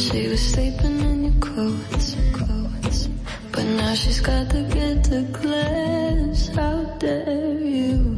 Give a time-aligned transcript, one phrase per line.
[0.00, 3.08] She was sleeping in your clothes, clothes.
[3.52, 6.48] But now she's got to get to class.
[6.56, 8.16] How dare you?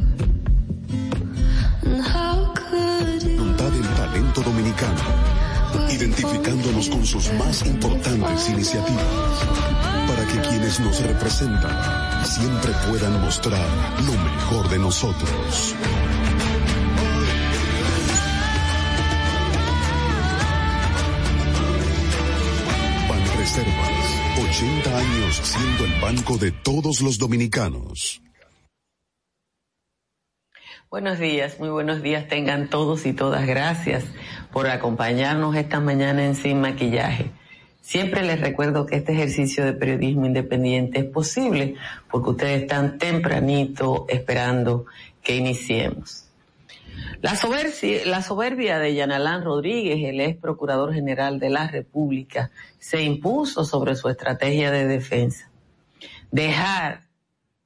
[1.83, 3.19] And how could
[3.97, 5.01] talento dominicano,
[5.91, 9.39] identificándonos con sus más importantes iniciativas,
[10.07, 13.67] para que quienes nos representan siempre puedan mostrar
[14.05, 15.75] lo mejor de nosotros.
[24.63, 28.21] 80 años siendo el banco de todos los dominicanos.
[30.89, 33.45] Buenos días, muy buenos días tengan todos y todas.
[33.45, 34.05] Gracias
[34.53, 37.29] por acompañarnos esta mañana en Sin Maquillaje.
[37.81, 41.75] Siempre les recuerdo que este ejercicio de periodismo independiente es posible
[42.09, 44.85] porque ustedes están tempranito esperando
[45.21, 46.22] que iniciemos.
[47.21, 53.01] La soberbia, la soberbia de Yanalán Rodríguez, el ex procurador general de la República, se
[53.01, 55.49] impuso sobre su estrategia de defensa.
[56.31, 57.03] Dejar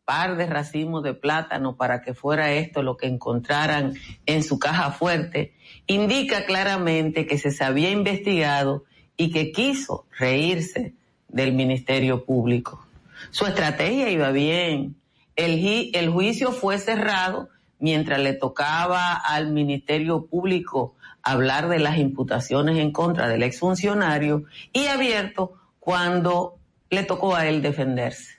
[0.08, 3.94] par de racimos de plátano para que fuera esto lo que encontraran
[4.26, 5.54] en su caja fuerte,
[5.86, 8.86] indica claramente que se había investigado
[9.18, 10.94] y que quiso reírse
[11.28, 12.88] del Ministerio Público.
[13.32, 14.96] Su estrategia iba bien.
[15.36, 22.78] El, el juicio fue cerrado mientras le tocaba al Ministerio Público hablar de las imputaciones
[22.78, 26.58] en contra del exfuncionario y abierto cuando
[26.90, 28.38] le tocó a él defenderse.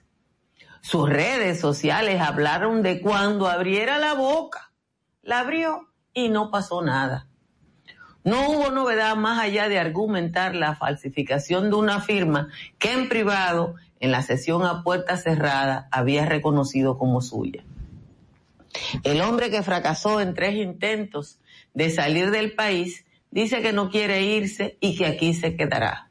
[0.80, 4.72] Sus redes sociales hablaron de cuando abriera la boca.
[5.22, 7.28] La abrió y no pasó nada.
[8.24, 13.74] No hubo novedad más allá de argumentar la falsificación de una firma que en privado,
[14.00, 17.64] en la sesión a puerta cerrada, había reconocido como suya.
[19.04, 21.38] El hombre que fracasó en tres intentos
[21.74, 26.10] de salir del país dice que no quiere irse y que aquí se quedará.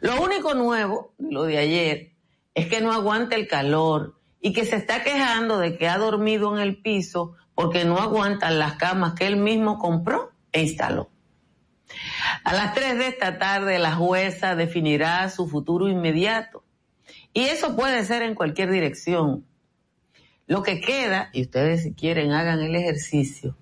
[0.00, 2.12] Lo único nuevo lo de ayer
[2.54, 6.56] es que no aguanta el calor y que se está quejando de que ha dormido
[6.56, 11.10] en el piso porque no aguantan las camas que él mismo compró e instaló.
[12.44, 16.64] A las tres de esta tarde la jueza definirá su futuro inmediato.
[17.32, 19.44] Y eso puede ser en cualquier dirección.
[20.50, 23.54] Lo que queda, y ustedes si quieren hagan el ejercicio,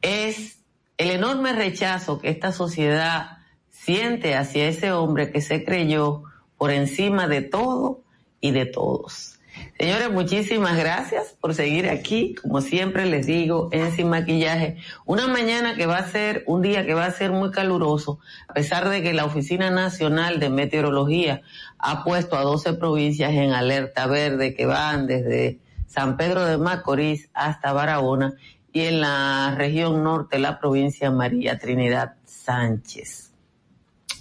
[0.00, 0.58] es
[0.96, 6.22] el enorme rechazo que esta sociedad siente hacia ese hombre que se creyó
[6.56, 8.00] por encima de todo
[8.40, 9.38] y de todos.
[9.78, 12.34] Señores, muchísimas gracias por seguir aquí.
[12.36, 16.86] Como siempre les digo, en Sin Maquillaje, una mañana que va a ser, un día
[16.86, 18.18] que va a ser muy caluroso,
[18.48, 21.42] a pesar de que la Oficina Nacional de Meteorología
[21.78, 25.60] ha puesto a 12 provincias en alerta verde que van desde
[25.94, 28.34] San Pedro de Macorís hasta Barahona
[28.72, 33.32] y en la región norte la provincia María Trinidad Sánchez.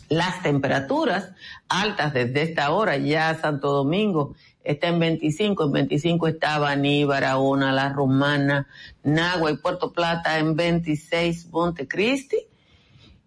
[0.07, 1.31] Las temperaturas
[1.67, 7.71] altas desde esta hora ya Santo Domingo está en 25, en 25 está Baní, Barahona,
[7.71, 8.67] La Romana,
[9.01, 12.37] Nagua y Puerto Plata en 26 Montecristi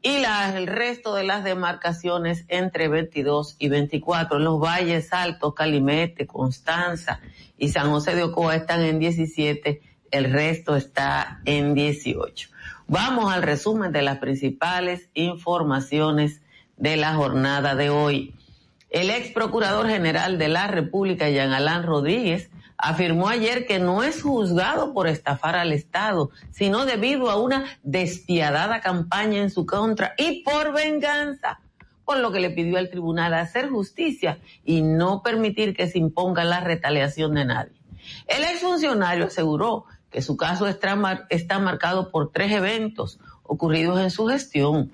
[0.02, 4.38] y la, el resto de las demarcaciones entre 22 y 24.
[4.38, 7.20] Los valles altos, Calimete, Constanza
[7.58, 9.80] y San José de Ocoa están en 17,
[10.10, 12.50] el resto está en 18.
[12.86, 16.40] Vamos al resumen de las principales informaciones
[16.76, 18.34] de la jornada de hoy.
[18.90, 24.22] El ex procurador general de la República, Jean Alain Rodríguez, afirmó ayer que no es
[24.22, 30.42] juzgado por estafar al Estado, sino debido a una despiadada campaña en su contra y
[30.42, 31.60] por venganza,
[32.06, 36.44] por lo que le pidió al tribunal hacer justicia y no permitir que se imponga
[36.44, 37.76] la retaliación de nadie.
[38.28, 44.90] El exfuncionario aseguró que su caso está marcado por tres eventos ocurridos en su gestión.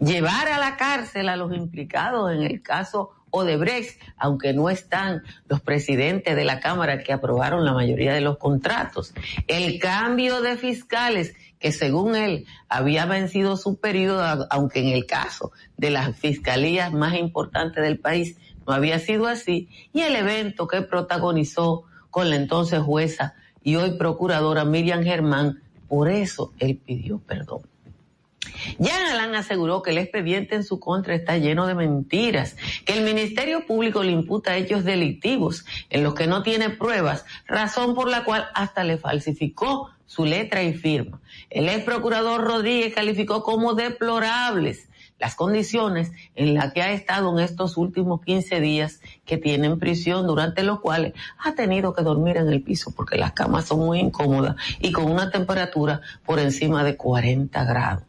[0.00, 5.60] Llevar a la cárcel a los implicados en el caso Odebrecht, aunque no están los
[5.60, 9.14] presidentes de la Cámara que aprobaron la mayoría de los contratos.
[9.46, 15.52] El cambio de fiscales que según él había vencido su periodo, aunque en el caso
[15.76, 20.82] de las fiscalías más importantes del país no había sido así, y el evento que
[20.82, 27.62] protagonizó con la entonces jueza y hoy procuradora Miriam Germán, por eso él pidió perdón.
[28.80, 33.04] Jan Alan aseguró que el expediente en su contra está lleno de mentiras, que el
[33.04, 38.24] Ministerio Público le imputa hechos delictivos en los que no tiene pruebas, razón por la
[38.24, 41.20] cual hasta le falsificó su letra y firma.
[41.50, 44.88] El ex procurador Rodríguez calificó como deplorables
[45.18, 49.78] las condiciones en las que ha estado en estos últimos 15 días que tiene en
[49.78, 53.80] prisión, durante los cuales ha tenido que dormir en el piso porque las camas son
[53.80, 58.07] muy incómodas y con una temperatura por encima de 40 grados.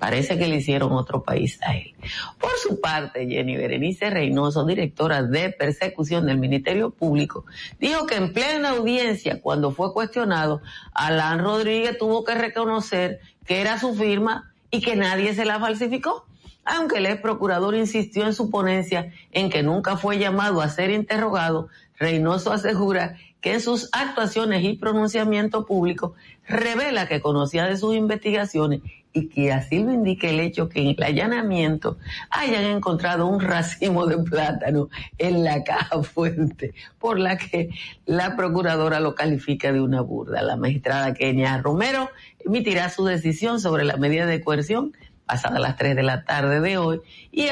[0.00, 1.94] Parece que le hicieron otro país a él.
[2.40, 7.44] Por su parte, Jenny Berenice Reynoso, directora de persecución del Ministerio Público,
[7.78, 10.62] dijo que en plena audiencia, cuando fue cuestionado,
[10.94, 16.24] Alan Rodríguez tuvo que reconocer que era su firma y que nadie se la falsificó.
[16.64, 20.90] Aunque el ex procurador insistió en su ponencia en que nunca fue llamado a ser
[20.90, 21.68] interrogado,
[21.98, 26.14] Reynoso asegura que en sus actuaciones y pronunciamiento público
[26.46, 28.80] revela que conocía de sus investigaciones
[29.12, 31.98] y que así lo indique el hecho que en el allanamiento
[32.30, 34.88] hayan encontrado un racimo de plátano
[35.18, 37.70] en la caja fuerte, por la que
[38.06, 40.42] la procuradora lo califica de una burda.
[40.42, 42.10] La magistrada Kenia Romero
[42.44, 44.92] emitirá su decisión sobre la medida de coerción
[45.30, 47.46] pasada las 3 de la tarde de hoy y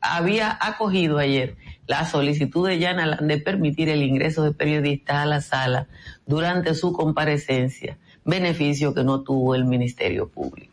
[0.00, 1.56] había acogido ayer
[1.88, 5.88] la solicitud de Yana de permitir el ingreso de periodistas a la sala
[6.24, 10.72] durante su comparecencia, beneficio que no tuvo el Ministerio Público.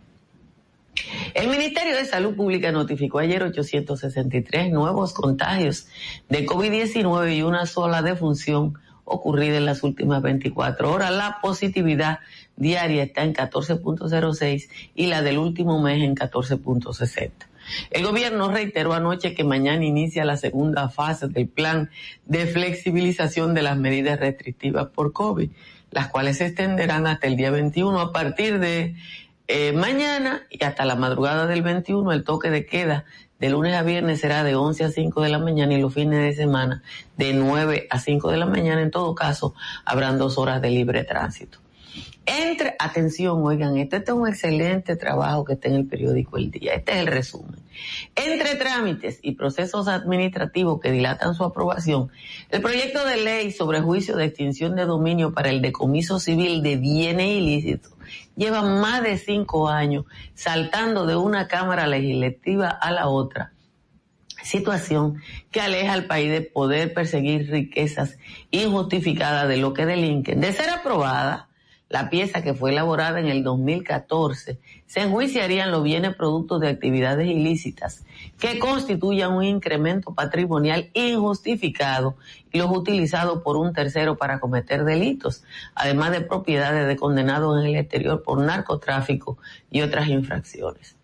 [1.33, 5.87] El Ministerio de Salud Pública notificó ayer 863 nuevos contagios
[6.29, 11.11] de COVID-19 y una sola defunción ocurrida en las últimas 24 horas.
[11.11, 12.19] La positividad
[12.55, 17.31] diaria está en 14.06 y la del último mes en 14.60.
[17.91, 21.89] El gobierno reiteró anoche que mañana inicia la segunda fase del plan
[22.25, 25.49] de flexibilización de las medidas restrictivas por COVID,
[25.91, 28.95] las cuales se extenderán hasta el día 21 a partir de
[29.47, 33.05] eh, mañana y hasta la madrugada del 21 el toque de queda
[33.39, 36.19] de lunes a viernes será de 11 a 5 de la mañana y los fines
[36.19, 36.83] de semana
[37.17, 38.81] de 9 a 5 de la mañana.
[38.81, 39.53] En todo caso,
[39.85, 41.59] habrán dos horas de libre tránsito.
[42.25, 46.51] Entre, atención, oigan, este, este es un excelente trabajo que está en el periódico El
[46.51, 46.73] Día.
[46.73, 47.59] Este es el resumen.
[48.15, 52.11] Entre trámites y procesos administrativos que dilatan su aprobación,
[52.49, 56.77] el proyecto de ley sobre juicio de extinción de dominio para el decomiso civil de
[56.77, 57.92] bienes ilícitos
[58.35, 63.53] lleva más de cinco años saltando de una Cámara Legislativa a la otra
[64.43, 65.21] situación
[65.51, 68.17] que aleja al país de poder perseguir riquezas
[68.51, 70.41] injustificadas de lo que delinquen.
[70.41, 71.47] De ser aprobada,
[71.89, 77.27] la pieza que fue elaborada en el 2014, se enjuiciarían los bienes productos de actividades
[77.27, 78.03] ilícitas
[78.39, 82.17] que constituyan un incremento patrimonial injustificado
[82.51, 85.43] y los utilizados por un tercero para cometer delitos,
[85.75, 89.37] además de propiedades de condenados en el exterior por narcotráfico
[89.71, 90.97] y otras infracciones.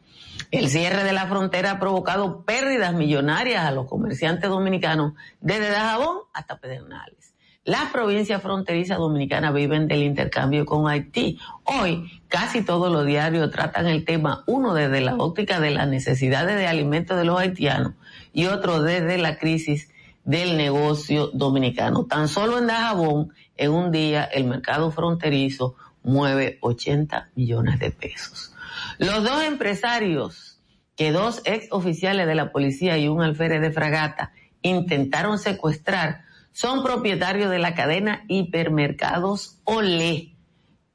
[0.51, 6.19] El cierre de la frontera ha provocado pérdidas millonarias a los comerciantes dominicanos desde Dajabón
[6.33, 7.28] hasta Pedernales.
[7.69, 11.37] Las provincias fronterizas dominicanas viven del intercambio con Haití.
[11.65, 16.55] Hoy casi todos los diarios tratan el tema, uno desde la óptica de las necesidades
[16.55, 17.93] de alimentos de los haitianos
[18.33, 19.91] y otro desde la crisis
[20.23, 22.07] del negocio dominicano.
[22.07, 28.51] Tan solo en Dajabón, en un día, el mercado fronterizo mueve 80 millones de pesos.
[28.97, 30.59] Los dos empresarios,
[30.95, 34.31] que dos ex oficiales de la policía y un alférez de fragata
[34.63, 36.23] intentaron secuestrar,
[36.59, 40.35] son propietarios de la cadena Hipermercados Olé.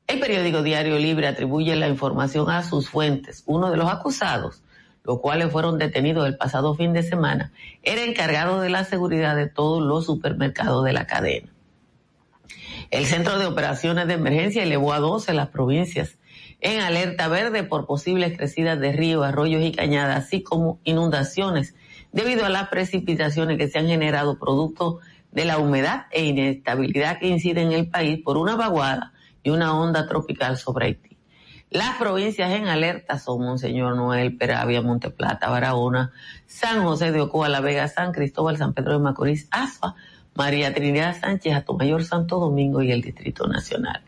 [0.06, 3.44] El periódico Diario Libre atribuye la información a sus fuentes.
[3.46, 4.62] Uno de los acusados,
[5.04, 7.50] los cuales fueron detenidos el pasado fin de semana,
[7.82, 11.50] era encargado de la seguridad de todos los supermercados de la cadena.
[12.90, 16.18] El Centro de Operaciones de Emergencia elevó a 12 las provincias
[16.60, 21.74] en alerta verde por posibles crecidas de ríos, arroyos y cañadas, así como inundaciones
[22.12, 27.26] debido a las precipitaciones que se han generado producto de la humedad e inestabilidad que
[27.26, 29.12] incide en el país por una vaguada
[29.42, 31.16] y una onda tropical sobre Haití.
[31.70, 36.12] Las provincias en alerta son Monseñor Noel, Peravia, Monteplata, Barahona,
[36.46, 39.96] San José de Ocoa, La Vega, San Cristóbal, San Pedro de Macorís, Asfa,
[40.34, 44.02] María Trinidad Sánchez, Atomayor, Santo Domingo y el Distrito Nacional.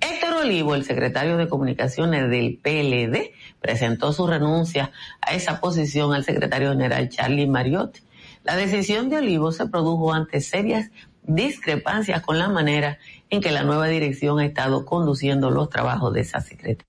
[0.00, 6.24] Héctor Olivo, el secretario de Comunicaciones del PLD, presentó su renuncia a esa posición al
[6.24, 8.00] secretario general Charlie Mariotti
[8.44, 10.90] la decisión de Olivo se produjo ante serias
[11.22, 12.98] discrepancias con la manera
[13.30, 16.86] en que la nueva dirección ha estado conduciendo los trabajos de esa secretaría.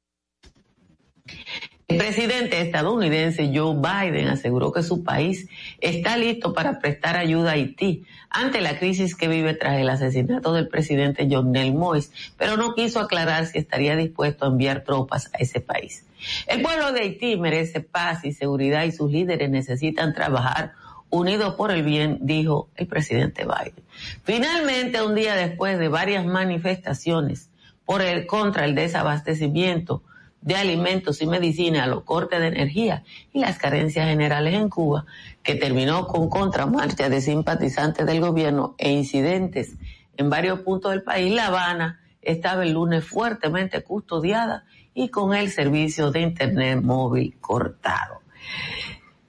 [1.87, 5.47] El presidente estadounidense Joe Biden aseguró que su país
[5.79, 10.53] está listo para prestar ayuda a Haití ante la crisis que vive tras el asesinato
[10.53, 15.29] del presidente John Nel Mois, pero no quiso aclarar si estaría dispuesto a enviar tropas
[15.33, 16.05] a ese país.
[16.47, 20.73] El pueblo de Haití merece paz y seguridad y sus líderes necesitan trabajar
[21.13, 23.85] unidos por el bien, dijo el presidente Biden.
[24.23, 27.51] Finalmente, un día después de varias manifestaciones
[27.85, 30.01] por el, contra el desabastecimiento
[30.41, 35.05] de alimentos y medicina, los cortes de energía y las carencias generales en Cuba,
[35.43, 39.75] que terminó con contramarchas de simpatizantes del gobierno e incidentes
[40.17, 44.65] en varios puntos del país, La Habana estaba el lunes fuertemente custodiada
[44.95, 48.23] y con el servicio de Internet móvil cortado.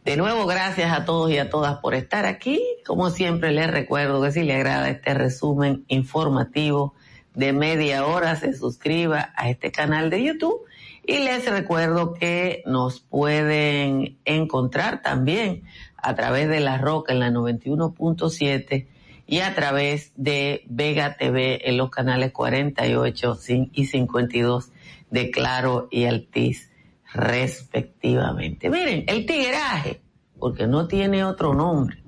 [0.05, 2.63] De nuevo, gracias a todos y a todas por estar aquí.
[2.85, 6.93] Como siempre, les recuerdo que si le agrada este resumen informativo
[7.33, 10.61] de media hora, se suscriba a este canal de YouTube.
[11.07, 15.63] Y les recuerdo que nos pueden encontrar también
[15.97, 18.87] a través de La Roca en la 91.7
[19.27, 23.39] y a través de Vega TV en los canales 48
[23.73, 24.71] y 52
[25.11, 26.74] de Claro y Altiz
[27.14, 28.68] respectivamente.
[28.68, 30.02] Miren, el tigueraje,
[30.38, 32.02] porque no tiene otro nombre,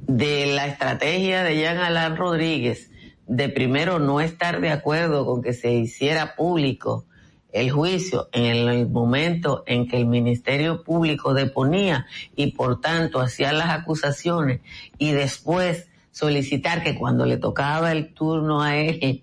[0.00, 2.90] de la estrategia de Jean Alain Rodríguez
[3.26, 7.06] de primero no estar de acuerdo con que se hiciera público
[7.52, 12.06] el juicio en el momento en que el Ministerio Público deponía
[12.36, 14.60] y por tanto hacía las acusaciones
[14.98, 19.22] y después solicitar que cuando le tocaba el turno a él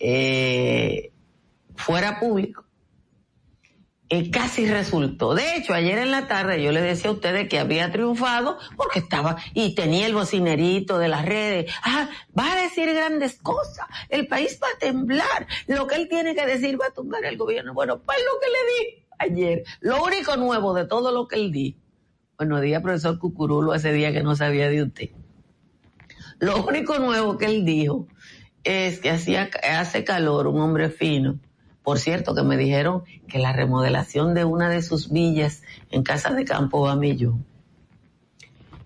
[0.00, 1.12] eh,
[1.76, 2.64] fuera público,
[4.10, 5.34] eh, casi resultó.
[5.34, 9.00] De hecho, ayer en la tarde yo le decía a ustedes que había triunfado porque
[9.00, 11.70] estaba y tenía el bocinerito de las redes.
[11.82, 13.86] Ah, va a decir grandes cosas.
[14.08, 15.46] El país va a temblar.
[15.66, 17.74] Lo que él tiene que decir va a tumbar el gobierno.
[17.74, 19.64] Bueno, pues lo que le di ayer.
[19.80, 21.76] Lo único nuevo de todo lo que él di.
[22.38, 25.10] Bueno, día profesor Cucurulo ese día que no sabía de usted.
[26.38, 28.06] Lo único nuevo que él dijo
[28.64, 31.38] es que hacía, hace calor un hombre fino
[31.88, 36.34] por cierto, que me dijeron que la remodelación de una de sus villas en Casa
[36.34, 37.38] de Campo Bamillo,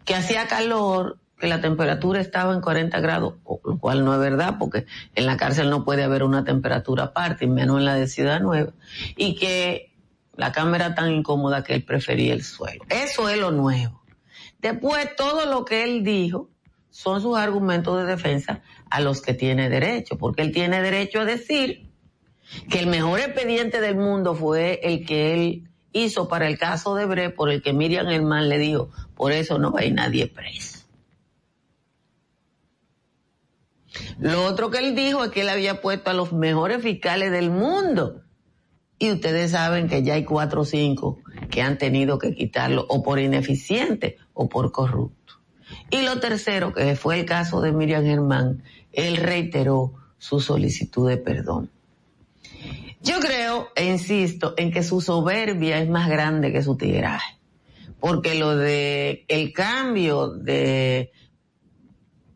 [0.05, 4.55] que hacía calor, que la temperatura estaba en 40 grados, lo cual no es verdad,
[4.57, 8.41] porque en la cárcel no puede haber una temperatura aparte, menos en la de Ciudad
[8.41, 8.73] Nueva,
[9.17, 9.97] y que
[10.37, 12.85] la cámara tan incómoda que él prefería el suelo.
[12.89, 14.01] Eso es lo nuevo.
[14.61, 16.51] Después, todo lo que él dijo
[16.91, 21.25] son sus argumentos de defensa a los que tiene derecho, porque él tiene derecho a
[21.25, 21.91] decir
[22.71, 27.07] que el mejor expediente del mundo fue el que él hizo para el caso de
[27.07, 30.81] Bre, por el que Miriam Herman le dijo, por eso no hay nadie preso.
[34.19, 37.51] Lo otro que él dijo es que él había puesto a los mejores fiscales del
[37.51, 38.23] mundo.
[38.99, 41.19] Y ustedes saben que ya hay cuatro o cinco
[41.51, 45.35] que han tenido que quitarlo o por ineficiente o por corrupto.
[45.91, 51.17] Y lo tercero, que fue el caso de Miriam Germán, él reiteró su solicitud de
[51.17, 51.71] perdón.
[53.03, 57.39] Yo creo, e insisto, en que su soberbia es más grande que su tiraje.
[57.99, 61.13] Porque lo de el cambio de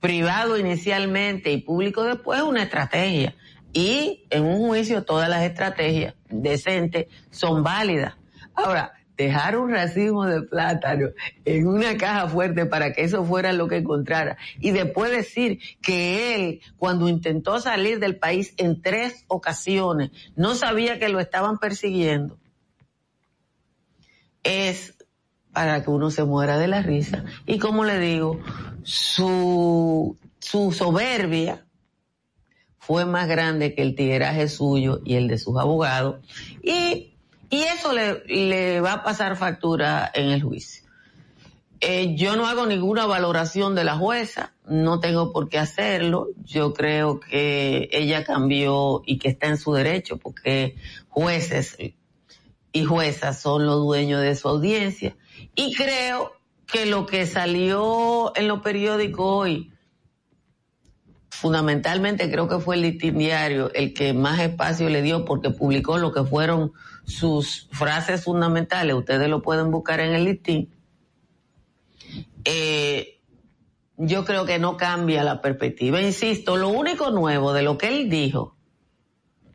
[0.00, 3.34] privado inicialmente y público después es una estrategia.
[3.72, 8.14] Y en un juicio todas las estrategias decentes son válidas.
[8.54, 11.08] Ahora, dejar un racimo de plátano
[11.44, 14.36] en una caja fuerte para que eso fuera lo que encontrara.
[14.60, 20.98] Y después decir que él, cuando intentó salir del país en tres ocasiones, no sabía
[20.98, 22.38] que lo estaban persiguiendo,
[24.42, 24.94] es
[25.52, 27.24] para que uno se muera de la risa.
[27.46, 28.38] Y como le digo,
[28.82, 31.64] su, su soberbia
[32.78, 36.24] fue más grande que el tigueraje suyo y el de sus abogados.
[36.62, 37.15] Y
[37.48, 40.84] y eso le, va a pasar factura en el juicio.
[41.80, 46.28] Eh, yo no hago ninguna valoración de la jueza, no tengo por qué hacerlo.
[46.42, 50.76] Yo creo que ella cambió y que está en su derecho porque
[51.08, 51.76] jueces
[52.72, 55.16] y juezas son los dueños de su audiencia.
[55.54, 56.32] Y creo
[56.66, 59.72] que lo que salió en los periódicos hoy,
[61.30, 66.12] fundamentalmente creo que fue el diario el que más espacio le dio porque publicó lo
[66.12, 66.72] que fueron
[67.06, 70.74] sus frases fundamentales, ustedes lo pueden buscar en el listín,
[72.44, 73.20] eh,
[73.96, 76.02] yo creo que no cambia la perspectiva.
[76.02, 78.56] Insisto, lo único nuevo de lo que él dijo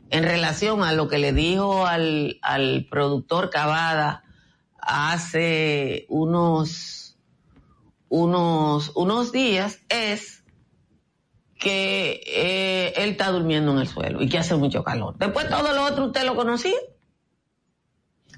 [0.09, 4.23] en relación a lo que le dijo al, al productor Cavada
[4.77, 7.17] hace unos,
[8.09, 10.43] unos, unos días es
[11.57, 15.15] que eh, él está durmiendo en el suelo y que hace mucho calor.
[15.17, 16.77] Después todo lo otro usted lo conocía.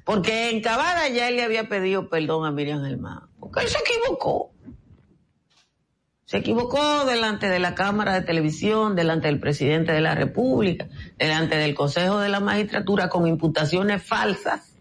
[0.04, 3.78] Porque en Cavada ya él le había pedido perdón a Miriam Germán, porque él se
[3.80, 4.52] equivocó.
[6.26, 11.58] Se equivocó delante de la Cámara de Televisión, delante del presidente de la República, delante
[11.58, 14.76] del Consejo de la Magistratura con imputaciones falsas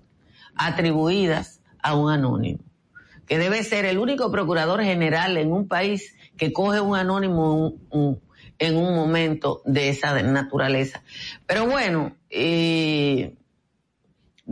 [0.55, 2.61] atribuidas a un anónimo,
[3.27, 7.75] que debe ser el único procurador general en un país que coge un anónimo
[8.59, 11.03] en un momento de esa naturaleza.
[11.47, 13.35] Pero bueno, eh,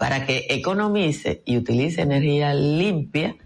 [0.00, 3.36] para que economice y utilice energía limpia,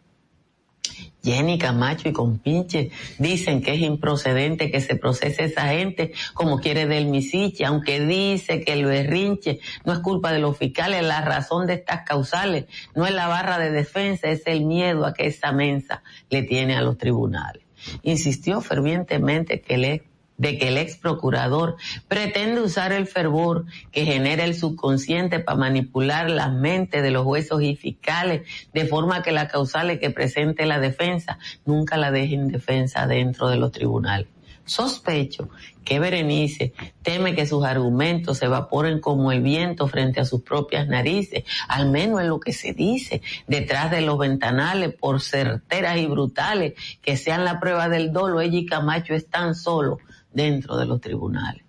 [1.23, 6.87] Jenny Camacho y Compinche dicen que es improcedente que se procese esa gente como quiere
[6.87, 11.67] del Misiche, aunque dice que el berrinche no es culpa de los fiscales, la razón
[11.67, 15.53] de estas causales no es la barra de defensa, es el miedo a que esa
[15.53, 17.62] mensa le tiene a los tribunales.
[18.03, 20.12] Insistió fervientemente que le
[20.42, 21.76] de que el ex procurador
[22.09, 27.61] pretende usar el fervor que genera el subconsciente para manipular la mente de los jueces
[27.61, 28.42] y fiscales
[28.74, 33.57] de forma que la causales que presente la defensa nunca la dejen defensa dentro de
[33.57, 34.26] los tribunales.
[34.64, 35.48] Sospecho
[35.85, 40.88] que Berenice teme que sus argumentos se evaporen como el viento frente a sus propias
[40.88, 46.07] narices, al menos en lo que se dice detrás de los ventanales, por certeras y
[46.07, 49.98] brutales que sean la prueba del dolo, ella y Camacho están solos
[50.33, 51.64] dentro de los tribunales.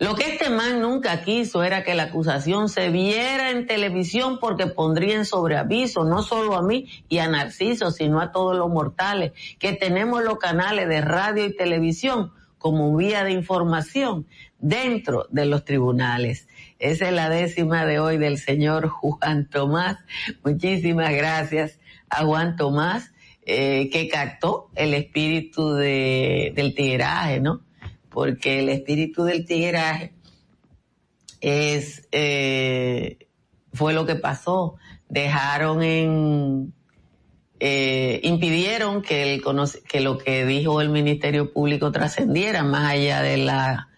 [0.00, 4.66] Lo que este man nunca quiso era que la acusación se viera en televisión porque
[4.66, 9.32] pondría en sobreaviso no solo a mí y a Narciso, sino a todos los mortales
[9.58, 14.26] que tenemos los canales de radio y televisión como vía de información
[14.58, 16.48] dentro de los tribunales.
[16.78, 19.98] Esa es la décima de hoy del señor Juan Tomás.
[20.42, 23.12] Muchísimas gracias a Juan Tomás
[23.44, 27.60] eh, que captó el espíritu de, del tiraje, ¿no?
[28.10, 30.12] Porque el espíritu del tigueraje
[31.40, 33.26] es, eh,
[33.72, 34.76] fue lo que pasó.
[35.08, 36.72] Dejaron en,
[37.58, 39.42] eh, impidieron que, el,
[39.88, 43.88] que lo que dijo el Ministerio Público trascendiera más allá de la,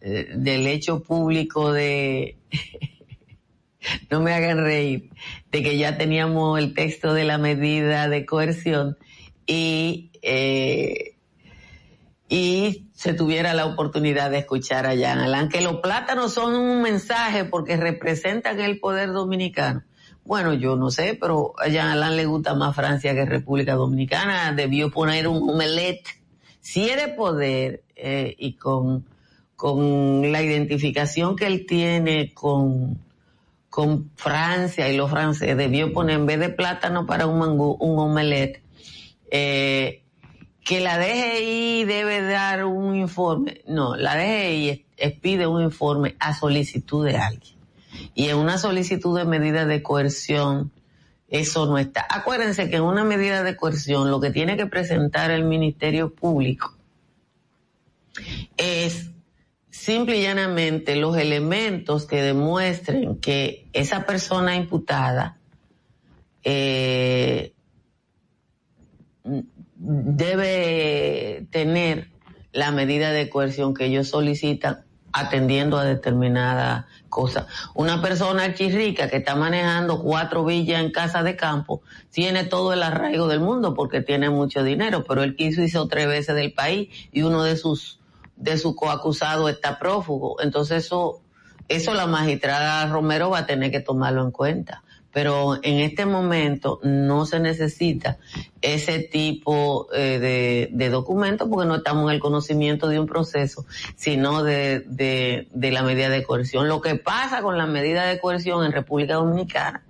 [0.00, 2.36] eh, del hecho público de,
[4.10, 5.10] no me hagan reír,
[5.50, 8.96] de que ya teníamos el texto de la medida de coerción
[9.46, 10.10] y,
[12.32, 16.80] y se tuviera la oportunidad de escuchar a Jean Alain, que los plátanos son un
[16.80, 19.82] mensaje porque representan el poder dominicano.
[20.24, 24.54] Bueno, yo no sé, pero a Jean Alain le gusta más Francia que República Dominicana,
[24.54, 26.08] debió poner un omelette.
[26.62, 29.04] Si es de poder eh, y con,
[29.54, 32.98] con la identificación que él tiene con,
[33.68, 37.98] con Francia y los franceses, debió poner en vez de plátano para un mangú, un
[37.98, 38.62] omelette.
[39.30, 40.01] Eh,
[40.64, 43.62] que la DGI debe dar un informe.
[43.66, 44.84] No, la DGI
[45.20, 47.56] pide un informe a solicitud de alguien.
[48.14, 50.70] Y en una solicitud de medida de coerción,
[51.28, 52.06] eso no está.
[52.08, 56.74] Acuérdense que en una medida de coerción lo que tiene que presentar el Ministerio Público
[58.56, 59.10] es
[59.70, 65.38] simple y llanamente los elementos que demuestren que esa persona imputada
[66.44, 67.52] eh,
[69.84, 72.08] debe tener
[72.52, 77.46] la medida de coerción que ellos solicitan atendiendo a determinada cosa.
[77.74, 82.82] Una persona chirrica que está manejando cuatro villas en casa de campo tiene todo el
[82.82, 86.88] arraigo del mundo porque tiene mucho dinero, pero él quiso hizo tres veces del país
[87.12, 87.98] y uno de sus
[88.36, 90.40] de sus coacusados está prófugo.
[90.40, 91.20] Entonces eso
[91.68, 96.80] eso la magistrada Romero va a tener que tomarlo en cuenta pero en este momento
[96.82, 98.18] no se necesita
[98.62, 103.66] ese tipo eh, de, de documentos porque no estamos en el conocimiento de un proceso,
[103.94, 106.68] sino de, de, de la medida de coerción.
[106.68, 109.84] Lo que pasa con la medida de coerción en República Dominicana,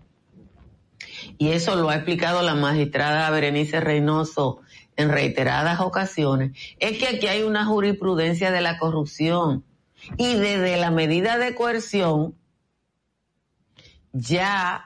[1.39, 4.61] y eso lo ha explicado la magistrada Berenice Reynoso
[4.97, 9.65] en reiteradas ocasiones, es que aquí hay una jurisprudencia de la corrupción
[10.19, 12.35] y desde la medida de coerción
[14.13, 14.85] ya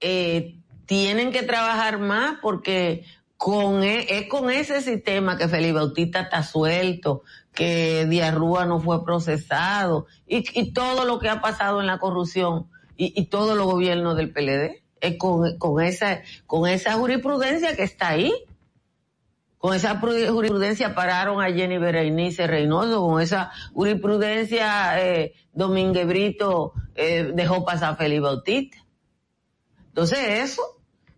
[0.00, 3.04] eh, tienen que trabajar más porque
[3.36, 7.22] con e, es con ese sistema que Felipe Bautista está suelto,
[7.54, 12.66] que Diarrúa no fue procesado y, y, todo lo que ha pasado en la corrupción
[12.96, 14.82] y, y todos los gobiernos del PLD.
[15.00, 18.32] Es con, con, esa, con esa jurisprudencia que está ahí.
[19.56, 27.30] Con esa jurisprudencia pararon a Jenny Berenice Reynoso, con esa jurisprudencia eh, Domínguez Brito eh,
[27.34, 28.78] dejó pasar a Felipe Bautista.
[29.90, 30.18] Entonces
[30.50, 30.62] eso,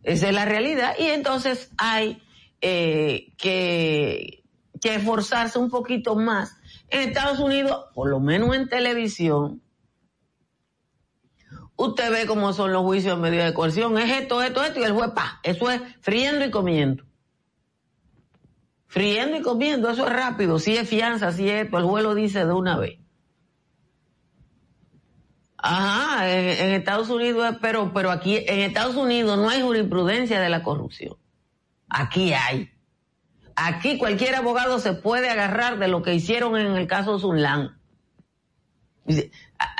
[0.02, 2.22] esa es la realidad y entonces hay
[2.60, 4.42] eh, que,
[4.80, 6.56] que esforzarse un poquito más.
[6.88, 9.62] En Estados Unidos, por lo menos en televisión,
[11.76, 14.84] usted ve cómo son los juicios en medio de coerción, es esto, esto, esto, y
[14.84, 17.04] el juez, pa, eso es friendo y comiendo.
[18.86, 22.14] Friendo y comiendo, eso es rápido, si es fianza, si es esto, el juez lo
[22.14, 23.01] dice de una vez.
[25.62, 30.64] Ajá, en, Estados Unidos, pero, pero aquí, en Estados Unidos no hay jurisprudencia de la
[30.64, 31.16] corrupción.
[31.88, 32.70] Aquí hay.
[33.54, 37.78] Aquí cualquier abogado se puede agarrar de lo que hicieron en el caso Sunlan.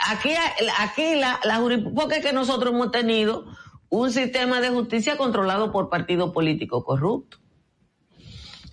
[0.09, 0.31] Aquí,
[0.79, 1.61] aquí la, la
[1.95, 3.47] porque es que nosotros hemos tenido
[3.89, 7.42] un sistema de justicia controlado por partidos políticos corruptos.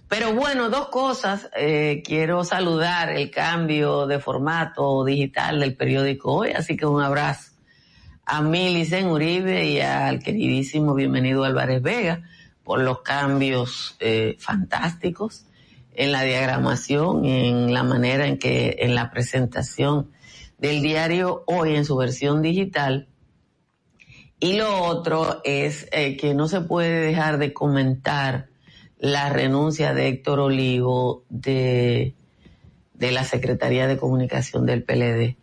[0.10, 1.50] Pero bueno, dos cosas.
[1.56, 7.52] Eh, quiero saludar el cambio de formato digital del periódico hoy, así que un abrazo
[8.26, 12.24] a Milicen Uribe y al queridísimo bienvenido Álvarez Vega
[12.63, 15.45] por los cambios eh, fantásticos
[15.93, 20.12] en la diagramación, en la manera en que en la presentación
[20.58, 23.08] del diario hoy en su versión digital.
[24.39, 28.49] Y lo otro es eh, que no se puede dejar de comentar
[29.00, 32.16] la renuncia de Héctor Olivo de,
[32.94, 35.38] de la Secretaría de Comunicación del PLD.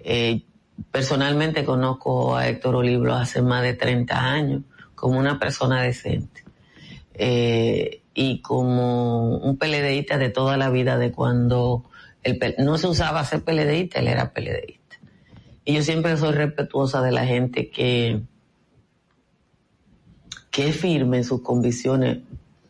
[0.00, 0.42] Eh,
[0.90, 4.62] personalmente conozco a Héctor Olivo hace más de 30 años
[4.94, 6.42] como una persona decente
[7.14, 11.84] eh, y como un PLDista de toda la vida de cuando
[12.22, 14.96] el, no se usaba ser PLDista, él era PLDista.
[15.64, 18.22] Y yo siempre soy respetuosa de la gente que,
[20.50, 22.18] que es firme en sus convicciones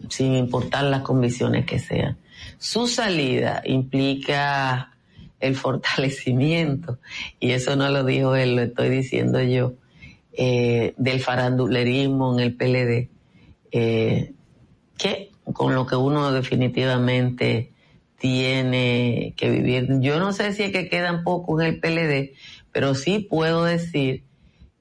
[0.09, 2.19] sin importar las condiciones que sean.
[2.59, 4.93] Su salida implica
[5.41, 6.99] el fortalecimiento,
[7.41, 9.75] y eso no lo dijo él, lo estoy diciendo yo,
[10.33, 13.09] eh, del farandulerismo en el PLD,
[13.73, 14.33] eh,
[14.97, 17.73] que con lo que uno definitivamente
[18.19, 19.99] tiene que vivir.
[20.01, 22.35] Yo no sé si es que quedan poco en el PLD,
[22.71, 24.23] pero sí puedo decir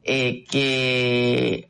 [0.03, 1.67] eh, que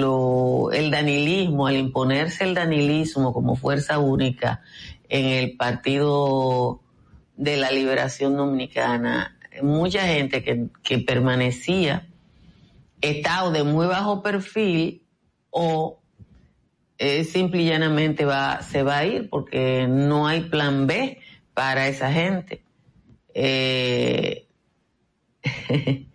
[0.00, 4.62] lo, el danilismo, al imponerse el danilismo como fuerza única
[5.08, 6.80] en el Partido
[7.36, 12.06] de la Liberación Dominicana, mucha gente que, que permanecía
[13.00, 15.02] está de muy bajo perfil
[15.50, 16.00] o
[16.98, 21.18] eh, simple y llanamente va, se va a ir porque no hay plan B
[21.54, 22.62] para esa gente.
[23.34, 24.46] Eh,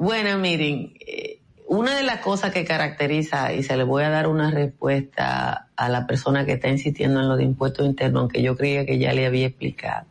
[0.00, 4.28] Bueno, miren, eh, una de las cosas que caracteriza, y se le voy a dar
[4.28, 8.56] una respuesta a la persona que está insistiendo en lo de impuestos internos, aunque yo
[8.56, 10.06] creía que ya le había explicado,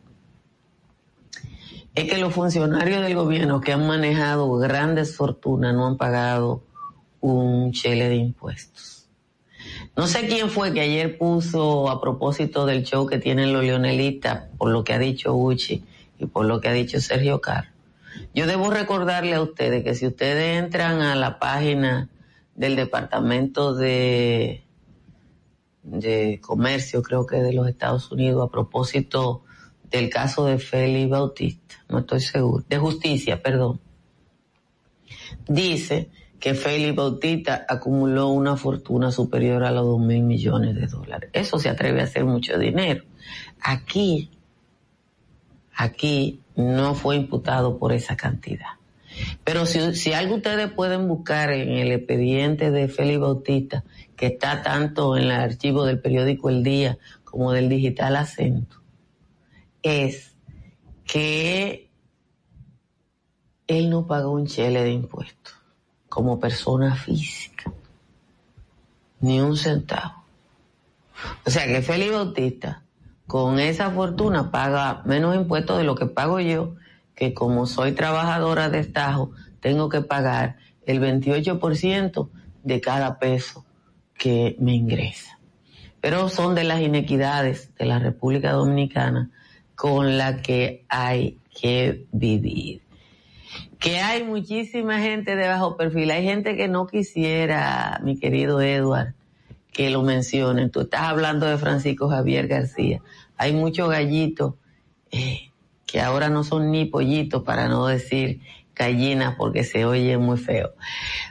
[1.96, 6.62] es que los funcionarios del gobierno que han manejado grandes fortunas no han pagado
[7.18, 9.08] un chele de impuestos.
[9.96, 14.44] No sé quién fue que ayer puso a propósito del show que tienen los leonelistas,
[14.56, 15.82] por lo que ha dicho Uchi
[16.20, 17.79] y por lo que ha dicho Sergio Carr
[18.34, 22.08] yo debo recordarle a ustedes que si ustedes entran a la página
[22.54, 24.64] del Departamento de,
[26.40, 29.42] Comercio, creo que de los Estados Unidos, a propósito
[29.90, 33.80] del caso de Félix Bautista, no estoy seguro, de justicia, perdón,
[35.48, 41.30] dice que Félix Bautista acumuló una fortuna superior a los dos mil millones de dólares.
[41.32, 43.04] Eso se atreve a hacer mucho dinero.
[43.60, 44.30] Aquí
[45.80, 48.80] aquí no fue imputado por esa cantidad.
[49.44, 53.84] Pero si, algo ustedes pueden buscar en el expediente de Félix Bautista,
[54.16, 58.76] que está tanto en el archivo del periódico El Día como del digital Acento,
[59.82, 60.34] es
[61.04, 61.90] que
[63.66, 65.54] él no pagó un chele de impuestos
[66.08, 67.72] como persona física,
[69.20, 70.24] ni un centavo.
[71.44, 72.82] O sea que Félix Bautista
[73.30, 76.74] con esa fortuna paga menos impuestos de lo que pago yo,
[77.14, 82.28] que como soy trabajadora de estajo, tengo que pagar el 28%
[82.64, 83.64] de cada peso
[84.18, 85.38] que me ingresa.
[86.00, 89.30] Pero son de las inequidades de la República Dominicana
[89.76, 92.82] con la que hay que vivir.
[93.78, 99.14] Que hay muchísima gente de bajo perfil, hay gente que no quisiera, mi querido Edward,
[99.72, 100.70] que lo mencionen.
[100.70, 103.00] Tú estás hablando de Francisco Javier García.
[103.36, 104.54] Hay muchos gallitos
[105.10, 105.50] eh,
[105.86, 108.40] que ahora no son ni pollitos, para no decir
[108.74, 110.74] gallinas, porque se oye muy feo.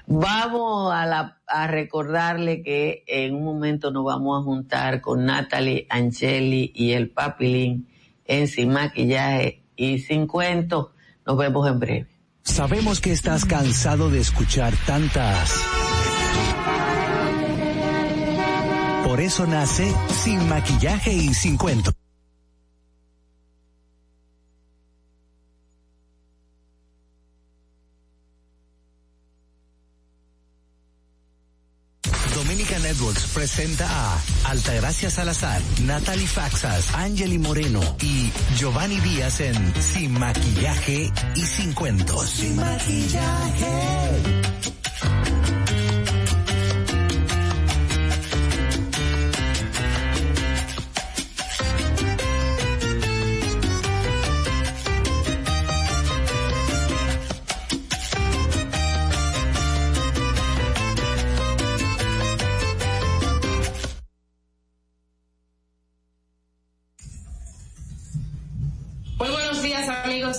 [0.06, 6.91] Vamos a, recordarle que en un momento nos vamos a juntar con Natalie Angeli y
[6.91, 7.88] el Papilín
[8.25, 10.89] en Sin Maquillaje y Sin Cuentos.
[11.25, 12.08] Nos vemos en breve.
[12.43, 15.54] Sabemos que estás cansado de escuchar tantas
[19.10, 19.91] Por eso nace
[20.24, 21.91] Sin Maquillaje y Sin Cuento.
[32.36, 40.19] Dominica Networks presenta a Altagracia Salazar, Natalie Faxas, Angeli Moreno y Giovanni Díaz en Sin
[40.19, 42.30] Maquillaje y Sin Cuentos.
[42.30, 43.80] Sin Maquillaje.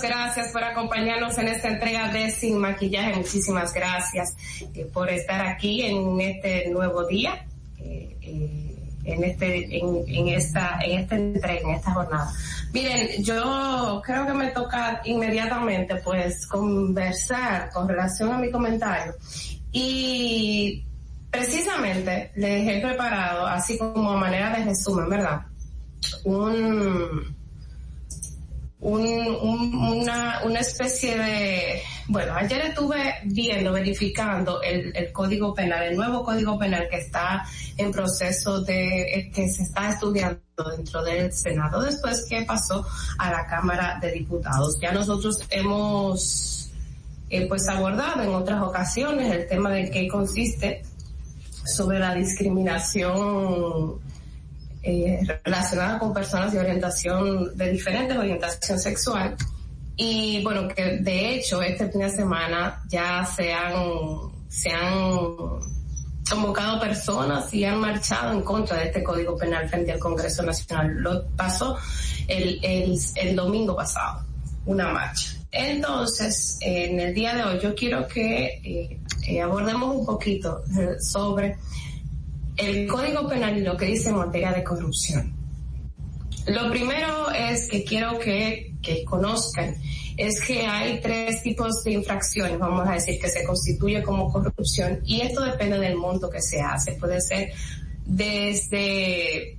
[0.01, 3.15] Gracias por acompañarnos en esta entrega de Sin Maquillaje.
[3.15, 4.35] Muchísimas gracias
[4.73, 7.45] eh, por estar aquí en este nuevo día,
[7.79, 12.31] eh, eh, en este, en, esta, en esta entrega, en esta jornada.
[12.73, 19.13] Miren, yo creo que me toca inmediatamente pues conversar con relación a mi comentario
[19.71, 20.83] y
[21.29, 25.41] precisamente les he preparado, así como a manera de resumen, ¿verdad?
[26.23, 27.40] Un,
[28.81, 35.95] un, una, una especie de, bueno, ayer estuve viendo, verificando el, el código penal, el
[35.95, 37.45] nuevo código penal que está
[37.77, 40.41] en proceso de, que se está estudiando
[40.75, 42.85] dentro del Senado después que pasó
[43.19, 44.79] a la Cámara de Diputados.
[44.81, 46.71] Ya nosotros hemos,
[47.29, 50.81] eh, pues abordado en otras ocasiones el tema de qué consiste
[51.65, 53.99] sobre la discriminación
[54.83, 59.35] eh, relacionada con personas de orientación, de diferentes orientación sexual.
[59.95, 63.73] Y bueno, que de hecho este fin de semana ya se han,
[64.49, 64.99] se han
[66.27, 70.95] convocado personas y han marchado en contra de este Código Penal frente al Congreso Nacional.
[70.95, 71.77] Lo pasó
[72.27, 74.25] el, el, el domingo pasado,
[74.65, 75.33] una marcha.
[75.51, 80.99] Entonces, en el día de hoy yo quiero que eh, eh abordemos un poquito eh,
[81.01, 81.57] sobre
[82.61, 85.33] el Código Penal y lo que dice en materia de corrupción.
[86.47, 89.75] Lo primero es que quiero que, que conozcan
[90.17, 94.99] es que hay tres tipos de infracciones, vamos a decir, que se constituye como corrupción
[95.05, 96.93] y esto depende del monto que se hace.
[96.93, 97.51] Puede ser
[98.05, 99.57] desde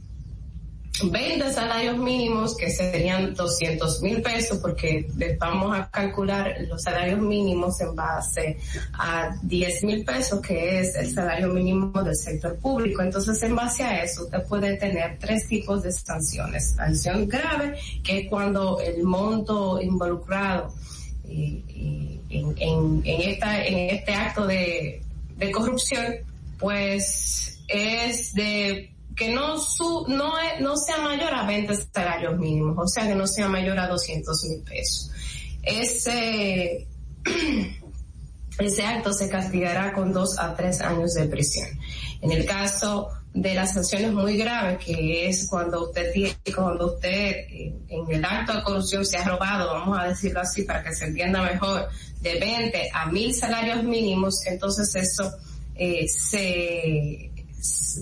[1.00, 7.80] 20 salarios mínimos, que serían 200 mil pesos, porque vamos a calcular los salarios mínimos
[7.80, 8.58] en base
[8.92, 13.02] a 10 mil pesos, que es el salario mínimo del sector público.
[13.02, 16.74] Entonces, en base a eso, usted puede tener tres tipos de sanciones.
[16.76, 20.74] Sanción grave, que es cuando el monto involucrado
[21.28, 25.02] en, este acto de
[25.52, 26.16] corrupción,
[26.58, 32.88] pues es de que no su, no, no sea mayor a 20 salarios mínimos, o
[32.88, 35.10] sea que no sea mayor a 200 mil pesos.
[35.62, 36.86] Ese,
[38.58, 41.68] ese acto se castigará con dos a tres años de prisión.
[42.20, 47.34] En el caso de las sanciones muy graves, que es cuando usted tiene, cuando usted
[47.88, 51.06] en el acto de corrupción se ha robado, vamos a decirlo así para que se
[51.06, 51.88] entienda mejor,
[52.20, 55.32] de 20 a mil salarios mínimos, entonces eso
[55.74, 57.31] eh, se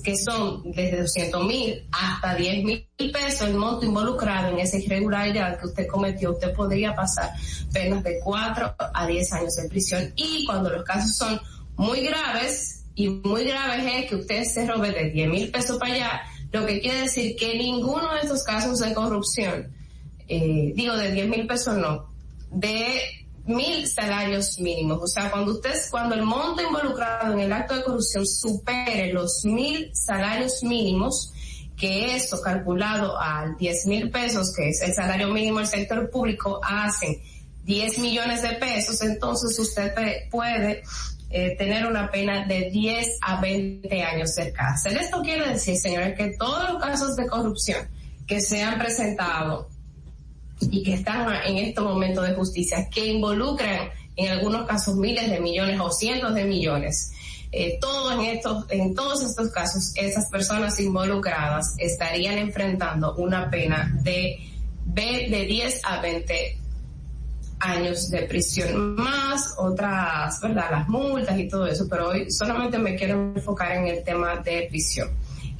[0.02, 5.58] que son desde 200 mil hasta 10 mil pesos el monto involucrado en esa irregularidad
[5.58, 7.30] que usted cometió, usted podría pasar
[7.72, 10.12] penas de 4 a 10 años de prisión.
[10.16, 11.40] Y cuando los casos son
[11.76, 15.94] muy graves, y muy graves es que usted se robe de 10 mil pesos para
[15.94, 19.68] allá, lo que quiere decir que ninguno de estos casos de corrupción,
[20.28, 22.10] eh, digo de 10 mil pesos no,
[22.50, 23.00] de
[23.44, 25.00] mil salarios mínimos.
[25.02, 29.44] O sea, cuando usted, cuando el monto involucrado en el acto de corrupción supere los
[29.44, 31.32] mil salarios mínimos,
[31.76, 36.60] que eso calculado a 10 mil pesos, que es el salario mínimo del sector público,
[36.62, 37.16] hacen
[37.64, 39.94] 10 millones de pesos, entonces usted
[40.30, 40.82] puede
[41.30, 44.98] eh, tener una pena de 10 a 20 años de cárcel.
[44.98, 47.88] Esto quiere decir, señores, que todos los casos de corrupción
[48.26, 49.68] que se han presentado
[50.70, 55.40] y que están en estos momentos de justicia, que involucran en algunos casos miles de
[55.40, 57.12] millones o cientos de millones.
[57.52, 63.92] Eh, todo en estos, en todos estos casos, esas personas involucradas estarían enfrentando una pena
[64.02, 64.38] de,
[64.84, 66.58] de 10 a 20
[67.60, 70.70] años de prisión, más otras, ¿verdad?
[70.70, 74.66] Las multas y todo eso, pero hoy solamente me quiero enfocar en el tema de
[74.70, 75.10] prisión.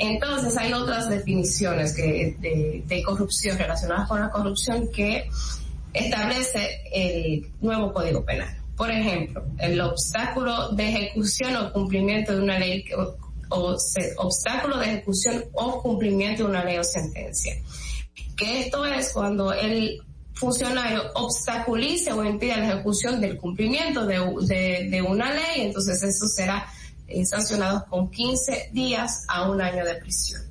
[0.00, 5.28] Entonces hay otras definiciones que, de, corrupción relacionadas con la corrupción que
[5.92, 8.56] establece el nuevo Código Penal.
[8.78, 12.82] Por ejemplo, el obstáculo de ejecución o cumplimiento de una ley
[13.50, 13.76] o,
[14.16, 17.56] obstáculo de ejecución o cumplimiento de una ley o sentencia.
[18.38, 20.00] Que esto es cuando el
[20.32, 26.66] funcionario obstaculice o impida la ejecución del cumplimiento de, de una ley, entonces eso será
[27.24, 30.42] sancionados con 15 días a un año de prisión.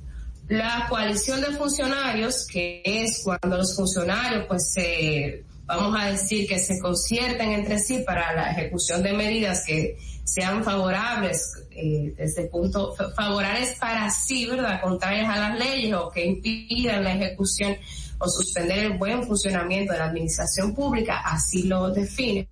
[0.48, 6.58] La coalición de funcionarios, que es cuando los funcionarios, pues, se, vamos a decir que
[6.58, 12.48] se concierten entre sí para la ejecución de medidas que sean favorables eh, desde el
[12.48, 14.80] punto favorables para sí, ¿verdad?
[14.80, 17.76] Contrarias a las leyes o que impidan la ejecución
[18.18, 22.48] o suspender el buen funcionamiento de la administración pública, así lo define.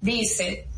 [0.00, 0.68] Dice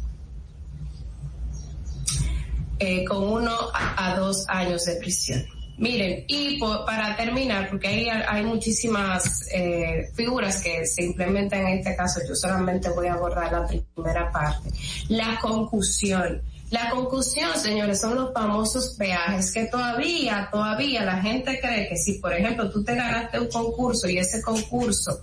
[2.81, 5.45] eh, con uno a, dos años de prisión.
[5.77, 11.95] Miren, y para terminar, porque ahí hay, muchísimas eh, figuras que se implementan en este
[11.95, 14.71] caso, yo solamente voy a abordar la primera parte.
[15.09, 16.43] La concusión.
[16.71, 22.15] La concusión, señores, son los famosos peajes que todavía, todavía la gente cree que si,
[22.15, 25.21] por ejemplo, tú te ganaste un concurso y ese concurso,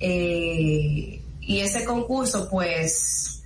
[0.00, 3.37] eh, y ese concurso, pues,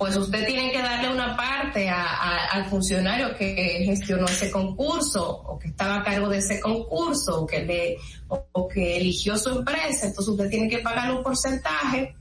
[0.00, 5.68] pues usted tiene que darle una parte al funcionario que gestionó ese concurso o que
[5.68, 7.96] estaba a cargo de ese concurso o que le
[8.28, 12.16] o, que eligió su empresa, entonces usted tiene que pagar un porcentaje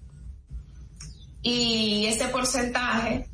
[1.41, 3.29] y ese porcentaje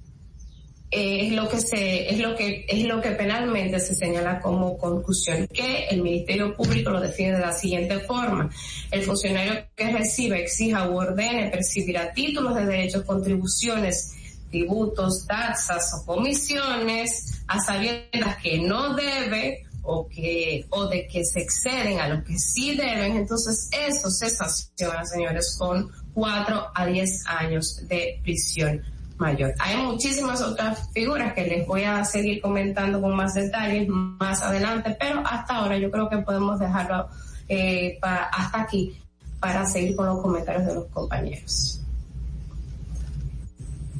[0.91, 5.47] es lo que se es lo que es lo que penalmente se señala como conclusión
[5.47, 8.51] que el Ministerio Público lo define de la siguiente forma.
[8.91, 14.11] El funcionario que recibe exija u ordene percibirá títulos de derechos contribuciones
[14.55, 21.41] tributos, taxas o comisiones a sabiendas que no debe o que o de que se
[21.41, 27.23] exceden a lo que sí deben, entonces eso se sanciona, señores, con cuatro a diez
[27.27, 28.81] años de prisión
[29.17, 29.53] mayor.
[29.59, 34.95] Hay muchísimas otras figuras que les voy a seguir comentando con más detalles más adelante,
[34.99, 37.07] pero hasta ahora yo creo que podemos dejarlo
[37.47, 38.97] eh, hasta aquí
[39.39, 41.84] para seguir con los comentarios de los compañeros.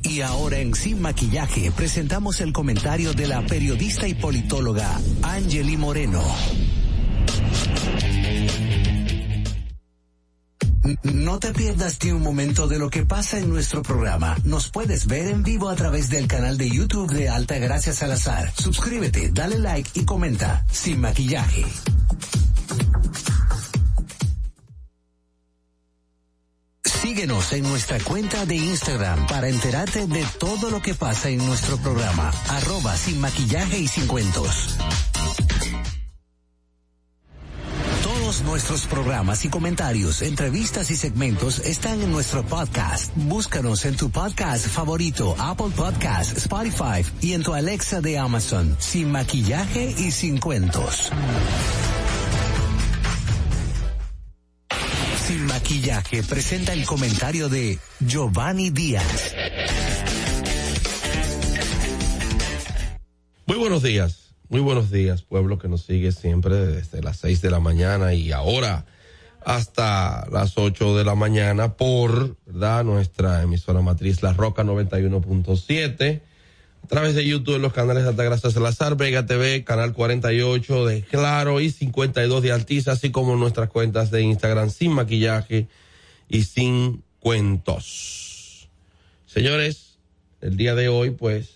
[0.06, 6.24] Y ahora en Sin Maquillaje presentamos el comentario de la periodista y politóloga Angeli Moreno.
[11.02, 14.38] No te pierdas ni un momento de lo que pasa en nuestro programa.
[14.44, 18.54] Nos puedes ver en vivo a través del canal de YouTube de Alta Gracias Salazar.
[18.56, 20.64] Suscríbete, dale like y comenta.
[20.72, 21.66] Sin maquillaje.
[27.02, 31.78] Síguenos en nuestra cuenta de Instagram para enterarte de todo lo que pasa en nuestro
[31.78, 32.32] programa.
[32.50, 34.78] Arroba sin maquillaje y sin cuentos.
[38.04, 43.12] Todos nuestros programas y comentarios, entrevistas y segmentos están en nuestro podcast.
[43.16, 48.76] Búscanos en tu podcast favorito, Apple Podcast, Spotify y en tu Alexa de Amazon.
[48.80, 51.12] Sin maquillaje y sin cuentos.
[55.28, 59.34] Sin maquillaje presenta el comentario de Giovanni Díaz.
[63.48, 67.50] Muy buenos días, muy buenos días, pueblo que nos sigue siempre desde las 6 de
[67.50, 68.86] la mañana y ahora
[69.44, 72.84] hasta las 8 de la mañana por ¿verdad?
[72.84, 76.22] nuestra emisora matriz La Roca 91.7
[76.86, 81.02] a través de YouTube en los canales de Altagracia Salazar, Vega TV, canal 48 de
[81.02, 85.68] Claro y 52 de Altiza, así como nuestras cuentas de Instagram sin maquillaje
[86.30, 88.70] y sin cuentos.
[89.26, 89.98] Señores,
[90.42, 91.56] el día de hoy, pues,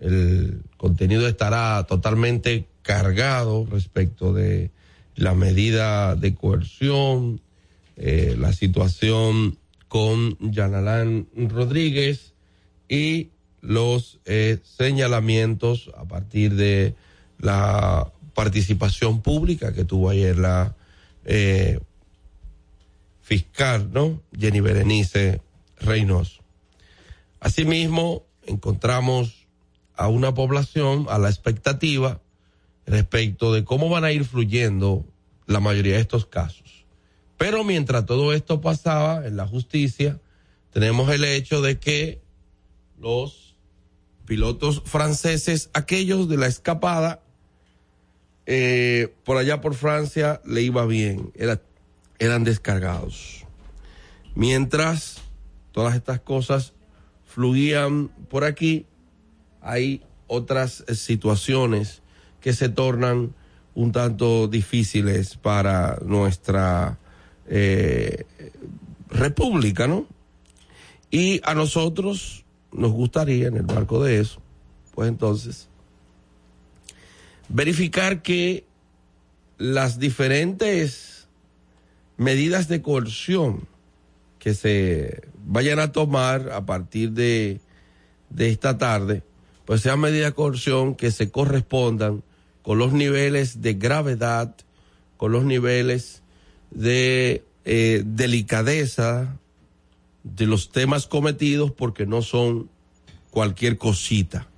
[0.00, 4.70] el contenido estará totalmente cargado respecto de
[5.16, 7.42] la medida de coerción,
[7.98, 12.32] eh, la situación con Yanalán Rodríguez
[12.88, 13.28] y
[13.66, 16.94] los eh, señalamientos a partir de
[17.38, 20.76] la participación pública que tuvo ayer la
[21.24, 21.80] eh,
[23.22, 24.22] fiscal, ¿no?
[24.38, 25.40] Jenny Berenice
[25.80, 26.42] Reynoso.
[27.40, 29.46] Asimismo, encontramos
[29.96, 32.20] a una población a la expectativa
[32.86, 35.04] respecto de cómo van a ir fluyendo
[35.46, 36.84] la mayoría de estos casos.
[37.36, 40.20] Pero mientras todo esto pasaba en la justicia,
[40.72, 42.20] tenemos el hecho de que
[42.98, 43.45] los
[44.26, 47.22] pilotos franceses, aquellos de la escapada,
[48.44, 51.32] eh, por allá por Francia le iba bien,
[52.18, 53.44] eran descargados.
[54.34, 55.22] Mientras
[55.72, 56.74] todas estas cosas
[57.24, 58.86] fluían por aquí,
[59.60, 62.02] hay otras situaciones
[62.40, 63.34] que se tornan
[63.74, 66.98] un tanto difíciles para nuestra
[67.46, 68.24] eh,
[69.10, 70.06] república, ¿no?
[71.10, 72.45] Y a nosotros
[72.76, 74.40] nos gustaría, en el marco de eso,
[74.94, 75.68] pues entonces,
[77.48, 78.64] verificar que
[79.58, 81.28] las diferentes
[82.16, 83.66] medidas de coerción
[84.38, 87.60] que se vayan a tomar a partir de,
[88.30, 89.22] de esta tarde,
[89.64, 92.22] pues sean medidas de coerción que se correspondan
[92.62, 94.54] con los niveles de gravedad,
[95.16, 96.22] con los niveles
[96.70, 99.36] de eh, delicadeza
[100.34, 102.68] de los temas cometidos porque no son
[103.30, 104.48] cualquier cosita.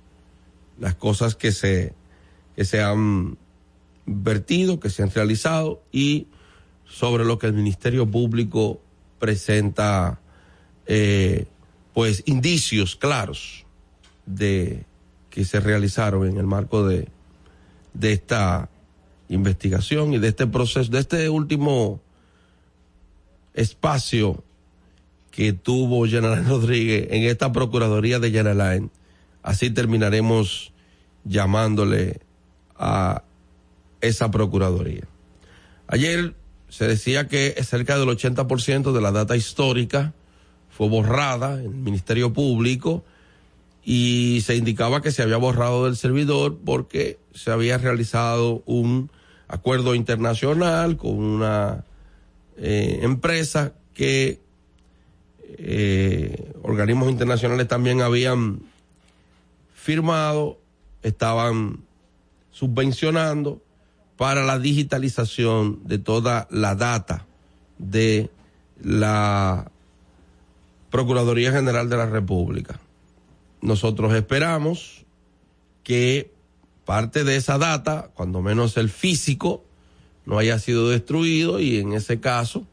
[0.79, 1.93] Las cosas que se,
[2.55, 3.37] que se han
[4.05, 6.27] vertido, que se han realizado y
[6.85, 8.81] sobre lo que el Ministerio Público
[9.19, 10.19] presenta,
[10.87, 11.45] eh,
[11.93, 13.65] pues, indicios claros
[14.25, 14.85] de
[15.29, 17.09] que se realizaron en el marco de,
[17.93, 18.69] de esta
[19.27, 22.01] investigación y de este proceso, de este último
[23.53, 24.43] espacio
[25.31, 28.89] que tuvo General Rodríguez en esta Procuraduría de General
[29.41, 30.73] Así terminaremos
[31.23, 32.19] llamándole
[32.77, 33.23] a
[34.01, 35.03] esa Procuraduría.
[35.87, 36.35] Ayer
[36.69, 40.13] se decía que cerca del 80% de la data histórica
[40.69, 43.03] fue borrada en el Ministerio Público
[43.83, 49.09] y se indicaba que se había borrado del servidor porque se había realizado un
[49.47, 51.85] acuerdo internacional con una
[52.57, 54.39] eh, empresa que
[55.57, 58.61] eh, organismos internacionales también habían
[59.73, 60.59] firmado,
[61.01, 61.79] estaban
[62.51, 63.61] subvencionando
[64.17, 67.25] para la digitalización de toda la data
[67.77, 68.29] de
[68.81, 69.71] la
[70.91, 72.79] Procuraduría General de la República.
[73.61, 75.05] Nosotros esperamos
[75.83, 76.31] que
[76.85, 79.63] parte de esa data, cuando menos el físico,
[80.25, 82.65] no haya sido destruido y en ese caso,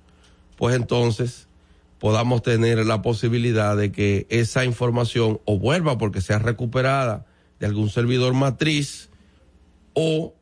[0.57, 1.46] pues entonces
[1.99, 7.27] podamos tener la posibilidad de que esa información o vuelva porque sea recuperada
[7.59, 9.09] de algún servidor matriz
[9.95, 10.35] o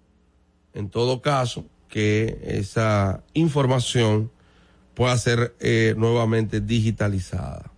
[0.73, 4.33] en todo caso que esa información
[4.95, 7.71] pueda ser eh, nuevamente digitalizada.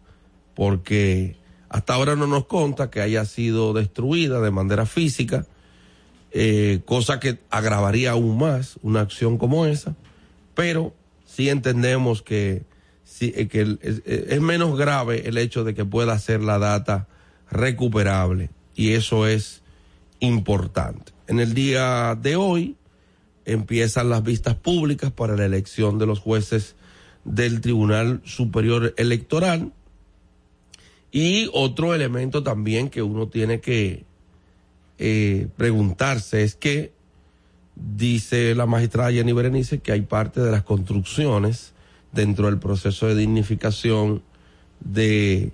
[0.55, 1.37] Porque
[1.69, 5.47] hasta ahora no nos conta que haya sido destruida de manera física
[6.33, 9.95] eh, cosa que agravaría aún más una acción como esa
[10.55, 12.63] pero sí entendemos que
[13.17, 17.09] sí, eh, que es, menos grave el hecho de que pueda ser la data
[17.51, 19.63] recuperable y eso es
[20.21, 21.13] importante.
[21.27, 22.77] En el día de hoy
[23.47, 26.77] empiezan las vistas públicas para la elección de los jueces
[27.25, 29.73] del Tribunal Superior Electoral
[31.11, 34.05] y otro elemento también que uno tiene que
[34.99, 36.93] eh, preguntarse es que
[37.75, 41.73] dice la magistrada Jenny Berenice que hay parte de las construcciones
[42.17, 44.23] dentro del proceso de dignificación
[44.81, 45.53] de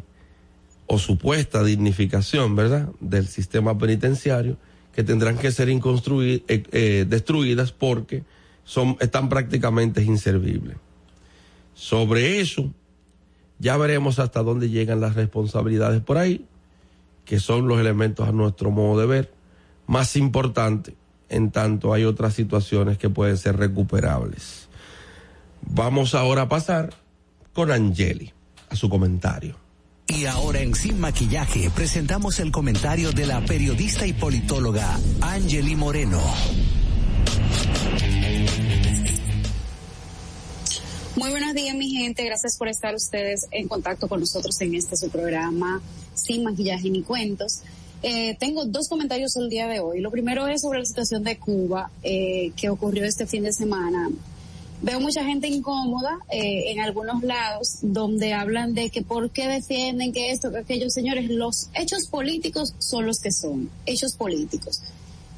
[0.87, 4.59] o supuesta dignificación, ¿verdad?, del sistema penitenciario,
[4.95, 8.25] que tendrán que ser eh, eh, destruidas porque
[8.65, 10.77] son, están prácticamente inservibles.
[11.75, 12.71] Sobre eso,
[13.59, 16.45] ya veremos hasta dónde llegan las responsabilidades por ahí,
[17.25, 19.33] que son los elementos a nuestro modo de ver
[19.87, 20.95] más importantes,
[21.29, 24.62] en tanto hay otras situaciones que pueden ser recuperables.
[25.63, 26.93] Vamos ahora a pasar
[27.53, 28.33] con Angeli,
[28.69, 29.57] a su comentario.
[30.07, 36.21] Y ahora en Sin Maquillaje presentamos el comentario de la periodista y politóloga Angeli Moreno.
[41.17, 42.25] Muy buenos días, mi gente.
[42.25, 45.81] Gracias por estar ustedes en contacto con nosotros en este su programa
[46.15, 47.61] Sin Maquillaje ni Cuentos.
[48.03, 50.01] Eh, tengo dos comentarios el día de hoy.
[50.01, 54.11] Lo primero es sobre la situación de Cuba eh, que ocurrió este fin de semana.
[54.83, 60.13] Veo mucha gente incómoda eh, en algunos lados donde hablan de que por qué defienden
[60.13, 64.83] que esto, que aquellos señores, los hechos políticos son los que son, hechos políticos.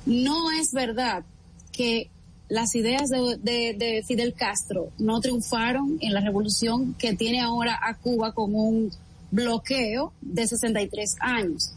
[0.07, 1.25] No es verdad
[1.73, 2.09] que
[2.49, 7.79] las ideas de, de, de, Fidel Castro no triunfaron en la revolución que tiene ahora
[7.83, 8.91] a Cuba con un
[9.31, 11.73] bloqueo de 63 años.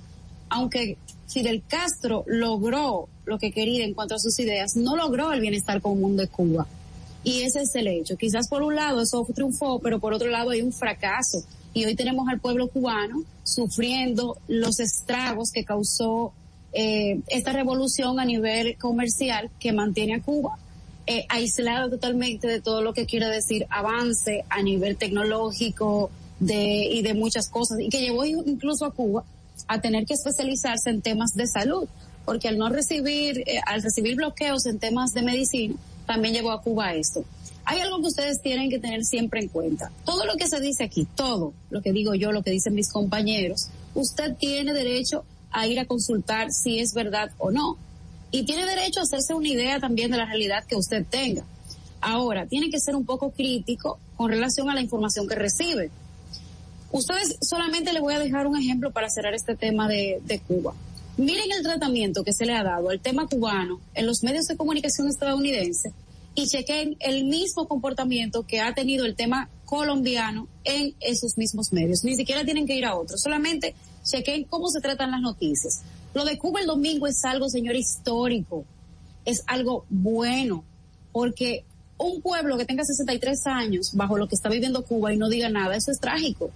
[0.50, 0.98] Aunque
[1.28, 5.82] Fidel Castro logró lo que quería en cuanto a sus ideas, no logró el bienestar
[5.82, 6.66] común de Cuba.
[7.24, 8.16] Y ese es el hecho.
[8.18, 11.44] Quizás por un lado eso triunfó, pero por otro lado hay un fracaso.
[11.74, 16.34] Y hoy tenemos al pueblo cubano sufriendo los estragos que causó
[16.74, 20.58] eh, esta revolución a nivel comercial que mantiene a Cuba
[21.10, 27.02] eh, aislada totalmente de todo lo que quiere decir avance a nivel tecnológico de, y
[27.02, 29.24] de muchas cosas y que llevó incluso a Cuba
[29.68, 31.88] a tener que especializarse en temas de salud
[32.26, 35.76] porque al no recibir, eh, al recibir bloqueos en temas de medicina,
[36.08, 37.24] también llevó a Cuba esto.
[37.66, 39.92] Hay algo que ustedes tienen que tener siempre en cuenta.
[40.06, 42.92] Todo lo que se dice aquí, todo lo que digo yo, lo que dicen mis
[42.92, 47.78] compañeros, usted tiene derecho a ir a consultar si es verdad o no.
[48.32, 51.44] Y tiene derecho a hacerse una idea también de la realidad que usted tenga.
[52.00, 55.92] Ahora, tiene que ser un poco crítico con relación a la información que recibe.
[56.92, 60.74] Ustedes solamente les voy a dejar un ejemplo para cerrar este tema de Cuba.
[61.18, 64.56] Miren el tratamiento que se le ha dado al tema cubano en los medios de
[64.56, 65.92] comunicación estadounidenses
[66.36, 72.04] y chequen el mismo comportamiento que ha tenido el tema colombiano en esos mismos medios.
[72.04, 75.82] Ni siquiera tienen que ir a otros, solamente chequen cómo se tratan las noticias.
[76.14, 78.64] Lo de Cuba el domingo es algo, señor, histórico.
[79.26, 80.64] Es algo bueno,
[81.12, 81.66] porque
[81.98, 85.50] un pueblo que tenga 63 años bajo lo que está viviendo Cuba y no diga
[85.50, 86.52] nada, eso es trágico.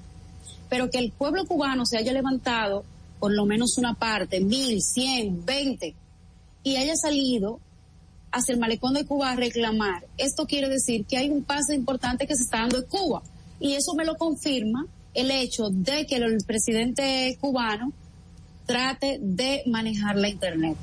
[0.70, 2.86] Pero que el pueblo cubano se haya levantado
[3.22, 5.93] por lo menos una parte, mil, cien, veinte,
[6.63, 7.59] y haya salido
[8.32, 12.26] hacia el malecón de Cuba a reclamar, esto quiere decir que hay un paso importante
[12.26, 13.22] que se está dando en Cuba.
[13.59, 17.93] Y eso me lo confirma el hecho de que el presidente cubano
[18.65, 20.76] trate de manejar la Internet.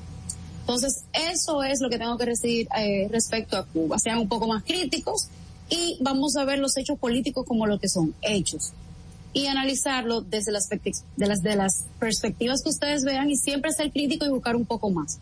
[0.61, 3.99] Entonces, eso es lo que tengo que decir eh, respecto a Cuba.
[3.99, 5.29] Sean un poco más críticos
[5.69, 8.73] y vamos a ver los hechos políticos como lo que son, hechos
[9.33, 13.91] y analizarlo desde las, de las, de las perspectivas que ustedes vean y siempre ser
[13.91, 15.19] crítico y buscar un poco más.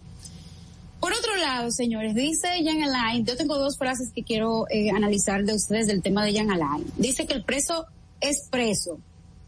[1.00, 5.44] Por otro lado, señores, dice Jan Alain, yo tengo dos frases que quiero eh, analizar
[5.44, 6.84] de ustedes del tema de Jan Alain.
[6.96, 7.86] Dice que el preso
[8.20, 8.98] es preso,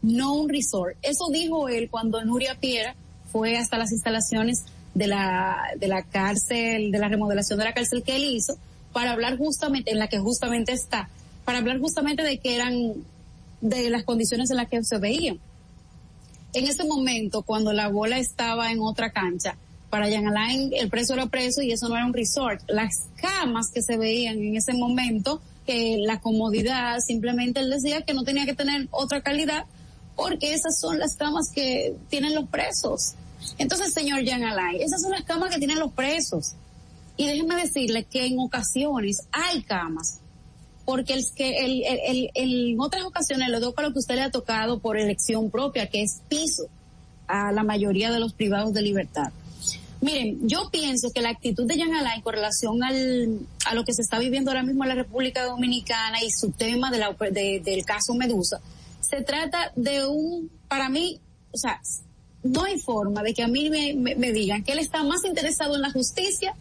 [0.01, 0.95] no un resort.
[1.01, 2.95] Eso dijo él cuando Nuria Piera
[3.31, 8.03] fue hasta las instalaciones de la, de la cárcel, de la remodelación de la cárcel
[8.03, 8.57] que él hizo,
[8.93, 11.09] para hablar justamente, en la que justamente está,
[11.45, 12.93] para hablar justamente de que eran
[13.61, 15.39] de las condiciones en las que se veían.
[16.53, 19.55] En ese momento, cuando la bola estaba en otra cancha,
[19.89, 22.61] para Jan Alain el preso era preso y eso no era un resort.
[22.67, 28.13] Las camas que se veían en ese momento, que la comodidad, simplemente él decía que
[28.13, 29.65] no tenía que tener otra calidad
[30.15, 33.13] porque esas son las camas que tienen los presos.
[33.57, 36.53] Entonces, señor Jan Alain, esas son las camas que tienen los presos.
[37.15, 40.19] Y déjenme decirle que en ocasiones hay camas
[40.89, 44.31] porque el, que el, el, en otras ocasiones le toca lo que usted le ha
[44.31, 46.63] tocado por elección propia, que es piso
[47.27, 49.31] a la mayoría de los privados de libertad.
[50.01, 53.37] Miren, yo pienso que la actitud de Jan Alain con relación al,
[53.67, 56.89] a lo que se está viviendo ahora mismo en la República Dominicana y su tema
[56.89, 58.59] de la, de, del caso Medusa,
[58.99, 61.19] se trata de un, para mí,
[61.51, 61.79] o sea,
[62.41, 65.75] no hay forma de que a mí me, me digan que él está más interesado
[65.75, 66.55] en la justicia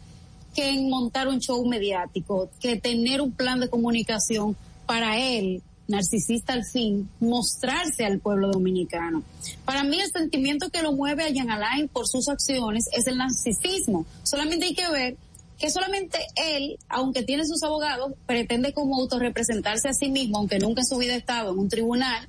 [0.55, 6.53] que en montar un show mediático, que tener un plan de comunicación para él, narcisista
[6.53, 9.23] al fin, mostrarse al pueblo dominicano.
[9.65, 13.17] Para mí el sentimiento que lo mueve a Jan Alain por sus acciones es el
[13.17, 14.05] narcisismo.
[14.23, 15.17] Solamente hay que ver
[15.59, 20.83] que solamente él, aunque tiene sus abogados, pretende como autorrepresentarse a sí mismo, aunque nunca
[20.83, 22.29] en su vida ha estado en un tribunal.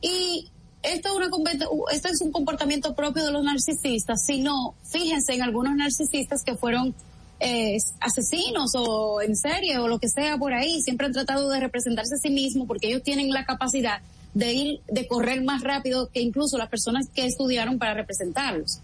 [0.00, 0.48] Y
[0.82, 1.50] esto es, una,
[1.92, 6.94] esto es un comportamiento propio de los narcisistas, sino, fíjense en algunos narcisistas que fueron
[7.40, 11.58] eh, asesinos o en serie o lo que sea por ahí, siempre han tratado de
[11.58, 14.00] representarse a sí mismos porque ellos tienen la capacidad
[14.34, 18.80] de ir, de correr más rápido que incluso las personas que estudiaron para representarlos.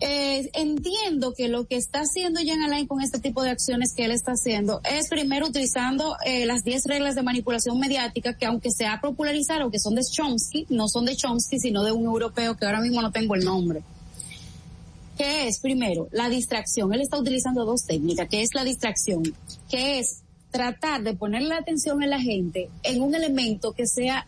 [0.00, 4.04] eh, entiendo que lo que está haciendo Jean Alain con este tipo de acciones que
[4.04, 8.70] él está haciendo es primero utilizando eh, las 10 reglas de manipulación mediática que aunque
[8.70, 12.56] se ha popularizado, que son de Chomsky, no son de Chomsky, sino de un europeo
[12.56, 13.82] que ahora mismo no tengo el nombre.
[15.16, 15.60] ¿Qué es?
[15.60, 16.92] Primero, la distracción.
[16.92, 19.22] Él está utilizando dos técnicas, que es la distracción,
[19.70, 24.26] que es tratar de poner la atención en la gente en un elemento que sea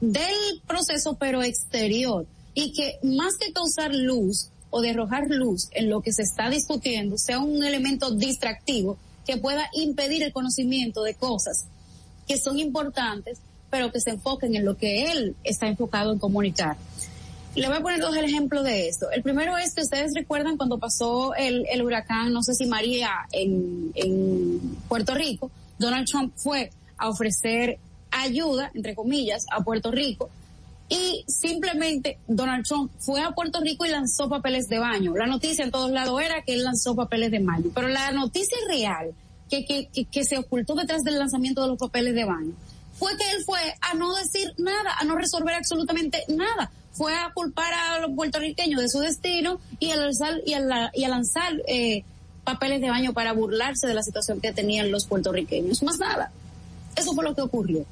[0.00, 5.90] del proceso pero exterior y que más que causar luz o de arrojar luz en
[5.90, 11.14] lo que se está discutiendo sea un elemento distractivo que pueda impedir el conocimiento de
[11.14, 11.66] cosas
[12.26, 13.38] que son importantes
[13.70, 16.76] pero que se enfoquen en lo que él está enfocado en comunicar.
[17.56, 19.10] Le voy a poner dos ejemplos de esto.
[19.10, 23.10] El primero es que ustedes recuerdan cuando pasó el, el huracán, no sé si María,
[23.32, 27.78] en, Puerto Rico, Donald Trump fue a ofrecer
[28.10, 30.28] ayuda, entre comillas, a Puerto Rico
[30.88, 35.16] y simplemente Donald Trump fue a Puerto Rico y lanzó papeles de baño.
[35.16, 38.56] La noticia en todos lados era que él lanzó papeles de baño, pero la noticia
[38.68, 39.12] real
[39.48, 42.52] que se ocultó detrás del lanzamiento de los papeles de baño
[42.98, 46.70] fue que él fue a no decir nada, a no resolver absolutamente nada.
[46.96, 50.54] Fue a culpar a los puertorriqueños de su destino y a lanzar, y
[50.94, 52.04] y lanzar eh,
[52.44, 55.82] papeles de baño para burlarse de la situación que tenían los puertorriqueños.
[55.82, 56.30] Más nada.
[56.96, 57.84] Eso fue lo que ocurrió.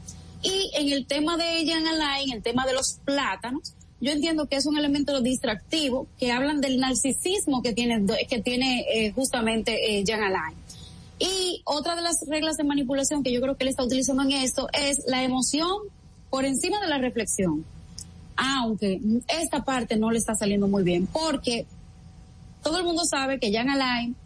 [0.43, 4.47] Y en el tema de Jan Alain, en el tema de los plátanos, yo entiendo
[4.47, 9.99] que es un elemento distractivo que hablan del narcisismo que tiene, que tiene eh, justamente
[9.99, 10.57] eh, Jan Alain.
[11.19, 14.33] Y otra de las reglas de manipulación que yo creo que él está utilizando en
[14.33, 15.73] esto es la emoción
[16.31, 17.65] por encima de la reflexión.
[18.37, 21.67] Aunque esta parte no le está saliendo muy bien, porque
[22.63, 24.17] todo el mundo sabe que Jan Alain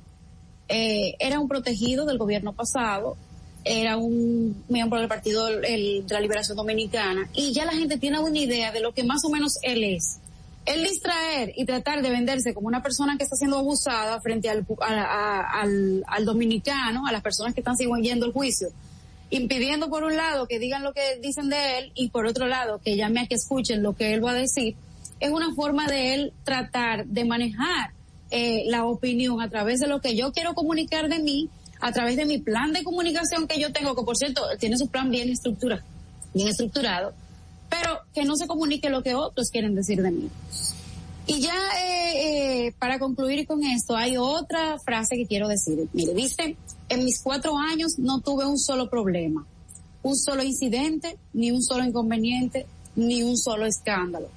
[0.68, 3.16] eh, era un protegido del gobierno pasado,
[3.64, 8.38] era un miembro del Partido de la Liberación Dominicana, y ya la gente tiene una
[8.38, 10.18] idea de lo que más o menos él es.
[10.64, 14.66] El distraer y tratar de venderse como una persona que está siendo abusada frente al,
[14.80, 18.68] al, al dominicano, a las personas que están siguiendo el juicio,
[19.30, 22.80] impidiendo por un lado que digan lo que dicen de él y por otro lado
[22.82, 24.76] que llame a que escuchen lo que él va a decir,
[25.20, 27.92] es una forma de él tratar de manejar
[28.30, 31.48] eh, la opinión a través de lo que yo quiero comunicar de mí,
[31.80, 34.88] a través de mi plan de comunicación que yo tengo, que por cierto tiene su
[34.88, 35.82] plan bien estructurado,
[36.34, 37.12] bien estructurado,
[37.68, 40.30] pero que no se comunique lo que otros quieren decir de mí.
[41.26, 45.86] Y ya eh, eh, para concluir con esto, hay otra frase que quiero decir.
[45.92, 46.56] Mire, dice,
[46.88, 49.46] en mis cuatro años no tuve un solo problema,
[50.02, 52.66] un solo incidente, ni un solo inconveniente,
[52.96, 54.28] ni un solo escándalo.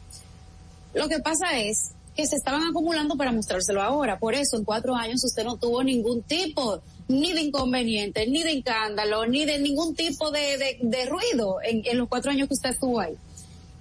[0.93, 4.19] Lo que pasa es que se estaban acumulando para mostrárselo ahora.
[4.19, 8.53] Por eso en cuatro años usted no tuvo ningún tipo ni de inconveniente, ni de
[8.53, 12.71] escándalo, ni de ningún tipo de, de, ruido en, en, los cuatro años que usted
[12.71, 13.15] estuvo ahí.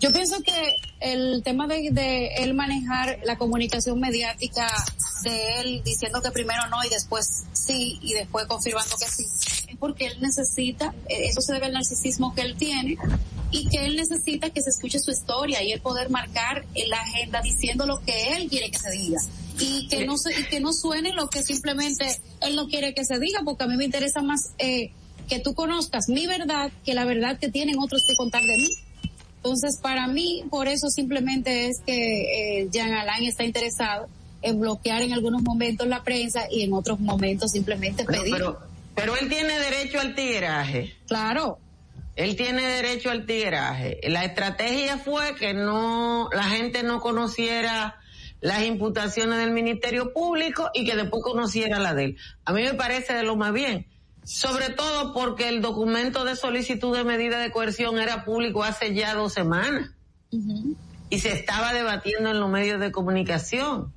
[0.00, 4.68] Yo pienso que el tema de, él manejar la comunicación mediática
[5.24, 9.26] de él diciendo que primero no y después sí y después confirmando que sí,
[9.78, 12.96] porque él necesita, eh, eso se debe al narcisismo que él tiene
[13.50, 17.00] y que él necesita que se escuche su historia y él poder marcar en la
[17.00, 19.20] agenda diciendo lo que él quiere que se diga
[19.60, 23.04] y que no se, y que no suene lo que simplemente él no quiere que
[23.04, 24.92] se diga porque a mí me interesa más eh,
[25.28, 28.68] que tú conozcas mi verdad que la verdad que tienen otros que contar de mí.
[29.36, 34.08] Entonces, para mí, por eso simplemente es que eh, Jean Alain está interesado
[34.42, 38.32] en bloquear en algunos momentos la prensa y en otros momentos simplemente pedir.
[38.32, 38.67] Pero, pero
[39.16, 40.96] él tiene derecho al tigueraje.
[41.06, 41.58] Claro.
[42.16, 44.00] Él tiene derecho al tigueraje.
[44.04, 48.00] La estrategia fue que no, la gente no conociera
[48.40, 52.16] las imputaciones del Ministerio Público y que después conociera la de él.
[52.44, 53.86] A mí me parece de lo más bien.
[54.24, 59.14] Sobre todo porque el documento de solicitud de medida de coerción era público hace ya
[59.14, 59.90] dos semanas.
[61.10, 63.94] Y se estaba debatiendo en los medios de comunicación.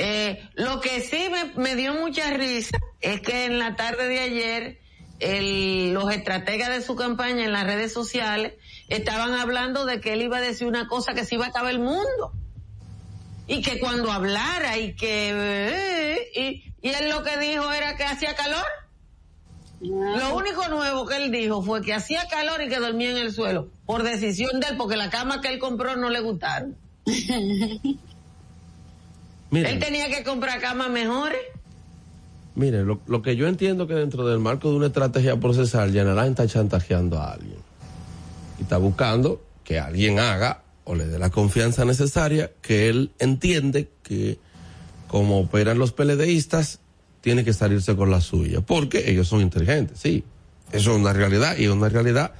[0.00, 4.20] Eh, lo que sí me, me, dio mucha risa es que en la tarde de
[4.20, 4.78] ayer
[5.18, 8.54] el, los estrategas de su campaña en las redes sociales
[8.86, 11.72] estaban hablando de que él iba a decir una cosa que se iba a acabar
[11.72, 12.32] el mundo
[13.48, 18.04] y que cuando hablara y que eh, y, y, él lo que dijo era que
[18.04, 18.66] hacía calor.
[19.80, 20.16] No.
[20.16, 23.32] Lo único nuevo que él dijo fue que hacía calor y que dormía en el
[23.32, 26.76] suelo por decisión de él porque la cama que él compró no le gustaron.
[29.52, 31.40] Él tenía que comprar camas mejores.
[32.54, 36.30] Mire, lo, lo, que yo entiendo que dentro del marco de una estrategia procesal, Yanarán
[36.30, 37.58] está chantajeando a alguien.
[38.58, 43.88] Y está buscando que alguien haga o le dé la confianza necesaria que él entiende
[44.02, 44.38] que
[45.08, 46.80] como operan los PLDistas,
[47.20, 50.22] tiene que salirse con la suya, porque ellos son inteligentes, sí,
[50.70, 52.32] eso es una realidad y es una realidad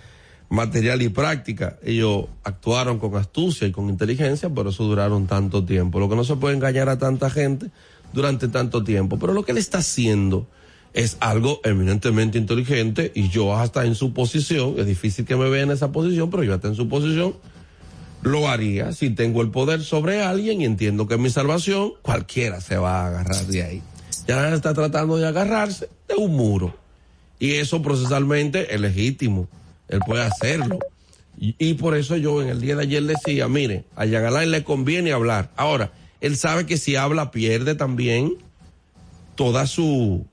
[0.49, 1.79] material y práctica.
[1.83, 6.01] Ellos actuaron con astucia y con inteligencia, por eso duraron tanto tiempo.
[6.01, 7.71] Lo que no se puede engañar a tanta gente
[8.13, 10.47] durante tanto tiempo, pero lo que él está haciendo
[10.95, 15.63] es algo eminentemente inteligente y yo hasta en su posición, es difícil que me vea
[15.63, 17.35] en esa posición, pero yo hasta en su posición
[18.23, 22.79] lo haría si tengo el poder sobre alguien y entiendo que mi salvación, cualquiera se
[22.79, 23.83] va a agarrar de ahí.
[24.27, 26.75] Ya está tratando de agarrarse de un muro.
[27.39, 29.49] Y eso procesalmente es legítimo.
[29.89, 30.79] Él puede hacerlo.
[31.39, 34.65] Y, y, por eso yo en el día de ayer decía, mire, a Yagalán le
[34.65, 35.51] conviene hablar.
[35.57, 38.35] Ahora, él sabe que si habla pierde también
[39.37, 40.27] toda su,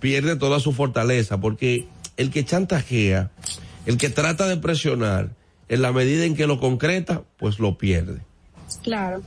[0.00, 3.30] pierde toda su fortaleza, porque el que chantajea,
[3.84, 5.30] el que trata de presionar,
[5.68, 8.20] en la medida en que lo concreta, pues lo pierde.
[8.82, 9.22] Claro.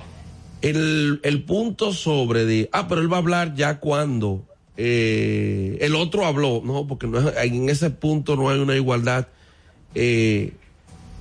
[0.61, 4.45] El, el punto sobre de, ah, pero él va a hablar ya cuando
[4.77, 9.27] eh, el otro habló, no, porque no en ese punto no hay una igualdad
[9.95, 10.53] eh,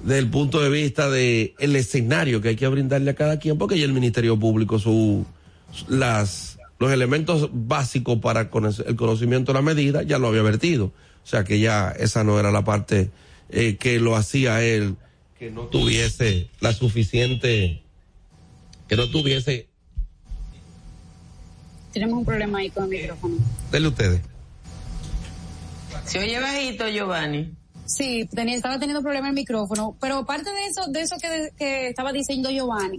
[0.02, 3.58] desde el punto de vista de el escenario que hay que brindarle a cada quien,
[3.58, 5.24] porque ya el Ministerio Público su
[5.88, 11.26] las los elementos básicos para el conocimiento de la medida ya lo había vertido, o
[11.26, 13.10] sea que ya esa no era la parte
[13.48, 14.96] eh, que lo hacía él
[15.38, 17.82] que no tuviese la suficiente
[18.88, 19.68] que no tuviese
[21.96, 23.36] tenemos un problema ahí con el micrófono.
[23.72, 24.20] Dele ustedes.
[26.04, 27.54] Se oye bajito, Giovanni.
[27.86, 31.88] Sí, tenía, estaba teniendo problema el micrófono, pero aparte de eso, de eso que, que
[31.88, 32.96] estaba diciendo Giovanni,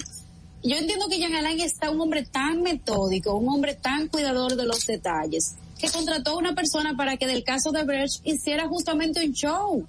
[0.63, 4.65] yo entiendo que Jean Alain está un hombre tan metódico, un hombre tan cuidador de
[4.65, 9.25] los detalles, que contrató a una persona para que del caso de Brecht hiciera justamente
[9.25, 9.88] un show,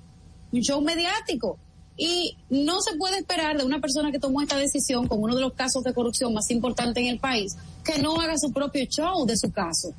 [0.52, 1.58] un show mediático.
[1.96, 5.40] Y no se puede esperar de una persona que tomó esta decisión con uno de
[5.40, 9.26] los casos de corrupción más importantes en el país, que no haga su propio show
[9.26, 9.92] de su caso.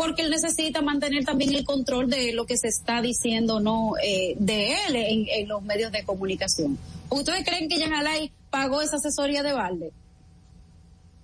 [0.00, 4.34] Porque él necesita mantener también el control de lo que se está diciendo no eh,
[4.38, 6.78] de él en, los medios de comunicación.
[7.10, 9.92] ¿Ustedes creen que Jean Alay pagó esa asesoría de balde?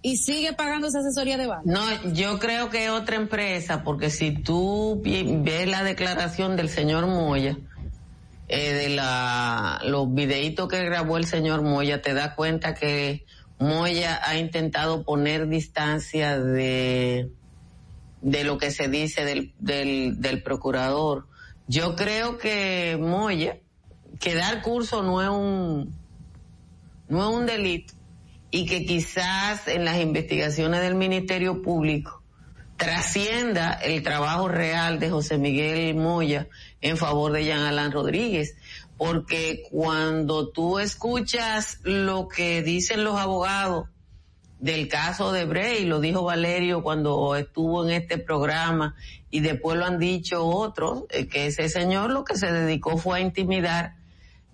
[0.02, 1.72] Y sigue pagando esa asesoría de balde.
[1.72, 7.06] No, yo creo que es otra empresa, porque si tú ves la declaración del señor
[7.06, 7.56] Moya,
[8.48, 13.24] eh, de la, los videitos que grabó el señor Moya, te das cuenta que
[13.58, 17.30] Moya ha intentado poner distancia de,
[18.20, 21.26] de lo que se dice del, del, del procurador.
[21.68, 23.58] Yo creo que Moya,
[24.20, 25.94] que dar curso no es un,
[27.08, 27.94] no es un delito
[28.50, 32.22] y que quizás en las investigaciones del Ministerio Público
[32.76, 36.48] trascienda el trabajo real de José Miguel Moya
[36.80, 38.54] en favor de Jean Alain Rodríguez,
[38.96, 43.88] porque cuando tú escuchas lo que dicen los abogados
[44.58, 48.94] del caso de Bray, lo dijo Valerio cuando estuvo en este programa
[49.30, 53.18] y después lo han dicho otros, eh, que ese señor lo que se dedicó fue
[53.18, 53.96] a intimidar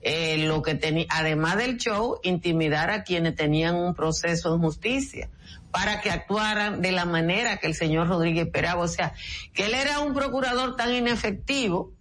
[0.01, 5.31] eh, lo que tenía, además del show, intimidar a quienes tenían un proceso en justicia
[5.71, 8.83] para que actuaran de la manera que el señor Rodríguez esperaba.
[8.83, 9.15] O sea,
[9.55, 11.93] que él era un procurador tan inefectivo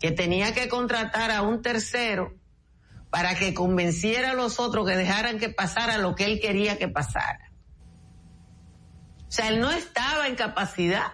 [0.00, 2.34] que tenía que contratar a un tercero
[3.10, 6.88] para que convenciera a los otros que dejaran que pasara lo que él quería que
[6.88, 7.50] pasara.
[9.28, 11.12] O sea, él no estaba en capacidad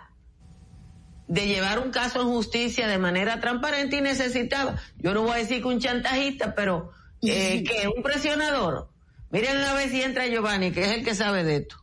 [1.29, 5.37] de llevar un caso en justicia de manera transparente y necesitaba, yo no voy a
[5.37, 6.91] decir que un chantajista, pero
[7.23, 8.91] eh, que un presionador.
[9.31, 11.77] Miren a ver si entra Giovanni, que es el que sabe de esto.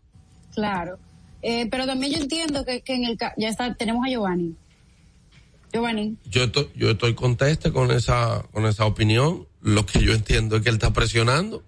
[0.54, 1.00] Claro.
[1.42, 4.56] Eh, pero también yo entiendo que, que en el ya está, tenemos a Giovanni.
[5.72, 6.18] Giovanni.
[6.26, 9.48] Yo estoy, yo estoy conteste con esa, con esa opinión.
[9.62, 11.64] Lo que yo entiendo es que él está presionando.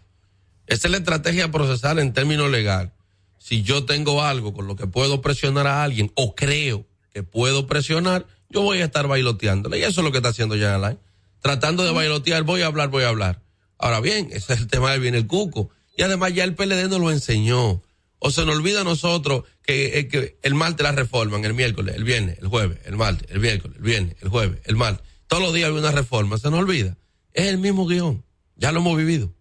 [0.68, 2.94] Esa es la estrategia procesal en términos legal.
[3.38, 7.68] Si yo tengo algo con lo que puedo presionar a alguien o creo que puedo
[7.68, 9.80] presionar, yo voy a estar bailoteándole.
[9.80, 11.00] Y eso es lo que está haciendo Jan Alain.
[11.42, 13.42] Tratando de bailotear, voy a hablar, voy a hablar.
[13.78, 15.72] Ahora bien, ese es el tema de viene el cuco.
[15.98, 17.82] Y además ya el PLD nos lo enseñó.
[18.24, 21.96] O se nos olvida a nosotros que, eh, que el martes la reforman, el miércoles,
[21.96, 25.08] el viernes, el jueves, el martes, el miércoles, el viernes, el jueves, el martes.
[25.26, 26.96] Todos los días hay una reforma, se nos olvida.
[27.34, 28.24] Es el mismo guion.
[28.58, 29.34] Ya lo hemos vivido.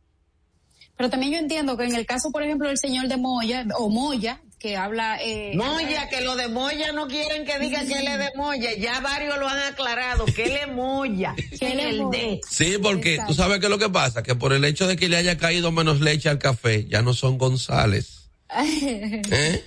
[0.97, 3.91] Pero también yo entiendo que en el caso, por ejemplo, del señor de Moya, o
[3.91, 5.19] Moya, que habla...
[5.23, 8.71] Eh, Moya, que lo de Moya no quieren que diga que él es de Moya.
[8.79, 11.35] Ya varios lo han aclarado, que él es Moya.
[11.59, 12.41] que él es de...
[12.49, 15.11] Sí, porque tú sabes qué es lo que pasa, que por el hecho de que
[15.11, 18.20] le haya caído menos leche al café, ya no son González.
[18.63, 19.65] ¿Eh?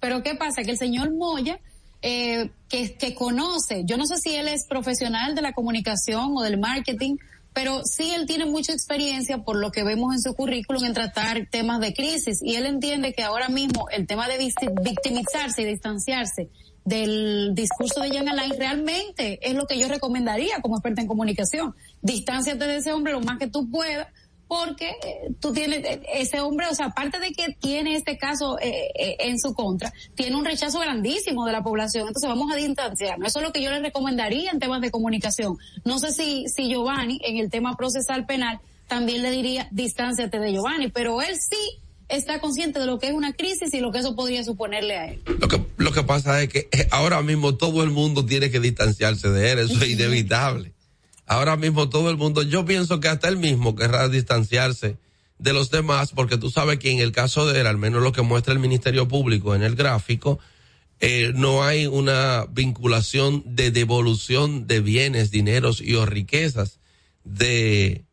[0.00, 0.62] Pero ¿qué pasa?
[0.62, 1.60] Que el señor Moya,
[2.02, 6.42] eh, que, que conoce, yo no sé si él es profesional de la comunicación o
[6.42, 7.16] del marketing,
[7.56, 11.48] pero sí él tiene mucha experiencia por lo que vemos en su currículum en tratar
[11.50, 16.50] temas de crisis y él entiende que ahora mismo el tema de victimizarse y distanciarse
[16.84, 21.74] del discurso de Jan Alain realmente es lo que yo recomendaría como experta en comunicación.
[22.02, 24.06] Distánciate de ese hombre lo más que tú puedas
[24.48, 28.58] porque eh, tú tienes eh, ese hombre, o sea, aparte de que tiene este caso
[28.60, 33.28] eh, en su contra, tiene un rechazo grandísimo de la población, entonces vamos a distanciarnos.
[33.28, 35.56] Eso es lo que yo le recomendaría en temas de comunicación.
[35.84, 40.52] No sé si, si Giovanni, en el tema procesal penal, también le diría distánciate de
[40.52, 43.98] Giovanni, pero él sí está consciente de lo que es una crisis y lo que
[43.98, 45.22] eso podría suponerle a él.
[45.40, 49.28] Lo que, lo que pasa es que ahora mismo todo el mundo tiene que distanciarse
[49.28, 50.75] de él, eso es inevitable
[51.26, 54.96] ahora mismo todo el mundo, yo pienso que hasta él mismo querrá distanciarse
[55.38, 58.12] de los demás, porque tú sabes que en el caso de él, al menos lo
[58.12, 60.38] que muestra el Ministerio Público en el gráfico,
[60.98, 66.78] eh, no hay una vinculación de devolución de bienes, dineros y o riquezas
[67.24, 68.04] de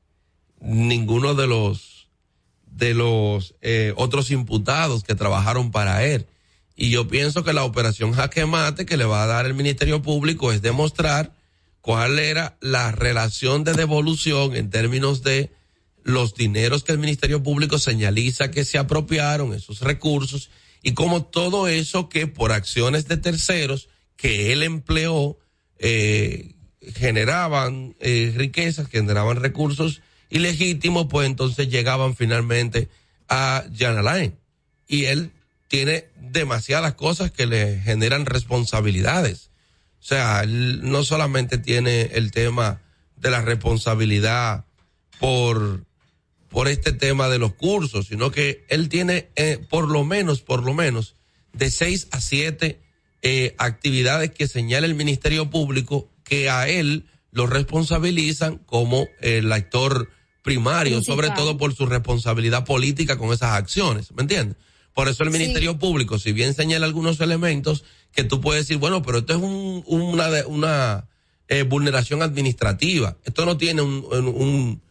[0.60, 2.10] ninguno de los
[2.66, 6.26] de los eh, otros imputados que trabajaron para él.
[6.76, 10.02] Y yo pienso que la operación jaque mate que le va a dar el Ministerio
[10.02, 11.32] Público es demostrar
[11.84, 15.52] cuál era la relación de devolución en términos de
[16.06, 20.50] los dineros que el Ministerio Público señaliza que se apropiaron, esos recursos,
[20.82, 25.38] y cómo todo eso que por acciones de terceros que él empleó
[25.78, 26.56] eh,
[26.96, 32.88] generaban eh, riquezas, generaban recursos ilegítimos, pues entonces llegaban finalmente
[33.28, 34.38] a Jan Alain.
[34.88, 35.32] Y él
[35.68, 39.50] tiene demasiadas cosas que le generan responsabilidades.
[40.04, 42.82] O sea, no solamente tiene el tema
[43.16, 44.66] de la responsabilidad
[45.18, 45.86] por,
[46.50, 50.62] por este tema de los cursos, sino que él tiene eh, por lo menos, por
[50.62, 51.16] lo menos,
[51.54, 52.82] de seis a siete
[53.22, 60.10] eh, actividades que señala el Ministerio Público que a él lo responsabilizan como el actor
[60.42, 64.58] primario, sobre todo por su responsabilidad política con esas acciones, ¿me entiendes?
[64.94, 69.02] Por eso el Ministerio Público, si bien señala algunos elementos que tú puedes decir, bueno,
[69.02, 71.08] pero esto es un, una, una
[71.48, 73.18] eh, vulneración administrativa.
[73.26, 74.82] Esto no tiene un, un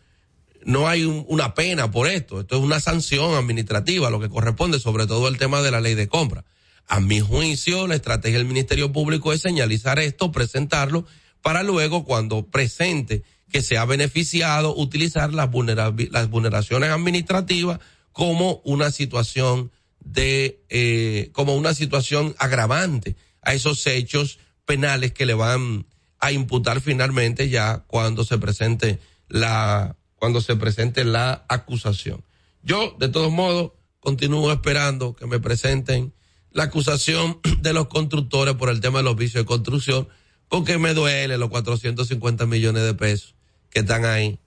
[0.64, 2.40] no hay una pena por esto.
[2.40, 5.94] Esto es una sanción administrativa, lo que corresponde sobre todo el tema de la ley
[5.94, 6.44] de compra.
[6.86, 11.06] A mi juicio, la estrategia del Ministerio Público es señalizar esto, presentarlo,
[11.40, 17.80] para luego cuando presente que se ha beneficiado, utilizar las vulneraciones administrativas
[18.12, 19.70] como una situación
[20.04, 25.86] de eh, como una situación agravante a esos hechos penales que le van
[26.18, 32.24] a imputar finalmente ya cuando se presente la cuando se presente la acusación.
[32.62, 36.14] Yo de todos modos continúo esperando que me presenten
[36.50, 40.08] la acusación de los constructores por el tema de los vicios de construcción
[40.48, 43.34] porque me duele los 450 millones de pesos
[43.70, 44.38] que están ahí.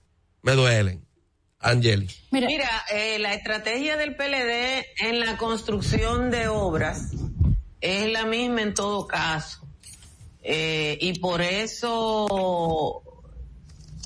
[0.42, 1.05] Me duelen.
[1.60, 2.08] Angeli.
[2.30, 7.12] Mira, eh, la estrategia del PLD en la construcción de obras
[7.80, 9.66] es la misma en todo caso.
[10.42, 13.02] Eh, y por eso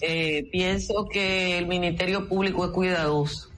[0.01, 3.51] eh, pienso que el Ministerio Público es cuidadoso.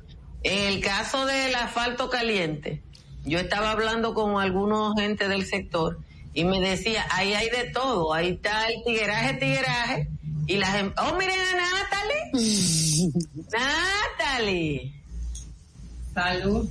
[0.43, 2.82] En el caso del asfalto caliente,
[3.24, 6.01] yo estaba hablando con algunos gente del sector
[6.34, 10.09] y me decía, ahí hay de todo, ahí está el tigueraje, tigueraje,
[10.47, 13.12] y la gente, oh, miren a Natalie.
[13.53, 14.93] Natalie.
[16.14, 16.68] Salud.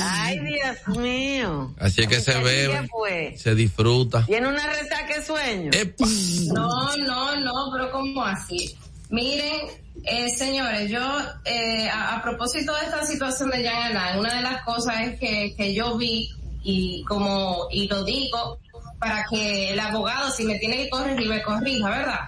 [0.00, 1.74] Ay, Dios mío.
[1.78, 3.34] Así es que se ¿Qué bebe, fue?
[3.38, 4.24] se disfruta.
[4.26, 5.70] ¿Tiene una resaca de sueño?
[5.72, 6.04] ¡Epa!
[6.52, 8.76] No, no, no, pero ¿cómo así?
[9.10, 9.66] Miren,
[10.04, 11.00] eh, señores, yo,
[11.44, 15.20] eh, a, a propósito de esta situación de Jan Alain, una de las cosas es
[15.20, 16.28] que, que yo vi
[16.64, 18.58] y como, y lo digo
[18.98, 22.20] para que el abogado, si me tiene que corregir, me corrija, ¿verdad?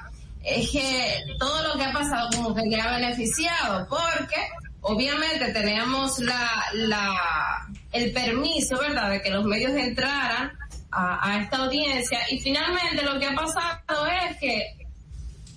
[0.46, 4.36] Es que todo lo que ha pasado como que le ha beneficiado, porque
[4.80, 10.52] obviamente teníamos la, la, el permiso, ¿verdad?, de que los medios entraran
[10.92, 14.76] a, a esta audiencia y finalmente lo que ha pasado es que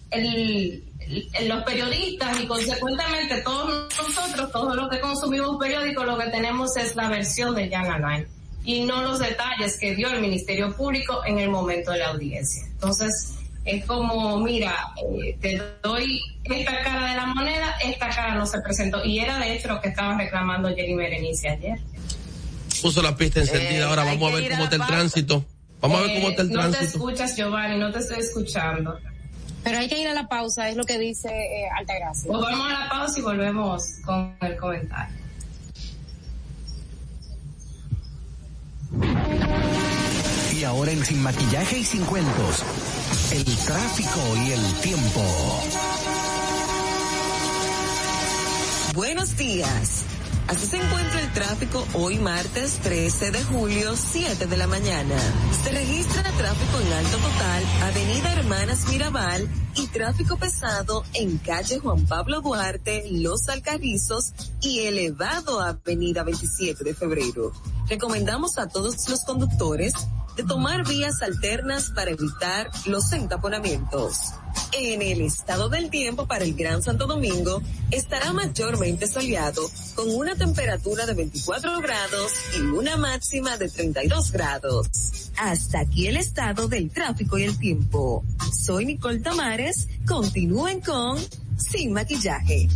[0.10, 0.84] el,
[1.48, 6.96] los periodistas y consecuentemente todos nosotros, todos los que consumimos periódicos, lo que tenemos es
[6.96, 8.28] la versión de Jan Alain
[8.64, 12.64] y no los detalles que dio el Ministerio Público en el momento de la audiencia.
[12.66, 13.39] Entonces,
[13.72, 14.76] es como, mira,
[15.24, 19.03] eh, te doy esta cara de la moneda, esta cara no se presentó.
[19.05, 21.80] Y era de hecho lo que estaba reclamando Jenny Berenice ayer.
[22.82, 25.45] Puso la pista encendida, Eh, ahora vamos a ver cómo está el tránsito.
[25.82, 26.84] Vamos a ver cómo Eh, está el no te tránsito.
[26.97, 28.97] escuchas, Giovanni, no te estoy escuchando.
[29.63, 32.28] Pero hay que ir a la pausa, es lo que dice eh, Altagracia.
[32.32, 35.15] Pues vamos a la pausa y volvemos con el comentario.
[40.57, 42.63] Y ahora en Sin Maquillaje y Sin Cuentos,
[43.32, 45.22] el tráfico y el tiempo.
[48.96, 50.04] Buenos días.
[50.48, 55.16] Así se encuentra el tráfico hoy martes 13 de julio, 7 de la mañana.
[55.64, 62.05] Se registra tráfico en alto total, Avenida Hermanas Mirabal y tráfico pesado en calle Juan
[62.05, 67.51] Pablo Duarte, Los Alcarrizos y elevado Avenida 27 de febrero.
[67.88, 69.93] Recomendamos a todos los conductores
[70.36, 74.34] de tomar vías alternas para evitar los entaponamientos.
[74.72, 77.61] En el estado del tiempo para el Gran Santo Domingo
[77.91, 79.61] estará mayormente soleado
[79.95, 85.29] con una temperatura de 24 grados y una máxima de 32 grados.
[85.40, 88.26] Hasta aquí el estado del tráfico y el tiempo.
[88.52, 89.88] Soy Nicole Tamares.
[90.06, 91.18] Continúen con
[91.56, 92.68] Sin Maquillaje.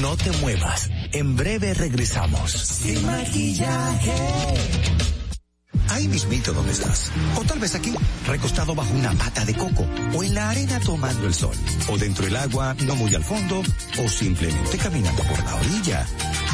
[0.00, 0.90] No te muevas.
[1.12, 2.50] En breve regresamos.
[2.50, 4.12] Sin maquillaje.
[5.88, 7.12] Ahí mismito donde estás.
[7.36, 7.94] O tal vez aquí,
[8.26, 9.86] recostado bajo una mata de coco.
[10.16, 11.54] O en la arena tomando el sol.
[11.88, 13.62] O dentro del agua, no muy al fondo.
[14.04, 16.06] O simplemente caminando por la orilla.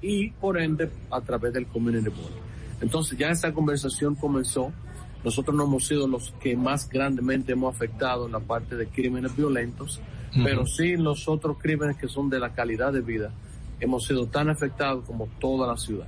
[0.00, 2.32] y por ende a través del Community Board.
[2.80, 4.72] Entonces ya esta conversación comenzó.
[5.24, 9.36] Nosotros no hemos sido los que más grandemente hemos afectado en la parte de crímenes
[9.36, 10.00] violentos,
[10.32, 10.44] Ujú.
[10.44, 13.32] pero sí los otros crímenes que son de la calidad de vida
[13.80, 16.06] hemos sido tan afectados como toda la ciudad.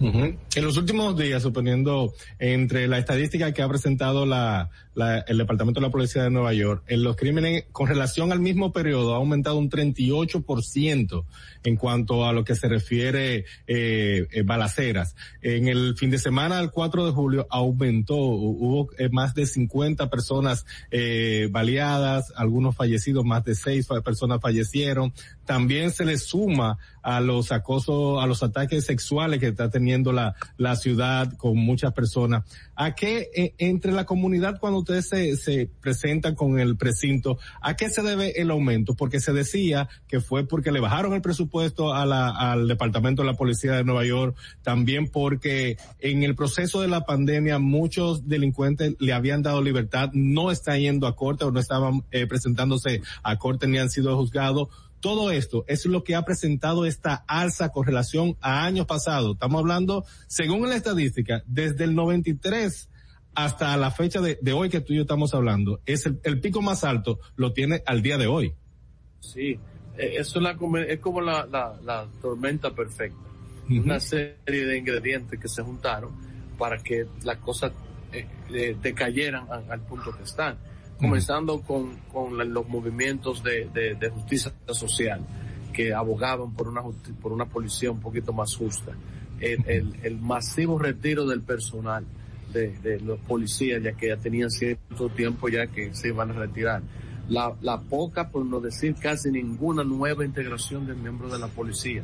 [0.00, 0.36] Ujú.
[0.54, 5.80] En los últimos días, suponiendo entre la estadística que ha presentado la, la- el Departamento
[5.80, 9.18] de la Policía de Nueva York, en los crímenes con relación al mismo periodo ha
[9.18, 11.24] aumentado un 38%
[11.64, 15.14] en cuanto a lo que se refiere eh, eh, balaceras.
[15.42, 19.46] En el fin de semana, el 4 de julio, aumentó, hu- hubo eh, más de
[19.46, 25.12] 50 personas eh, baleadas, algunos fallecidos, más de seis fa- personas fallecieron.
[25.44, 30.34] También se le suma a los acosos, a los ataques sexuales que está teniendo la,
[30.58, 32.44] la ciudad con muchas personas.
[32.74, 37.76] ¿A qué, eh, entre la comunidad, cuando ustedes se, se presentan con el precinto, a
[37.76, 38.94] qué se debe el aumento?
[38.94, 43.26] Porque se decía que fue porque le bajaron el presupuesto a la, al Departamento de
[43.26, 48.94] la Policía de Nueva York, también porque en el proceso de la pandemia muchos delincuentes
[48.98, 53.36] le habían dado libertad, no están yendo a corte o no estaban eh, presentándose a
[53.36, 54.68] corte ni han sido juzgados.
[55.00, 59.34] Todo esto es lo que ha presentado esta alza con relación a años pasados.
[59.34, 62.88] Estamos hablando, según la estadística, desde el 93
[63.44, 66.40] hasta la fecha de, de hoy que tú y yo estamos hablando, es el, el
[66.40, 68.52] pico más alto, lo tiene al día de hoy.
[69.20, 69.58] Sí,
[69.96, 73.16] eso es, es como la, la, la tormenta perfecta.
[73.70, 74.36] Una serie
[74.66, 76.10] de ingredientes que se juntaron
[76.58, 77.72] para que las cosas
[78.12, 80.56] eh, eh, decayeran al punto que están.
[80.98, 85.20] Comenzando con, con la- los movimientos de, de- de justicia social
[85.72, 86.82] que abogaban por una,
[87.22, 88.92] por una policía un poquito más justa.
[89.38, 92.04] El, el- el masivo retiro del personal
[92.52, 96.34] de, de los policías, ya que ya tenían cierto tiempo ya que se iban a
[96.34, 96.82] retirar.
[97.28, 102.02] La, la poca, por no decir casi ninguna nueva integración de miembros de la policía.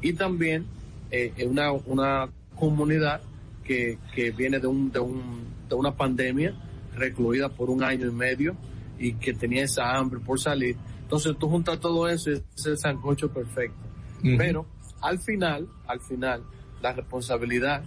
[0.00, 0.66] Y también
[1.10, 3.20] eh, en una, una comunidad
[3.64, 6.54] que, que viene de, un, de, un, de una pandemia
[6.94, 8.56] recluida por un año y medio
[8.98, 10.76] y que tenía esa hambre por salir.
[11.02, 13.78] Entonces tú juntas todo eso y es el sancocho perfecto.
[14.22, 14.66] Pero
[15.00, 16.44] al final, al final,
[16.80, 17.82] la responsabilidad,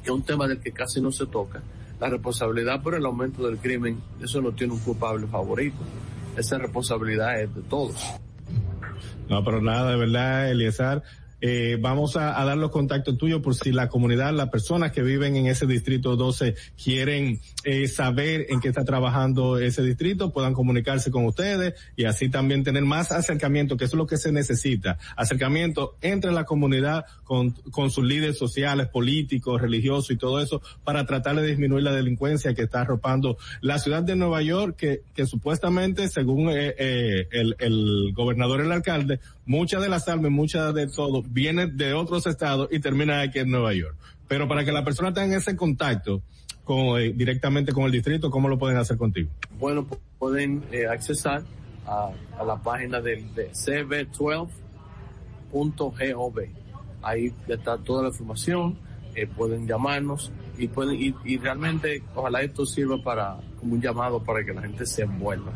[0.00, 1.62] que es un tema del que casi no se toca,
[2.00, 5.78] la responsabilidad por el aumento del crimen, eso no tiene un culpable favorito.
[6.36, 7.96] Esa responsabilidad es de todos.
[9.28, 11.02] No, pero nada, de verdad.
[11.40, 15.36] Eh, vamos a, dar los contactos tuyos por si la comunidad, las personas que viven
[15.36, 21.10] en ese distrito 12 quieren eh, saber en qué está trabajando ese distrito, puedan comunicarse
[21.10, 24.98] con ustedes y así también tener más acercamiento, que eso es lo que se necesita.
[25.16, 27.54] Acercamiento entre la comunidad con,
[27.90, 32.62] sus líderes sociales, políticos, religiosos y todo eso para tratar de disminuir la delincuencia que
[32.62, 38.12] está arropando la ciudad de Nueva York, que, que supuestamente, según eh, eh, el, el
[38.14, 42.78] gobernador el alcalde, muchas de las armas, muchas de todo, vienen de otros estados y
[42.78, 43.96] terminan aquí en Nueva York.
[44.28, 46.22] Pero para que la persona tenga ese contacto
[46.64, 49.30] con, eh, directamente con el distrito, ¿cómo lo pueden hacer contigo?
[49.58, 51.42] Bueno, pu- pueden eh, accesar
[51.86, 53.50] a, a la página del de
[55.50, 56.38] cb12.gov.
[57.02, 58.78] Ahí está toda la información,
[59.14, 64.44] eh, pueden llamarnos y pueden y, realmente ojalá esto sirva para como un llamado para
[64.44, 65.52] que la gente se envuelva.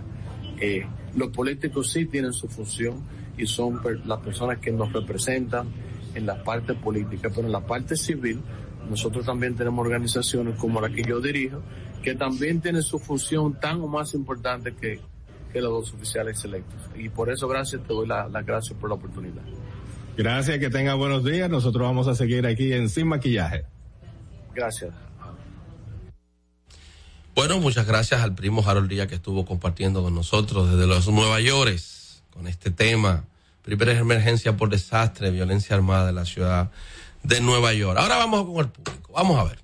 [1.16, 3.02] Los políticos sí tienen su función
[3.36, 5.68] y son per- las personas que nos representan
[6.14, 8.40] en la parte política, pero en la parte civil
[8.88, 11.62] nosotros también tenemos organizaciones como la que yo dirijo,
[12.02, 15.00] que también tienen su función tan o más importante que,
[15.52, 16.80] que los dos oficiales electos.
[16.96, 19.42] Y por eso, gracias, te doy las la gracias por la oportunidad.
[20.16, 21.48] Gracias, que tenga buenos días.
[21.48, 23.64] Nosotros vamos a seguir aquí en Sin Maquillaje.
[24.54, 24.90] Gracias.
[27.34, 31.40] Bueno, muchas gracias al primo Harold Díaz que estuvo compartiendo con nosotros desde los Nueva
[31.40, 31.78] York
[32.32, 33.24] con este tema.
[33.62, 36.70] Primera emergencia por desastre, violencia armada en la ciudad
[37.22, 37.98] de Nueva York.
[37.98, 39.12] Ahora vamos con el público.
[39.12, 39.62] Vamos a ver.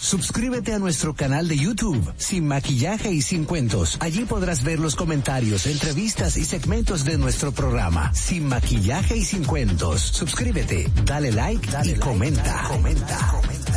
[0.00, 3.98] Suscríbete a nuestro canal de YouTube, Sin Maquillaje y Sin Cuentos.
[4.00, 9.44] Allí podrás ver los comentarios, entrevistas y segmentos de nuestro programa, Sin Maquillaje y Sin
[9.44, 10.00] Cuentos.
[10.00, 12.64] Suscríbete, dale like, dale y comenta.
[12.68, 13.18] comenta.
[13.28, 13.69] comenta.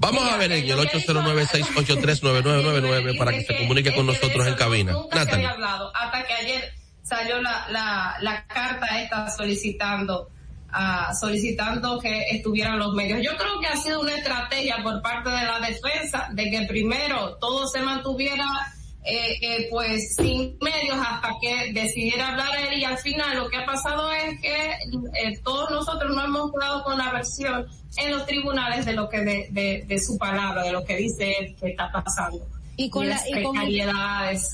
[0.00, 4.94] Vamos a ver en el 809-683-9999 para que se comunique con nosotros en cabina.
[5.14, 5.46] Natalie.
[5.46, 6.72] Hasta que ayer
[7.02, 10.30] salió la, la, la carta esta solicitando
[10.72, 13.20] uh, solicitando que estuvieran los medios.
[13.22, 17.36] Yo creo que ha sido una estrategia por parte de la defensa de que primero
[17.36, 18.46] todo se mantuviera
[19.02, 22.78] eh, eh, pues sin medios hasta que decidiera hablar él.
[22.78, 26.84] Y al final lo que ha pasado es que eh, todos nosotros no hemos quedado
[26.84, 27.66] con la versión
[27.96, 31.34] en los tribunales de lo que de, de, de su palabra, de lo que dice
[31.38, 32.46] él que está pasando.
[32.76, 33.56] Y con la y con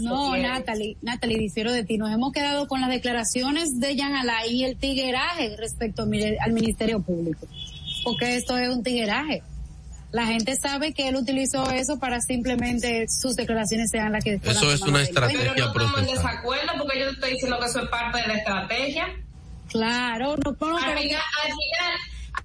[0.00, 1.96] no Natalie Natalie difiero de ti.
[1.96, 7.00] Nos hemos quedado con las declaraciones de Jan Alain y el tigueraje respecto al ministerio
[7.00, 7.46] público.
[8.02, 9.42] Porque esto es un tigueraje
[10.16, 14.72] la gente sabe que él utilizó eso para simplemente sus declaraciones sean las que eso
[14.72, 17.80] es una estrategia pero no estamos en desacuerdo porque yo te estoy diciendo que eso
[17.82, 19.08] es parte de la estrategia
[19.68, 21.92] claro no, no al, final, al final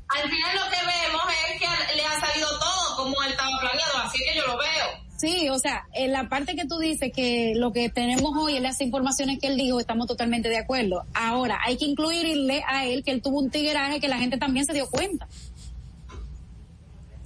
[0.09, 3.97] al final lo que vemos es que le ha salido todo como él estaba planeado
[4.03, 7.53] así que yo lo veo Sí, o sea, en la parte que tú dices que
[7.55, 11.03] lo que tenemos hoy en las informaciones que él dijo, estamos totalmente de acuerdo.
[11.13, 14.65] Ahora, hay que incluirle a él que él tuvo un tigueraje que la gente también
[14.65, 15.27] se dio cuenta.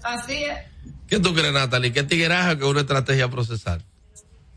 [0.05, 0.57] Así es.
[1.07, 1.91] ¿Qué tú crees, Natalie?
[1.91, 3.83] ¿Qué tigueraje que una estrategia procesal?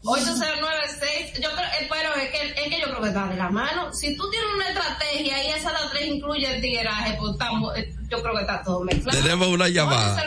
[0.05, 3.51] 8096, yo creo, eh, pero es que, es que yo creo que está de la
[3.51, 3.93] mano.
[3.93, 7.93] Si tú tienes una estrategia y esa la tres incluye el tigueraje, pues estamos, eh,
[8.09, 9.20] yo creo que está todo mezclado.
[9.20, 10.23] Tenemos una llamada.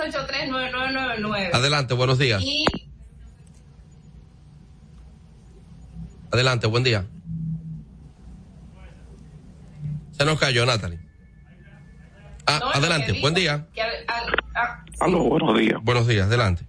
[0.00, 1.50] 809-683-9999.
[1.52, 2.42] Adelante, buenos días.
[2.42, 2.64] Y...
[6.30, 7.04] Adelante, buen día.
[10.12, 11.01] Se nos cayó, Natalie.
[12.46, 13.66] Ah, no, adelante, buen día.
[13.74, 13.86] Que, a,
[14.54, 15.78] a, Aló, buenos días.
[15.82, 16.64] Buenos días, adelante.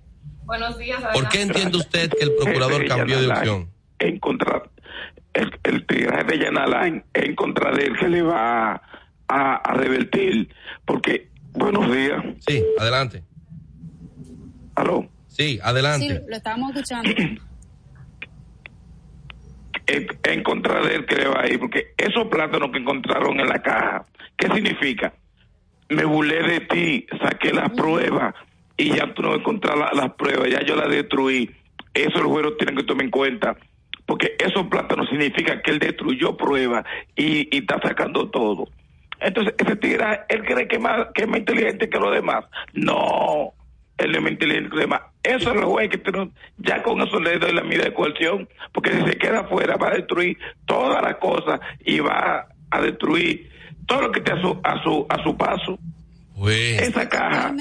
[0.46, 0.98] Buenos días.
[0.98, 1.20] Adelante.
[1.20, 3.70] ¿Por qué entiende usted que el procurador cambió de opción?
[4.00, 4.64] En contra,
[5.34, 8.82] el, el tiraje de Yanalain, en contra de él, que le va
[9.28, 10.50] a, a revertir,
[10.86, 12.24] porque, buenos días.
[12.48, 13.24] Sí, adelante.
[14.76, 15.08] ¿Aló?
[15.28, 16.08] Sí, adelante.
[16.08, 17.10] Sí, lo estamos escuchando.
[19.88, 23.40] en, en, contra de él que le va a ir, porque esos plátanos que encontraron
[23.40, 24.06] en la caja,
[24.38, 25.14] ¿qué significa?
[25.94, 28.34] Me burlé de ti, saqué las pruebas
[28.78, 31.50] y ya tú no encontrar las la pruebas, ya yo las destruí.
[31.94, 33.56] Eso el juez tiene que tomar en cuenta,
[34.06, 36.84] porque esos plátanos significa que él destruyó pruebas
[37.16, 38.68] y, y está sacando todo.
[39.20, 42.46] Entonces, ese tigre, él cree que, más, que es más inteligente que los demás.
[42.74, 43.54] No,
[43.98, 45.02] él no es más inteligente que los demás.
[45.24, 48.50] Eso es el juez que tiene, ya con eso le doy la medida de coerción,
[48.74, 53.53] porque si se queda afuera va a destruir todas las cosas y va a destruir
[53.88, 55.80] todo lo que esté a su, a su, a su paso.
[56.38, 56.82] Pues.
[56.82, 57.54] Esa caja,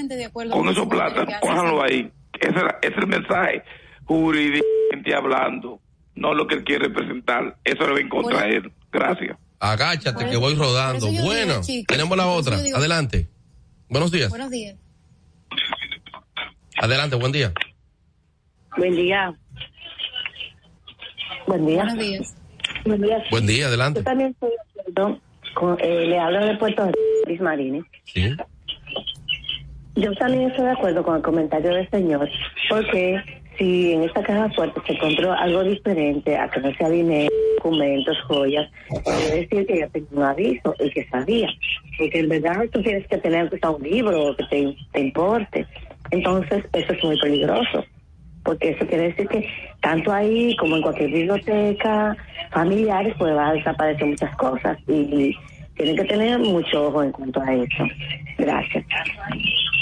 [0.51, 2.11] con esos plátanos, cójanlo ahí.
[2.39, 3.63] Ese es el mensaje
[4.05, 5.79] jurídicamente hablando,
[6.15, 7.57] no lo que él quiere representar.
[7.63, 8.71] Eso le va en contra a él.
[8.91, 9.37] Gracias.
[9.59, 11.07] Agáchate, que voy rodando.
[11.23, 12.57] Bueno, digo, tenemos la otra.
[12.57, 13.29] Adelante.
[13.87, 14.29] Buenos días.
[14.29, 14.75] Buenos días.
[16.81, 17.53] Adelante, buen día.
[18.75, 19.33] Buen día.
[21.47, 21.83] Buen día.
[21.83, 22.35] Buenos días.
[22.85, 23.23] Buen día.
[23.31, 23.99] Buen día, adelante.
[23.99, 25.21] Yo también estoy de acuerdo
[25.53, 26.89] con, eh, le hablo de Puerto
[27.25, 27.83] Rico, Marines.
[28.05, 28.35] Sí.
[29.95, 32.27] Yo también estoy de acuerdo con el comentario del señor,
[32.69, 33.21] porque
[33.57, 38.17] si en esta caja fuerte se encontró algo diferente, a que no sea dinero, documentos,
[38.27, 38.69] joyas,
[39.03, 41.49] quiere decir que ya tenía un aviso y que sabía.
[41.97, 45.67] Porque en verdad tú tienes que tener un libro que te, te importe.
[46.11, 47.85] Entonces, eso es muy peligroso.
[48.43, 49.47] Porque eso quiere decir que
[49.81, 52.17] tanto ahí como en cualquier biblioteca,
[52.51, 54.77] familiares, pues va a desaparecer muchas cosas.
[54.87, 55.35] Y,
[55.75, 57.83] tienen que tener mucho ojo en cuanto a eso.
[58.37, 58.85] Gracias.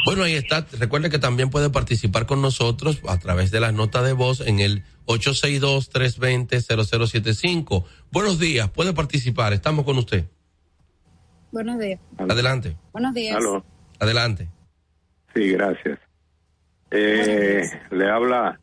[0.05, 0.65] Bueno, ahí está.
[0.79, 4.59] Recuerde que también puede participar con nosotros a través de las notas de voz en
[4.59, 7.83] el 862-320-0075.
[8.11, 9.51] Buenos días, puede participar.
[9.53, 10.25] Estamos con usted.
[11.51, 11.99] Buenos días.
[12.17, 12.75] Adelante.
[12.93, 13.37] Buenos días.
[13.99, 14.47] Adelante.
[15.35, 15.99] Sí, gracias.
[16.91, 18.59] Eh, le habla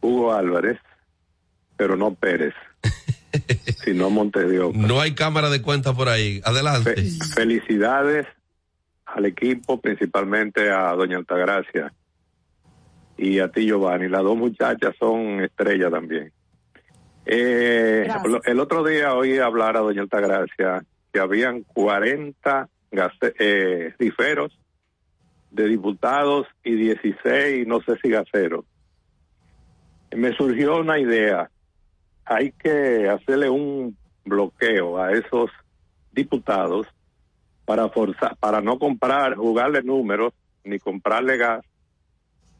[0.00, 0.78] Hugo Álvarez,
[1.76, 2.54] pero no Pérez,
[3.84, 4.72] sino Montedio.
[4.74, 6.40] No hay cámara de cuenta por ahí.
[6.44, 6.94] Adelante.
[7.34, 8.26] felicidades
[9.04, 11.92] al equipo, principalmente a Doña Altagracia
[13.18, 14.08] y a ti, Giovanni.
[14.08, 16.32] Las dos muchachas son estrellas también.
[17.26, 18.08] Eh,
[18.44, 20.82] el otro día oí hablar a Doña Altagracia
[21.12, 22.68] que habían 40
[23.38, 24.56] eh, diferos
[25.50, 28.64] de diputados y 16, no sé si gaseros.
[30.14, 31.50] Me surgió una idea.
[32.24, 35.50] Hay que hacerle un bloqueo a esos
[36.12, 36.86] diputados
[37.64, 40.32] para forzar, para no comprar, jugarle números,
[40.64, 41.64] ni comprarle gas,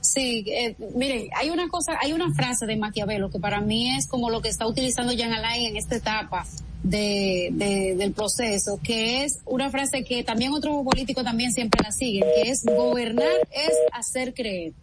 [0.01, 4.07] Sí, eh, miren, hay una cosa, hay una frase de Maquiavelo que para mí es
[4.07, 6.45] como lo que está utilizando Jean Alain en esta etapa
[6.83, 12.23] de, del proceso, que es una frase que también otros políticos también siempre la siguen,
[12.35, 14.73] que es gobernar es hacer creer.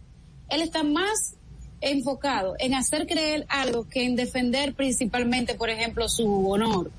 [0.50, 1.36] Él está más
[1.90, 6.90] enfocado en hacer creer algo que en defender principalmente, por ejemplo, su honor.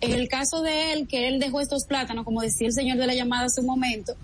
[0.00, 3.06] En el caso de él, que él dejó estos plátanos, como decía el señor de
[3.06, 4.14] la llamada hace un momento,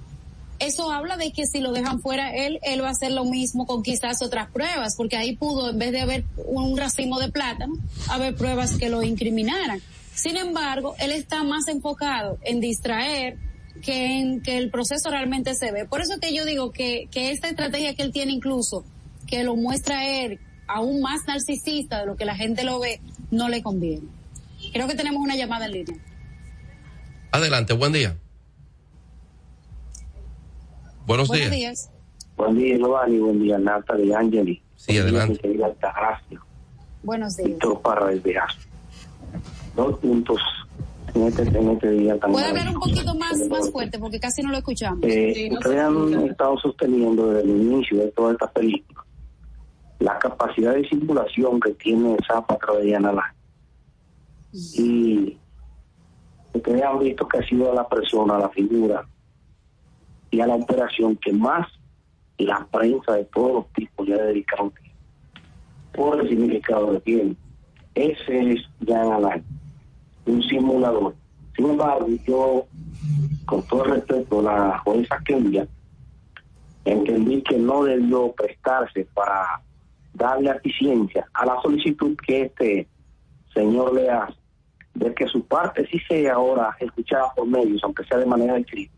[0.58, 3.66] eso habla de que si lo dejan fuera él, él va a hacer lo mismo
[3.66, 7.74] con quizás otras pruebas, porque ahí pudo, en vez de haber un racimo de plátano,
[8.08, 9.80] haber pruebas que lo incriminaran.
[10.14, 13.36] Sin embargo, él está más enfocado en distraer
[13.82, 15.84] que en que el proceso realmente se ve.
[15.84, 18.84] Por eso que yo digo que, que esta estrategia que él tiene incluso,
[19.26, 23.00] que lo muestra él aún más narcisista de lo que la gente lo ve,
[23.30, 24.08] no le conviene.
[24.72, 25.96] Creo que tenemos una llamada en línea.
[27.30, 28.16] Adelante, buen día.
[31.06, 31.90] Buenos, días.
[32.36, 33.18] Buen día, Giovanni.
[33.18, 34.60] Buen día, Nata de Angeli.
[34.74, 35.40] Sí, adelante.
[37.02, 37.48] Buenos días.
[37.48, 38.22] Víctor Parra del
[39.76, 40.40] Dos puntos
[41.14, 42.32] en este, en este día también.
[42.32, 43.98] ¿Puede hablar un poquito más, más fuerte?
[43.98, 45.00] Porque casi no lo escuchamos.
[45.04, 49.05] Eh, ustedes han estado sosteniendo desde el inicio de toda esta película
[49.98, 53.34] la capacidad de simulación que tiene Zapata de Yanalá.
[54.52, 55.36] Y
[56.52, 59.06] ustedes han visto que ha sido la persona, la figura
[60.30, 61.66] y a la operación que más
[62.38, 64.72] la prensa de todos los tipos le ha dedicado
[65.92, 67.36] por el significado que tiene.
[67.94, 69.42] Ese es Jan Alain,
[70.26, 71.14] un simulador.
[71.56, 72.66] Sin embargo, yo,
[73.46, 75.66] con todo respeto, la jueza Kenya,
[76.84, 79.62] entendí que no debió prestarse para
[80.16, 82.88] darle eficiencia a la solicitud que este
[83.52, 84.36] señor le hace,
[84.94, 88.96] de que su parte sí sea ahora escuchada por medios, aunque sea de manera escrita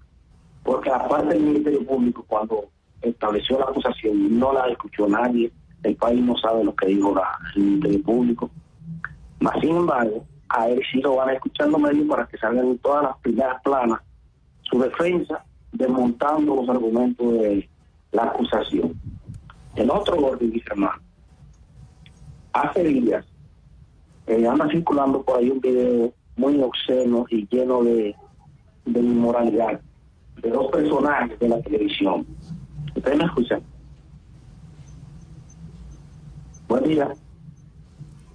[0.69, 2.69] porque aparte del Ministerio Público, cuando
[3.01, 5.51] estableció la acusación, no la escuchó nadie,
[5.83, 7.15] el país no sabe lo que dijo
[7.57, 8.51] el Ministerio Público.
[9.41, 12.67] Mas, sin embargo, a él sí lo van a escuchar los medios para que salgan
[12.67, 14.01] en todas las primeras planas
[14.61, 15.43] su defensa,
[15.73, 17.67] desmontando los argumentos de
[18.13, 18.93] la acusación.
[19.75, 21.01] En otro orden, dice hermano,
[22.61, 23.25] hace días
[24.27, 28.15] eh, anda circulando por ahí un video muy obsceno y lleno de,
[28.85, 29.81] de inmoralidad
[30.43, 32.27] de dos personajes de la televisión.
[32.95, 33.63] ¿Ustedes me escuchan?
[36.69, 37.09] Buen día.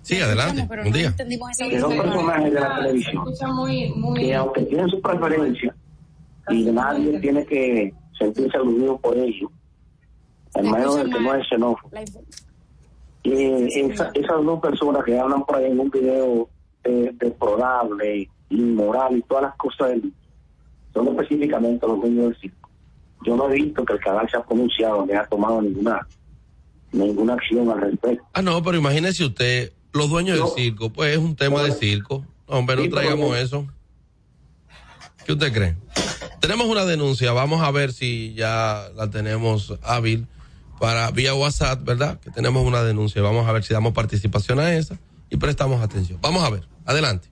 [0.01, 0.65] Sí, adelante.
[0.65, 1.11] Buen día.
[1.11, 1.37] de
[1.77, 3.25] dos personajes de la televisión
[4.15, 5.75] que aunque tienen su preferencia,
[6.49, 9.49] y nadie tiene que sentirse aludido por ello,
[10.55, 11.89] en menos de que no es xenófobo.
[13.23, 16.49] Y esa- esas dos personas que hablan por ahí en un video
[16.83, 20.13] de, deplorable, inmoral y todas las cosas del-
[20.93, 22.69] son específicamente los dueños del circo.
[23.25, 26.05] Yo no he visto que el canal se ha pronunciado ni ha tomado ninguna
[26.91, 28.23] ninguna acción al respecto.
[28.33, 32.23] Ah, no, pero imagínese usted, los dueños del circo, pues es un tema de circo.
[32.45, 33.35] Hombre, no Sí, traigamos no.
[33.35, 33.65] eso.
[35.25, 35.75] ¿Qué usted cree?
[36.39, 40.27] Tenemos una denuncia, vamos a ver si ya la tenemos hábil
[40.83, 42.19] para vía WhatsApp, ¿verdad?
[42.19, 44.97] Que tenemos una denuncia, vamos a ver si damos participación a esa
[45.29, 46.19] y prestamos atención.
[46.21, 47.29] Vamos a ver, adelante.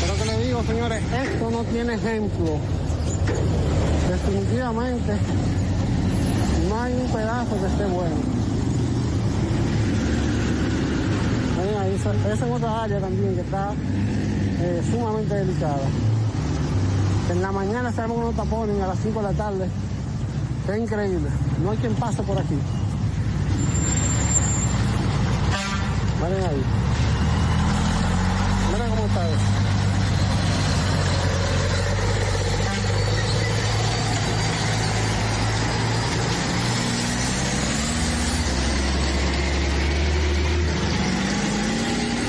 [0.00, 2.58] Pero que le digo, señores, esto no tiene ejemplo.
[4.08, 5.12] Definitivamente
[6.70, 8.16] no hay un pedazo que esté bueno.
[11.82, 13.74] Ahí, esa esa es otra área también que está
[14.62, 15.86] eh, sumamente delicada.
[17.28, 19.68] En la mañana se unos tapones a las 5 de la tarde.
[20.68, 21.28] Es increíble.
[21.62, 22.56] No hay quien pase por aquí.
[26.22, 26.62] Miren ahí.
[28.72, 29.36] Miren cómo está eso.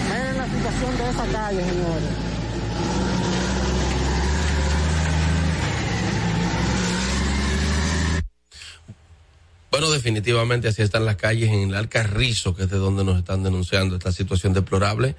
[0.10, 2.28] Miren la situación de esa calle, señores.
[9.80, 13.44] Bueno, definitivamente así están las calles en el Alcarrizo, que es de donde nos están
[13.44, 15.18] denunciando esta situación deplorable,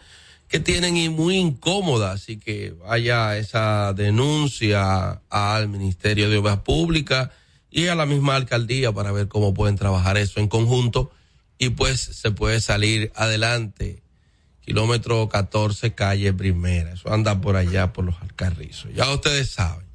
[0.48, 7.28] que tienen y muy incómoda, así que vaya esa denuncia al Ministerio de Obras Públicas
[7.70, 11.10] y a la misma alcaldía para ver cómo pueden trabajar eso en conjunto
[11.59, 14.02] y pues se puede salir adelante.
[14.62, 16.94] Kilómetro 14, calle primera.
[16.94, 18.90] Eso anda por allá, por los Alcarrizos.
[18.94, 19.88] Ya ustedes saben.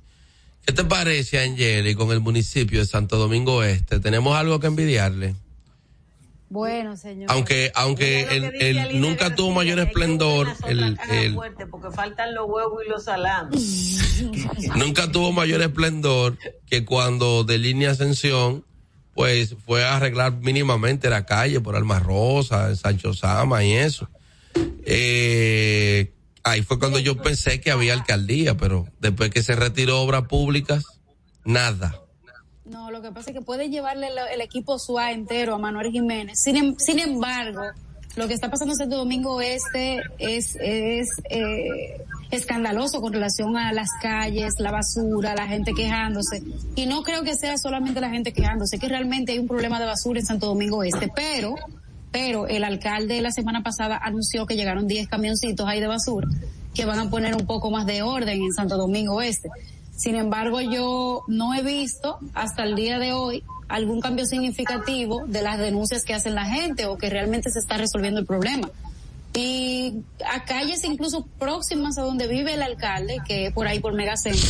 [0.65, 3.99] ¿Qué te parece, Angeli, con el municipio de Santo Domingo Este?
[3.99, 5.35] ¿Tenemos algo que envidiarle?
[6.49, 7.31] Bueno, señor.
[7.31, 11.35] Aunque, aunque nunca tuvo mayor esplendor, el, el-
[11.72, 14.22] porque faltan los huevos y los salames.
[14.76, 16.38] nunca tuvo mayor esplendor
[16.69, 18.64] que cuando de línea ascensión,
[19.15, 24.07] pues fue a arreglar mínimamente la calle por Alma Rosa, Sancho Sama y eso.
[24.85, 26.11] Eh,
[26.44, 30.86] ahí fue cuando yo pensé que había alcaldía, pero después que se retiró obras públicas,
[31.45, 31.99] nada.
[32.65, 35.91] No, lo que pasa es que puede llevarle el, el equipo SUA entero a Manuel
[35.91, 36.40] Jiménez.
[36.41, 37.61] Sin, em- sin embargo,
[38.15, 42.02] lo que está pasando en Santo Domingo Este es, es eh,
[42.32, 46.41] escandaloso con relación a las calles, la basura, la gente quejándose.
[46.76, 49.86] Y no creo que sea solamente la gente quejándose, que realmente hay un problema de
[49.86, 51.56] basura en Santo Domingo Este, pero
[52.14, 56.30] pero el alcalde la semana pasada anunció que llegaron 10 camioncitos ahí de basura
[56.73, 59.49] que van a poner un poco más de orden en Santo Domingo Este.
[59.95, 65.41] Sin embargo, yo no he visto hasta el día de hoy algún cambio significativo de
[65.41, 68.69] las denuncias que hacen la gente o que realmente se está resolviendo el problema.
[69.35, 73.94] Y a calles incluso próximas a donde vive el alcalde, que es por ahí por
[73.94, 74.49] Megacentro,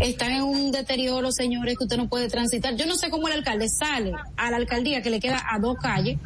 [0.00, 2.74] están en un deterioro, señores, que usted no puede transitar.
[2.76, 5.76] Yo no sé cómo el alcalde sale a la alcaldía que le queda a dos
[5.78, 6.18] calles,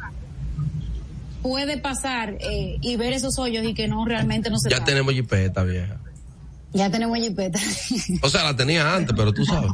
[1.45, 5.13] puede pasar eh, y ver esos hoyos y que no realmente no se Ya tenemos
[5.13, 5.97] jipeta vieja.
[6.73, 7.59] Ya tenemos jipeta.
[8.23, 9.69] O sea, la tenía antes, pero tú sabes.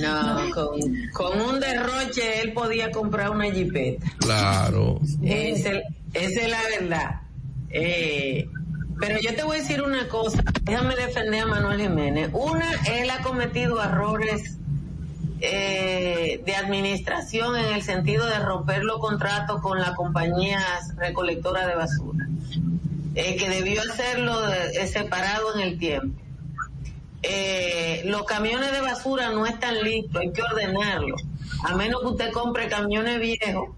[0.00, 0.80] No, con,
[1.12, 4.06] con un derroche él podía comprar una jipeta.
[4.18, 5.00] Claro.
[5.24, 5.82] Esa es-
[6.14, 7.20] esa es la verdad.
[7.70, 8.48] Eh,
[9.00, 12.30] pero yo te voy a decir una cosa, déjame defender a Manuel Jiménez.
[12.32, 14.56] Una, él ha cometido errores
[15.40, 21.74] eh, de administración en el sentido de romper los contratos con las compañías recolectoras de
[21.74, 22.26] basura,
[23.14, 26.20] eh, que debió hacerlo de- eh, separado en el tiempo.
[27.22, 31.22] Eh, los camiones de basura no están listos, hay que ordenarlos.
[31.64, 33.70] A menos que usted compre camiones viejos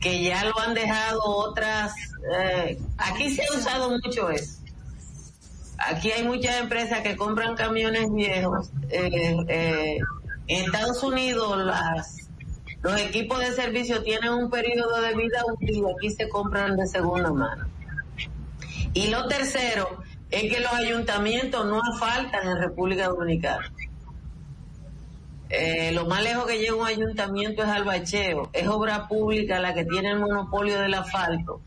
[0.00, 1.92] que ya lo han dejado otras.
[2.38, 4.58] eh, aquí se ha usado mucho eso.
[5.76, 8.70] Aquí hay muchas empresas que compran camiones viejos.
[8.90, 9.98] eh, eh,
[10.46, 12.24] en Estados Unidos las
[12.84, 16.86] los equipos de servicio tienen un periodo de vida útil y aquí se compran de
[16.86, 17.66] segunda mano.
[18.92, 23.72] Y lo tercero es que los ayuntamientos no asfaltan en República Dominicana.
[25.48, 28.50] Eh, lo más lejos que llega un ayuntamiento es al bacheo.
[28.52, 31.62] Es obra pública la que tiene el monopolio del asfalto,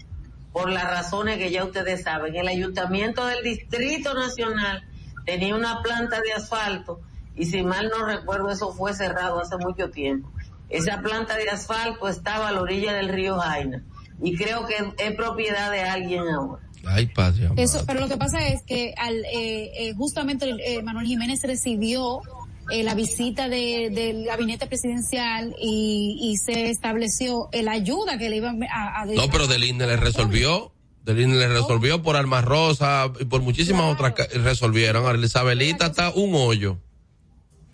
[0.54, 2.36] por las razones que ya ustedes saben.
[2.36, 4.88] El ayuntamiento del Distrito Nacional
[5.26, 7.02] tenía una planta de asfalto
[7.38, 10.30] y si mal no recuerdo eso fue cerrado hace mucho tiempo.
[10.70, 13.84] Esa planta de asfalto estaba a la orilla del río Jaina
[14.22, 16.64] y creo que es propiedad de alguien ahora.
[16.86, 17.50] Ay, padre.
[17.58, 22.22] Eso, pero lo que pasa es que al, eh, eh, justamente eh, Manuel Jiménez recibió
[22.70, 28.38] eh, la visita de, del gabinete presidencial y, y se estableció la ayuda que le
[28.38, 30.72] iban a, a No, pero del INE le resolvió.
[31.04, 35.06] Del INE le resolvió por Alma Rosa y por muchísimas otras que resolvieron.
[35.06, 36.78] Ahora, Isabelita está un hoyo.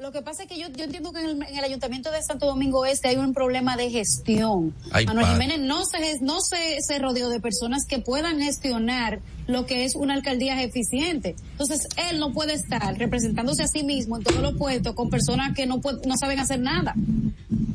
[0.03, 2.21] Lo que pasa es que yo, yo entiendo que en el, en el, Ayuntamiento de
[2.21, 4.75] Santo Domingo Este hay un problema de gestión.
[4.91, 5.45] Ay, Manuel padre.
[5.45, 9.95] Jiménez no se, no se, se rodeó de personas que puedan gestionar lo que es
[9.95, 11.37] una alcaldía eficiente.
[11.51, 15.55] Entonces, él no puede estar representándose a sí mismo en todos los puestos con personas
[15.55, 16.95] que no, no saben hacer nada.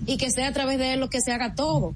[0.04, 1.94] Y que sea a través de él lo que se haga todo.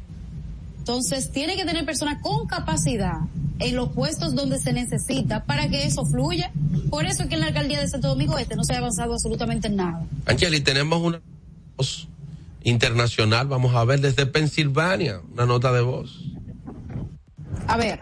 [0.79, 3.19] Entonces, tiene que tener personas con capacidad
[3.63, 6.51] en los puestos donde se necesita para que eso fluya.
[6.91, 9.15] Por eso es que en la alcaldía de Santo Domingo Este no se ha avanzado
[9.15, 10.05] absolutamente en nada.
[10.27, 11.21] Angeli, tenemos una
[11.77, 12.09] voz
[12.65, 13.47] internacional.
[13.47, 16.25] Vamos a ver desde Pensilvania una nota de voz.
[17.67, 17.99] A ver.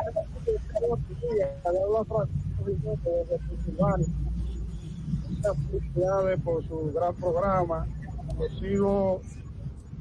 [5.28, 7.86] Muchas felicidades por su gran programa.
[8.38, 9.20] Lo sigo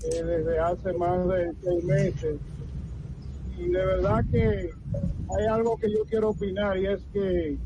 [0.04, 2.36] eh, desde hace más de seis meses.
[3.60, 4.72] Y de verdad que
[5.38, 7.58] hay algo que yo quiero opinar y es que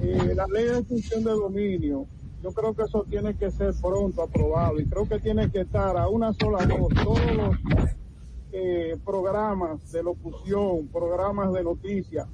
[0.00, 2.06] eh, la ley de extinción de dominio,
[2.42, 5.96] yo creo que eso tiene que ser pronto aprobado y creo que tiene que estar
[5.96, 7.56] a una sola voz todos los
[8.52, 12.28] eh, programas de locución, programas de noticias,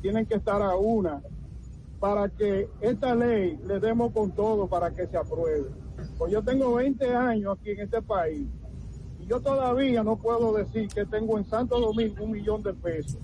[0.00, 1.22] tienen que estar a una
[2.00, 5.70] para que esta ley le demos con todo para que se apruebe.
[6.18, 8.48] Pues yo tengo 20 años aquí en este país
[9.32, 13.16] yo todavía no puedo decir que tengo en Santo Domingo un millón de pesos.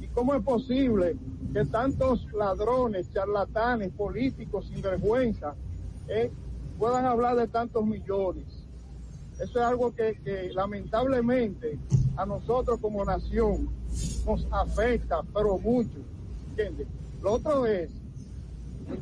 [0.00, 1.16] ¿Y cómo es posible
[1.52, 5.56] que tantos ladrones, charlatanes, políticos sin vergüenza
[6.06, 6.30] eh,
[6.78, 8.44] puedan hablar de tantos millones?
[9.40, 11.80] Eso es algo que, lamentablemente
[12.16, 13.70] a nosotros como nación
[14.24, 15.98] nos afecta, pero mucho.
[16.50, 16.86] ¿entiendes?
[17.22, 17.90] Lo otro es,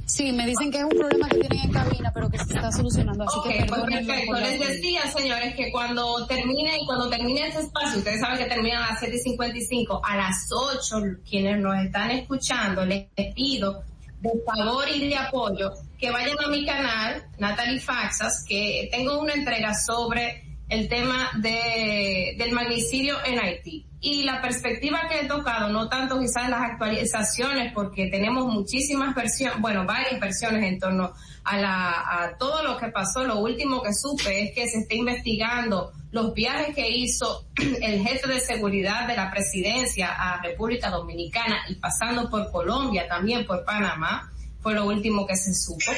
[0.05, 2.71] Sí, me dicen que es un problema que tienen en cabina, pero que se está
[2.71, 3.25] solucionando.
[3.25, 4.33] Así Ok, que pues perfecto.
[4.39, 8.91] Les decía, señores, que cuando termine, cuando termine este espacio, ustedes saben que terminan a
[8.91, 13.83] las 7.55, a las 8, quienes nos están escuchando, les pido
[14.25, 19.33] de favor y de apoyo que vayan a mi canal, Natalie Faxas, que tengo una
[19.33, 23.85] entrega sobre el tema de, del magnicidio en Haití.
[24.01, 29.59] Y la perspectiva que he tocado, no tanto quizás las actualizaciones, porque tenemos muchísimas versiones,
[29.59, 31.13] bueno, varias versiones en torno
[31.43, 33.23] a, la, a todo lo que pasó.
[33.23, 37.47] Lo último que supe es que se está investigando los viajes que hizo
[37.81, 43.45] el jefe de seguridad de la presidencia a República Dominicana y pasando por Colombia, también
[43.45, 44.31] por Panamá
[44.65, 45.91] fue lo último que se supo.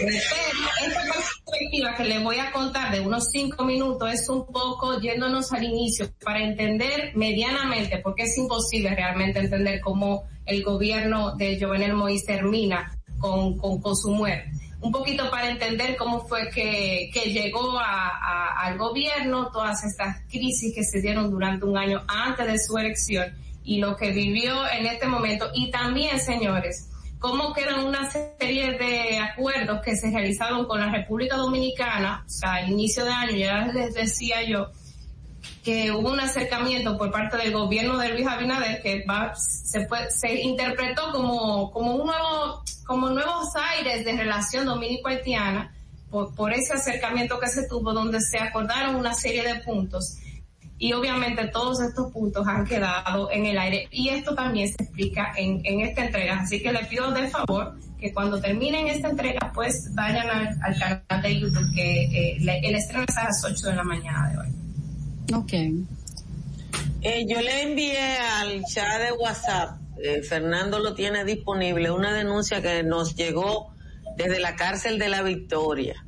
[0.00, 4.98] Pero esta perspectiva que les voy a contar de unos cinco minutos es un poco
[4.98, 11.60] yéndonos al inicio para entender medianamente, porque es imposible realmente entender cómo el gobierno de
[11.60, 14.50] Jovenel Moïse termina con, con, con su muerte.
[14.80, 20.22] Un poquito para entender cómo fue que, que llegó a, a- al gobierno, todas estas
[20.30, 23.26] crisis que se dieron durante un año antes de su elección
[23.62, 25.50] y lo que vivió en este momento.
[25.54, 26.88] Y también, señores,
[27.18, 32.54] cómo quedan una serie de acuerdos que se realizaron con la República Dominicana, o sea,
[32.54, 34.70] al inicio de año, ya les decía yo,
[35.64, 39.04] que hubo un acercamiento por parte del gobierno de Luis Abinader que
[40.10, 45.72] se, interpretó como, como un nuevo, como nuevos aires de relación dominico-haitiana
[46.10, 50.18] por ese acercamiento que se tuvo donde se acordaron una serie de puntos
[50.78, 55.32] y obviamente todos estos puntos han quedado en el aire y esto también se explica
[55.36, 56.40] en, en esta entrega.
[56.40, 60.78] Así que le pido de favor que cuando terminen esta entrega pues vayan al, al
[60.78, 64.30] canal de YouTube que eh, le- el estreno es a las 8 de la mañana
[64.30, 64.48] de hoy.
[65.34, 65.52] Ok.
[67.02, 72.60] Eh, yo le envié al chat de WhatsApp, eh, Fernando lo tiene disponible, una denuncia
[72.60, 73.72] que nos llegó
[74.16, 76.04] desde la cárcel de la Victoria.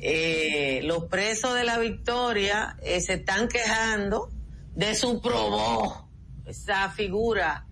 [0.00, 4.30] Eh, los presos de la Victoria eh, se están quejando
[4.74, 6.08] de su probó,
[6.46, 7.66] esa figura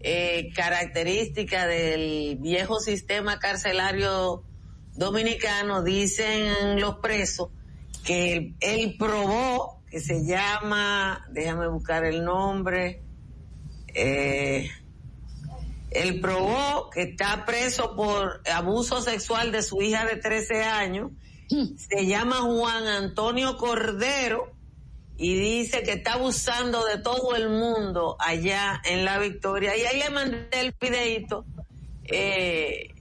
[0.00, 4.42] eh, característica del viejo sistema carcelario
[4.94, 7.50] dominicano, dicen los presos
[8.04, 13.02] que el, probó, que se llama, déjame buscar el nombre,
[13.94, 14.70] eh,
[15.90, 21.10] el probó que está preso por abuso sexual de su hija de 13 años,
[21.76, 24.52] se llama Juan Antonio Cordero
[25.18, 29.76] y dice que está abusando de todo el mundo allá en la Victoria.
[29.76, 31.44] Y ahí le mandé el videito.
[32.04, 32.94] Eh,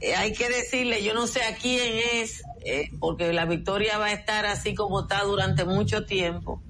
[0.00, 4.06] eh, hay que decirle, yo no sé a quién es, eh, porque la Victoria va
[4.06, 6.62] a estar así como está durante mucho tiempo,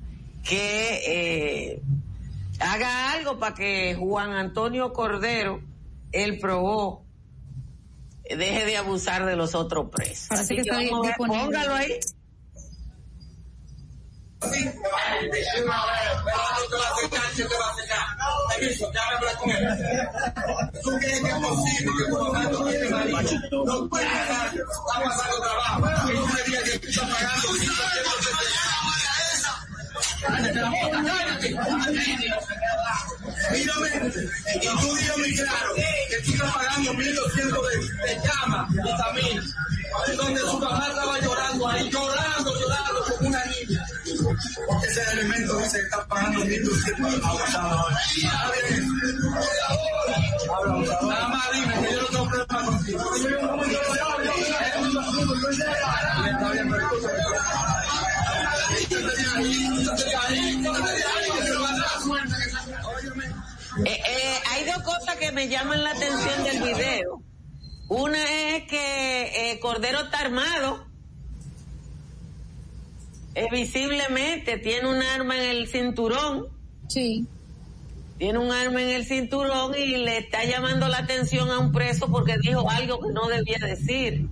[0.43, 1.81] que
[2.61, 5.61] haga algo para que Juan Antonio Cordero,
[6.13, 7.04] él probó,
[8.29, 10.31] deje de abusar de los otros presos.
[10.31, 11.45] Así que que está vamos a ver, disponible.
[11.45, 12.01] póngalo ahí.
[33.53, 33.89] Mírame,
[34.55, 37.77] y tú dígame claro, que tú estás pagando 1.200 de,
[38.07, 39.43] de cama, vitamina,
[40.17, 43.87] donde su papá estaba llorando ahí, llorando, llorando como una niña.
[44.67, 47.93] Porque ese elemento dice que está pagando 1.200 abusador.
[48.17, 48.89] Está bien.
[51.09, 53.01] Nada más dime que yo no tengo problema contigo.
[63.85, 67.23] Eh, eh, hay dos cosas que me llaman la atención del video.
[67.89, 70.87] Una es que eh, Cordero está armado.
[73.35, 76.47] Eh, visiblemente tiene un arma en el cinturón.
[76.89, 77.27] Sí.
[78.19, 82.09] Tiene un arma en el cinturón y le está llamando la atención a un preso
[82.09, 84.29] porque dijo algo que no debía decir.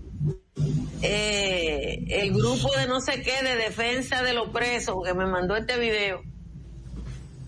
[1.03, 5.57] Eh, el grupo de no sé qué de defensa de los presos que me mandó
[5.57, 6.23] este video.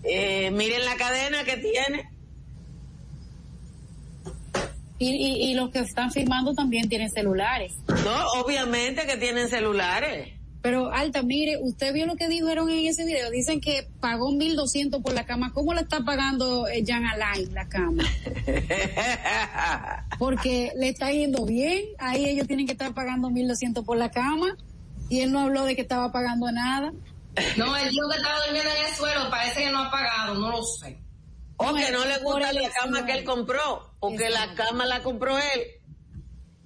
[0.03, 2.09] Eh, miren la cadena que tiene.
[4.97, 7.73] Y, y, y los que están firmando también tienen celulares.
[7.87, 10.34] No, obviamente que tienen celulares.
[10.65, 13.29] Pero Alta, mire, usted vio lo que dijeron en ese video.
[13.29, 15.53] Dicen que pagó 1.200 por la cama.
[15.53, 18.03] ¿Cómo le está pagando eh, Jan Alain la cama?
[20.17, 21.85] Porque le está yendo bien.
[21.99, 24.57] Ahí ellos tienen que estar pagando 1.200 por la cama.
[25.07, 26.91] Y él no habló de que estaba pagando nada.
[27.57, 30.49] No, él dijo que estaba durmiendo en el suelo, parece que no ha pagado, no
[30.49, 30.97] lo sé.
[31.57, 35.37] O que no le gusta la cama que él compró, porque la cama la compró
[35.37, 35.61] él.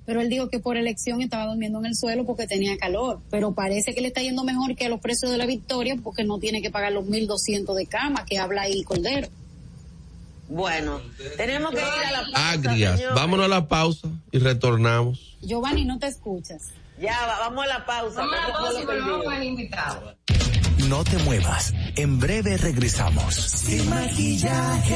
[0.10, 3.22] Pero él dijo que por elección estaba durmiendo en el suelo porque tenía calor.
[3.30, 6.24] Pero parece que le está yendo mejor que a los precios de la victoria porque
[6.24, 9.28] no tiene que pagar los 1.200 de cama que habla ahí Cordero.
[10.48, 11.00] Bueno,
[11.38, 15.38] tenemos que ir a la pausa, Agrias, vámonos a la pausa y retornamos.
[15.44, 16.64] Giovanni, no te escuchas.
[17.00, 18.22] Ya, va- vamos a la pausa.
[18.22, 19.24] Vamos a la Eso fue pausa lo y que él volvemos dijo.
[19.26, 20.16] con el invitado.
[20.88, 21.72] No te muevas.
[21.98, 23.36] En breve regresamos.
[23.36, 24.96] Sin maquillaje.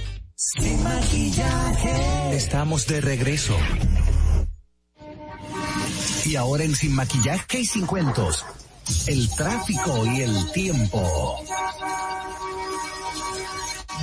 [0.43, 2.35] Sin maquillaje.
[2.35, 3.55] Estamos de regreso.
[6.25, 8.43] Y ahora en Sin Maquillaje y Sin Cuentos.
[9.05, 11.43] El tráfico y el tiempo.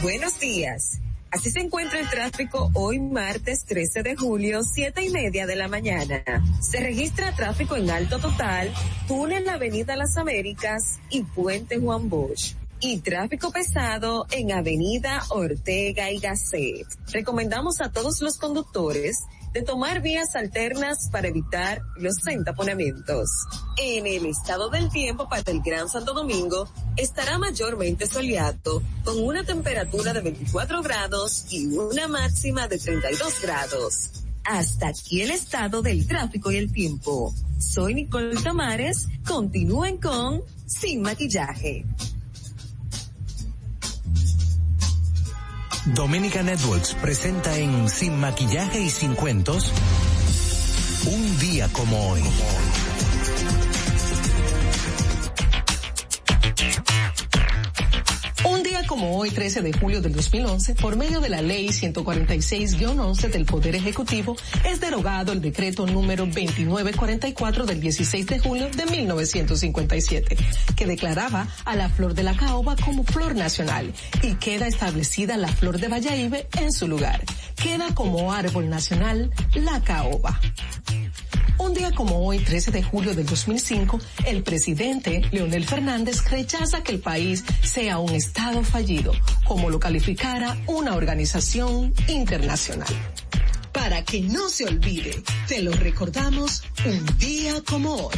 [0.01, 1.01] Buenos días.
[1.33, 5.67] Así se encuentra el tráfico hoy martes 13 de julio, siete y media de la
[5.67, 6.23] mañana.
[6.61, 8.73] Se registra tráfico en alto total,
[9.09, 16.11] túnel la Avenida Las Américas y Puente Juan Bosch y tráfico pesado en Avenida Ortega
[16.11, 16.87] y Gasset.
[17.13, 23.31] Recomendamos a todos los conductores de tomar vías alternas para evitar los entaponamientos.
[23.79, 29.45] En el estado del tiempo para el Gran Santo Domingo estará mayormente soleado con una
[29.45, 34.11] temperatura de 24 grados y una máxima de 32 grados.
[34.45, 37.35] Hasta aquí el estado del tráfico y el tiempo.
[37.59, 39.09] Soy Nicole Tamares.
[39.27, 41.85] Continúen con Sin Maquillaje.
[45.95, 49.73] Dominica Networks presenta en Sin Maquillaje y Sin Cuentos
[51.07, 52.23] un día como hoy.
[58.81, 63.45] Día como hoy, 13 de julio del 2011, por medio de la ley 146-11 del
[63.45, 70.37] Poder Ejecutivo, es derogado el decreto número 2944 del 16 de julio de 1957,
[70.77, 73.93] que declaraba a la flor de la caoba como flor nacional
[74.23, 77.23] y queda establecida la flor de Valladolid en su lugar.
[77.57, 80.39] Queda como árbol nacional la caoba.
[81.59, 86.93] Un día como hoy, 13 de julio del 2005, el presidente Leonel Fernández rechaza que
[86.93, 89.13] el país sea un Estado fallido,
[89.45, 92.89] como lo calificara una organización internacional.
[93.73, 98.17] Para que no se olvide, te lo recordamos un día como hoy.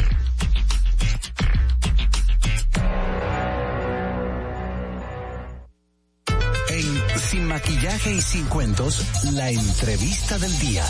[6.69, 9.03] En Sin Maquillaje y Sin Cuentos,
[9.33, 10.85] la entrevista del día.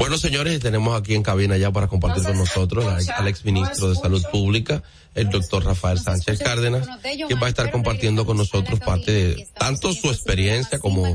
[0.00, 3.96] Bueno, señores, tenemos aquí en cabina ya para compartir con nosotros al, ex ministro de
[3.96, 4.82] Salud Pública,
[5.14, 6.88] el doctor Rafael Sánchez Cárdenas,
[7.28, 11.06] que va a estar compartiendo con nosotros parte de tanto su experiencia como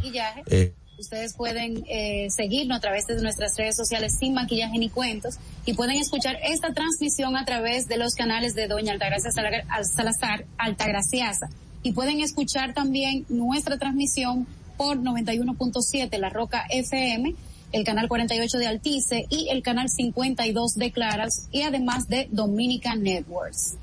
[0.45, 5.39] eh, Ustedes pueden eh, seguirnos a través de nuestras redes sociales sin maquillaje ni cuentos
[5.65, 10.45] y pueden escuchar esta transmisión a través de los canales de Doña Altagracia Sala- Salazar
[10.59, 11.49] Altagraciasa.
[11.81, 14.45] Y pueden escuchar también nuestra transmisión
[14.77, 17.33] por 91.7 La Roca FM,
[17.75, 23.03] el canal 48 de Altice y el canal 52 de Claras y además de Dominican
[23.03, 23.75] Networks.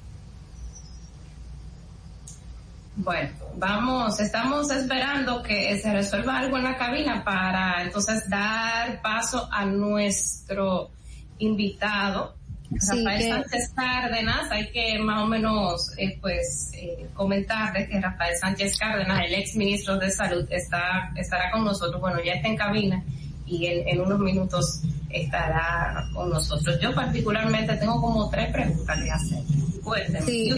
[2.96, 9.46] Bueno, vamos, estamos esperando que se resuelva algo en la cabina para entonces dar paso
[9.52, 10.90] a nuestro
[11.38, 12.34] invitado,
[12.78, 14.50] Sí, Rafael que- Sánchez Cárdenas.
[14.50, 19.54] Hay que más o menos, eh, pues, eh, comentarles que Rafael Sánchez Cárdenas, el ex
[19.56, 22.00] ministro de Salud, está, estará con nosotros.
[22.00, 23.04] Bueno, ya está en cabina
[23.52, 24.80] y en, en unos minutos
[25.10, 26.78] estará con nosotros.
[26.80, 29.38] Yo particularmente tengo como tres preguntas que hacer.
[29.82, 30.22] Cuénteme.
[30.22, 30.50] Sí,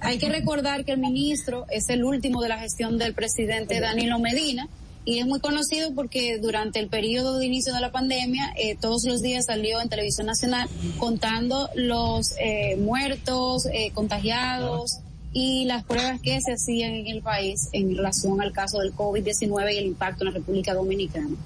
[0.00, 4.18] hay que recordar que el ministro es el último de la gestión del presidente Danilo
[4.18, 4.68] Medina
[5.04, 9.04] y es muy conocido porque durante el periodo de inicio de la pandemia eh, todos
[9.04, 10.68] los días salió en televisión nacional
[10.98, 14.98] contando los eh, muertos, eh, contagiados
[15.32, 19.74] y las pruebas que se hacían en el país en relación al caso del COVID-19
[19.74, 21.36] y el impacto en la República Dominicana.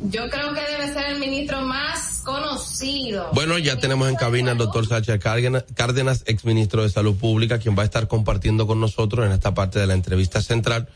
[0.00, 3.30] Yo creo que debe ser el ministro más conocido.
[3.34, 7.76] Bueno, ya tenemos en cabina al doctor Sacha Cárdenas, ex ministro de Salud Pública, quien
[7.76, 10.88] va a estar compartiendo con nosotros en esta parte de la entrevista central,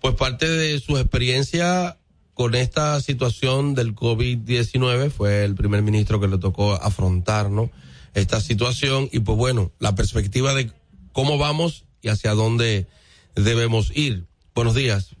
[0.00, 1.96] pues parte de su experiencia
[2.34, 7.70] con esta situación del COVID-19, fue el primer ministro que le tocó afrontar, ¿no?
[8.14, 10.70] Esta situación y pues bueno, la perspectiva de
[11.12, 12.86] cómo vamos y hacia dónde
[13.34, 14.26] debemos ir.
[14.54, 15.14] Buenos días.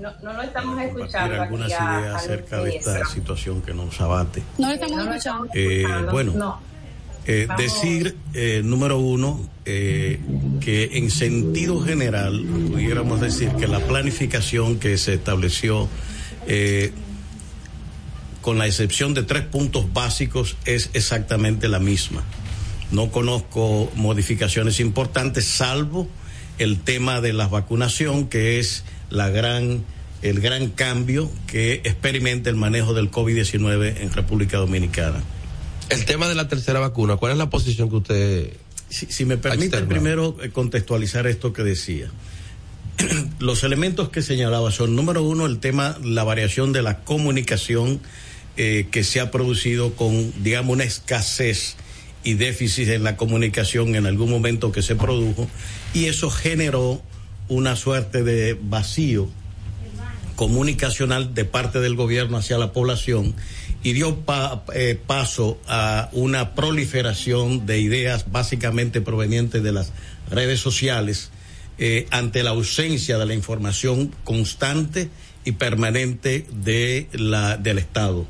[0.00, 1.42] No, no lo estamos escuchando.
[1.42, 4.42] algunas ideas acerca de esta situación que nos abate.
[4.58, 5.48] No lo estamos escuchando.
[5.54, 6.60] Eh, bueno,
[7.26, 10.18] eh, decir, eh, número uno, eh,
[10.60, 15.88] que en sentido general, pudiéramos decir que la planificación que se estableció,
[16.46, 16.92] eh,
[18.40, 22.22] con la excepción de tres puntos básicos, es exactamente la misma.
[22.90, 26.08] No conozco modificaciones importantes, salvo
[26.58, 29.84] el tema de la vacunación, que es la gran,
[30.22, 35.22] el gran cambio que experimenta el manejo del COVID-19 en República Dominicana.
[35.88, 38.52] El tema de la tercera vacuna, ¿cuál es la posición que usted...
[38.90, 42.10] Si, si me permite primero eh, contextualizar esto que decía.
[43.38, 48.00] Los elementos que señalaba son, número uno, el tema, la variación de la comunicación
[48.56, 51.76] eh, que se ha producido con, digamos, una escasez
[52.24, 55.48] y déficit en la comunicación en algún momento que se produjo,
[55.94, 57.00] y eso generó
[57.48, 59.28] una suerte de vacío
[60.38, 63.34] comunicacional de parte del gobierno hacia la población
[63.82, 64.22] y dio
[64.72, 69.92] eh, paso a una proliferación de ideas básicamente provenientes de las
[70.30, 71.30] redes sociales
[71.78, 75.08] eh, ante la ausencia de la información constante
[75.44, 78.24] y permanente de la, del Estado.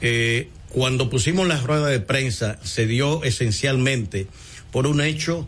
[0.00, 4.26] Eh, cuando pusimos la rueda de prensa se dio esencialmente
[4.70, 5.46] por un hecho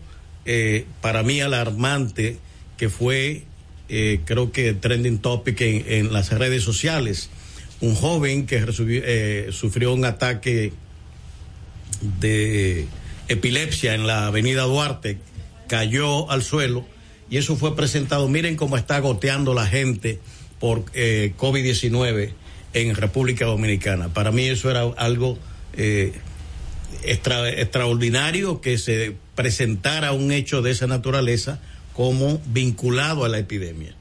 [1.00, 2.36] para mí alarmante
[2.76, 3.44] que fue,
[3.88, 7.30] eh, creo que trending topic en, las redes sociales.
[7.80, 10.72] Un joven que eh, sufrió un ataque
[12.20, 12.86] de
[13.28, 15.18] epilepsia en la avenida Duarte,
[15.68, 16.84] cayó al suelo
[17.30, 18.28] y eso fue presentado.
[18.28, 20.18] Miren cómo está goteando la gente
[20.60, 22.32] por eh, COVID-19
[22.74, 24.08] en República Dominicana.
[24.12, 25.38] Para mí eso era algo
[27.04, 31.60] extra, extraordinario que se presentara un hecho de esa naturaleza
[31.94, 33.94] como vinculado a la epidemia.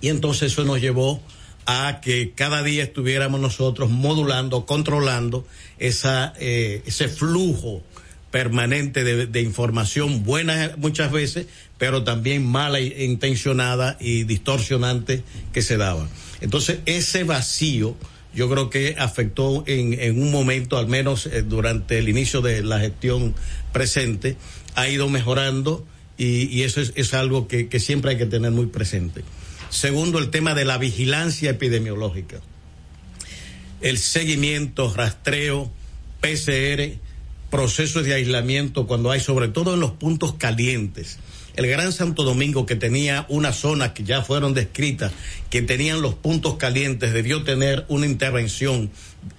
[0.00, 1.20] Y entonces eso nos llevó
[1.66, 5.46] a que cada día estuviéramos nosotros modulando, controlando
[5.78, 7.82] esa, eh, ese flujo
[8.30, 11.46] permanente de, información buena muchas veces,
[11.78, 16.06] pero también mala intencionada y distorsionante que se daba.
[16.40, 17.96] Entonces ese vacío
[18.34, 22.62] yo creo que afectó en, en un momento, al menos eh, durante el inicio de
[22.62, 23.34] la gestión
[23.72, 24.36] presente,
[24.74, 25.86] ha ido mejorando
[26.18, 29.22] y, eso es, es algo que, que, siempre hay que tener muy presente.
[29.68, 32.40] Segundo, el tema de la vigilancia epidemiológica.
[33.80, 35.70] El seguimiento, rastreo,
[36.20, 36.98] PCR,
[37.50, 41.18] procesos de aislamiento cuando hay, sobre todo en los puntos calientes.
[41.56, 45.12] El Gran Santo Domingo, que tenía una zona que ya fueron descritas,
[45.48, 48.90] que tenían los puntos calientes, debió tener una intervención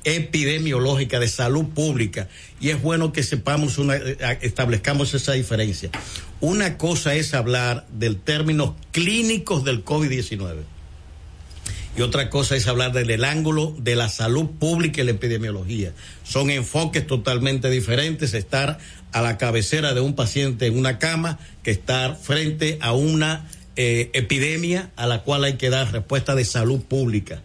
[0.04, 2.28] epidemiológica de salud pública
[2.60, 5.90] y es bueno que sepamos una, establezcamos esa diferencia.
[6.42, 10.64] Una cosa es hablar del término clínicos del COVID-19
[11.98, 15.94] y otra cosa es hablar del ángulo de la salud pública y la epidemiología.
[16.24, 18.78] Son enfoques totalmente diferentes, estar
[19.12, 24.10] a la cabecera de un paciente en una cama que estar frente a una eh,
[24.14, 27.42] epidemia a la cual hay que dar respuesta de salud pública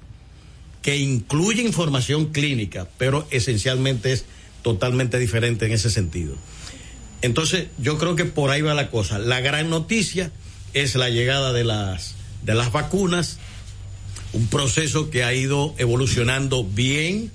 [0.82, 4.24] que incluye información clínica, pero esencialmente es
[4.62, 6.34] totalmente diferente en ese sentido.
[7.22, 9.18] Entonces, yo creo que por ahí va la cosa.
[9.20, 10.32] La gran noticia
[10.74, 13.38] es la llegada de las, de las vacunas,
[14.32, 17.30] un proceso que ha ido evolucionando bien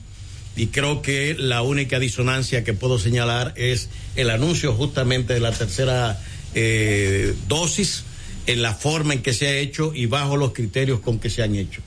[0.57, 5.51] y creo que la única disonancia que puedo señalar es el anuncio justamente de la
[5.51, 6.19] tercera
[6.55, 8.03] eh, dosis
[8.47, 11.43] en la forma en que se ha hecho y bajo los criterios con que se
[11.43, 11.81] han hecho.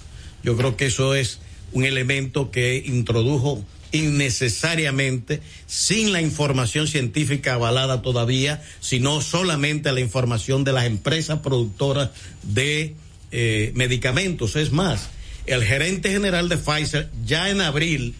[0.44, 1.40] Yo creo que eso es
[1.72, 10.62] un elemento que introdujo innecesariamente, sin la información científica avalada todavía, sino solamente la información
[10.62, 12.10] de las empresas productoras
[12.44, 12.94] de
[13.32, 14.54] eh, medicamentos.
[14.54, 15.08] Es más,
[15.46, 18.14] el gerente general de Pfizer ya en abril,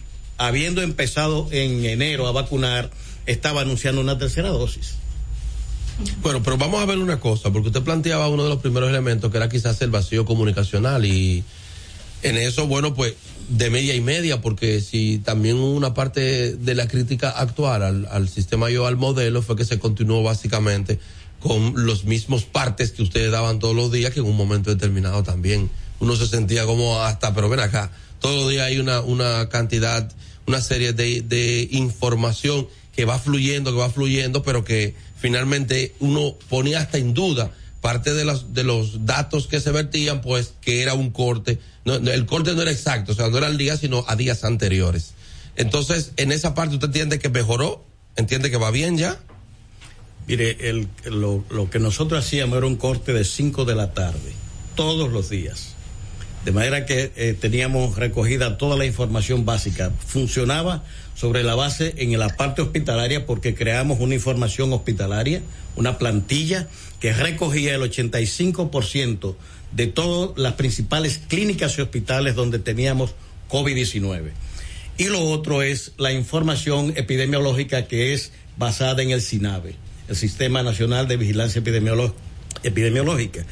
[0.47, 2.91] habiendo empezado en enero a vacunar,
[3.25, 4.95] estaba anunciando una tercera dosis.
[6.21, 9.29] Bueno, pero vamos a ver una cosa, porque usted planteaba uno de los primeros elementos
[9.29, 11.43] que era quizás el vacío comunicacional y
[12.23, 13.15] En eso, bueno, pues
[13.49, 18.29] de media y media, porque si también una parte de la crítica actual al, al
[18.29, 20.99] sistema yo al modelo fue que se continuó básicamente
[21.39, 25.23] con los mismos partes que ustedes daban todos los días, que en un momento determinado
[25.23, 25.69] también
[25.99, 30.09] uno se sentía como hasta, pero ven acá, todos los días hay una, una cantidad,
[30.51, 36.35] una serie de, de información que va fluyendo, que va fluyendo, pero que finalmente uno
[36.49, 40.81] ponía hasta en duda parte de los, de los datos que se vertían, pues que
[40.81, 41.59] era un corte.
[41.85, 44.43] No, el corte no era exacto, o sea, no era al día, sino a días
[44.43, 45.13] anteriores.
[45.55, 47.83] Entonces, en esa parte usted entiende que mejoró,
[48.17, 49.19] entiende que va bien ya.
[50.27, 54.33] Mire, el, lo, lo que nosotros hacíamos era un corte de 5 de la tarde,
[54.75, 55.75] todos los días.
[56.45, 59.91] De manera que eh, teníamos recogida toda la información básica.
[60.07, 60.83] Funcionaba
[61.15, 65.43] sobre la base en la parte hospitalaria porque creamos una información hospitalaria,
[65.75, 66.67] una plantilla
[66.99, 69.35] que recogía el 85%
[69.71, 73.13] de todas las principales clínicas y hospitales donde teníamos
[73.49, 74.31] COVID-19.
[74.97, 79.75] Y lo otro es la información epidemiológica que es basada en el SINAVE,
[80.09, 82.30] el Sistema Nacional de Vigilancia Epidemiológica
[82.63, 83.45] epidemiológica.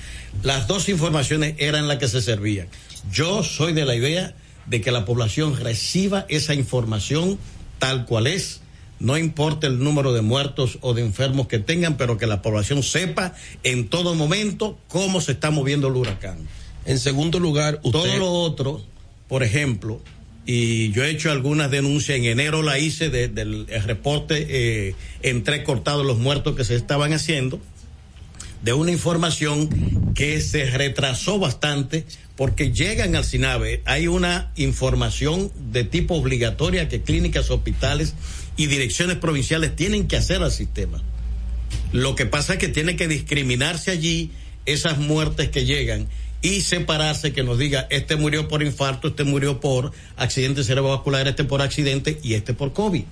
[0.43, 2.67] Las dos informaciones eran las que se servían.
[3.11, 4.33] Yo soy de la idea
[4.65, 7.39] de que la población reciba esa información
[7.79, 8.61] tal cual es,
[8.99, 12.83] no importa el número de muertos o de enfermos que tengan, pero que la población
[12.83, 16.37] sepa en todo momento cómo se está moviendo el huracán.
[16.85, 17.91] En segundo lugar, usted...
[17.91, 18.83] todo lo otro,
[19.27, 20.01] por ejemplo,
[20.45, 26.03] y yo he hecho algunas denuncias, en enero la hice de, del reporte eh, entrecortado
[26.03, 27.61] los muertos que se estaban haciendo,
[28.61, 32.05] de una información que se retrasó bastante
[32.35, 38.13] porque llegan al SINAVE, hay una información de tipo obligatoria que clínicas, hospitales
[38.57, 41.01] y direcciones provinciales tienen que hacer al sistema.
[41.91, 44.31] Lo que pasa es que tiene que discriminarse allí
[44.65, 46.07] esas muertes que llegan
[46.41, 51.43] y separarse que nos diga este murió por infarto, este murió por accidente cerebrovascular, este
[51.43, 53.03] por accidente y este por COVID.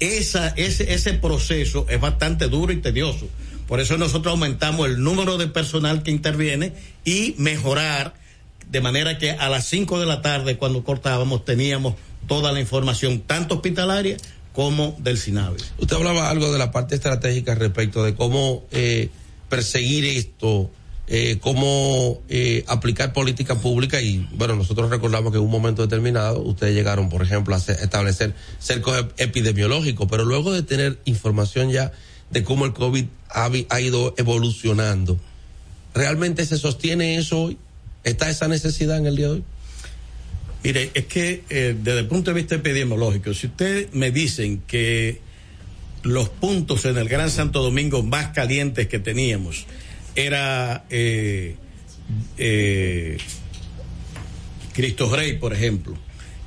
[0.00, 3.28] Esa, ese, ese proceso es bastante duro y tedioso.
[3.68, 6.72] Por eso nosotros aumentamos el número de personal que interviene
[7.04, 8.14] y mejorar
[8.70, 11.94] de manera que a las 5 de la tarde cuando cortábamos teníamos
[12.28, 14.16] toda la información, tanto hospitalaria
[14.52, 15.58] como del SINAVE.
[15.78, 19.10] Usted hablaba algo de la parte estratégica respecto de cómo eh,
[19.48, 20.70] perseguir esto,
[21.08, 26.40] eh, cómo eh, aplicar política pública y bueno, nosotros recordamos que en un momento determinado
[26.42, 31.92] ustedes llegaron, por ejemplo, a establecer cercos ep- epidemiológicos, pero luego de tener información ya
[32.30, 35.18] de cómo el COVID ha, ido evolucionando,
[35.94, 37.58] ¿realmente se sostiene eso hoy?
[38.04, 39.44] ¿Está esa necesidad en el día de hoy?
[40.62, 45.20] Mire, es que eh, desde el punto de vista epidemiológico, si ustedes me dicen que
[46.02, 49.66] los puntos en el Gran Santo Domingo más calientes que teníamos
[50.14, 51.56] era eh,
[52.38, 53.18] eh,
[54.72, 55.96] Cristo Rey, por ejemplo,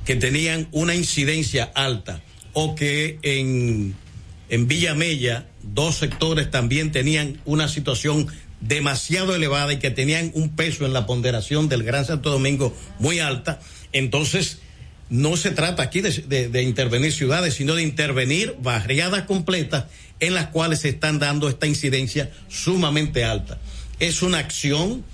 [0.04, 3.94] que tenían una incidencia alta, o que en,
[4.48, 8.28] en Villa Mella dos sectores también tenían una situación
[8.60, 13.20] demasiado elevada y que tenían un peso en la ponderación del Gran Santo Domingo muy
[13.20, 13.60] alta,
[13.92, 14.58] entonces
[15.08, 19.86] no se trata aquí de, intervenir ciudades, sino de intervenir barriadas completas
[20.20, 23.58] en las cuales se están dando esta incidencia sumamente alta.
[23.98, 25.04] Es una acción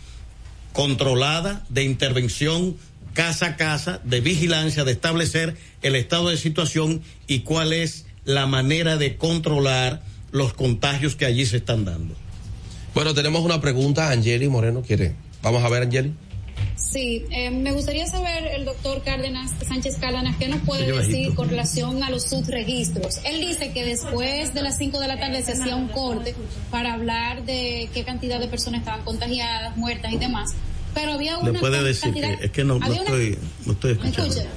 [0.73, 2.77] controlada de intervención
[3.14, 8.47] casa a casa, de vigilancia, de establecer el estado de situación y cuál es la
[8.47, 10.02] manera de controlar
[10.36, 12.14] los contagios que allí se están dando.
[12.94, 15.14] Bueno, tenemos una pregunta, Angeli Moreno quiere.
[15.42, 16.14] Vamos a ver, Angeli.
[16.76, 21.34] Sí, eh, me gustaría saber el doctor Cárdenas, Sánchez Cárdenas, qué nos puede Señor decir
[21.34, 23.18] con relación a los subregistros.
[23.24, 26.34] Él dice que después de las 5 de la tarde se hacía un corte
[26.70, 30.50] para hablar de qué cantidad de personas estaban contagiadas, muertas y demás.
[30.94, 33.72] Pero había una Le puede decir cantidad- que es que no, no una- estoy, no
[33.72, 34.34] estoy ¿Me escuchando.
[34.34, 34.48] escuchan?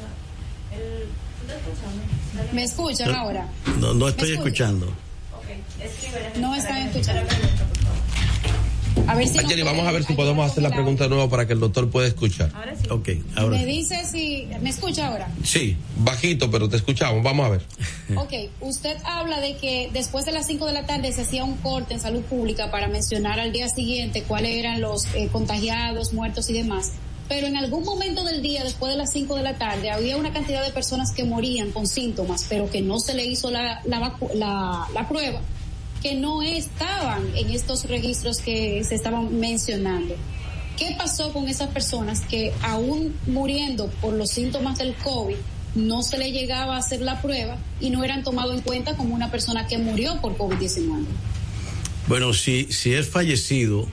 [2.53, 3.47] ¿Me escuchan ahora?
[3.80, 4.88] No, no estoy escuchando.
[6.39, 7.22] No están escuchando.
[9.07, 11.53] A ver si Angeli, vamos a ver si podemos hacer la pregunta nueva para que
[11.53, 12.51] el doctor pueda escuchar.
[12.91, 14.47] Ok, ahora Me dice si...
[14.61, 15.27] ¿Me escucha ahora?
[15.43, 17.23] Sí, bajito, pero te escuchamos.
[17.23, 17.61] Vamos a ver.
[18.18, 21.57] Ok, usted habla de que después de las 5 de la tarde se hacía un
[21.57, 26.49] corte en salud pública para mencionar al día siguiente cuáles eran los eh, contagiados, muertos
[26.49, 26.91] y demás.
[27.27, 30.34] Pero en algún momento del día, después de las 5 de la tarde, había una
[30.34, 33.99] cantidad de personas que morían con síntomas, pero que no se le hizo la, la,
[33.99, 35.39] vacu- la, la prueba,
[36.01, 40.15] que no estaban en estos registros que se estaban mencionando.
[40.77, 45.35] ¿Qué pasó con esas personas que aún muriendo por los síntomas del COVID
[45.76, 49.13] no se le llegaba a hacer la prueba y no eran tomados en cuenta como
[49.13, 51.05] una persona que murió por COVID-19?
[52.07, 53.88] Bueno, si, si es fallecido,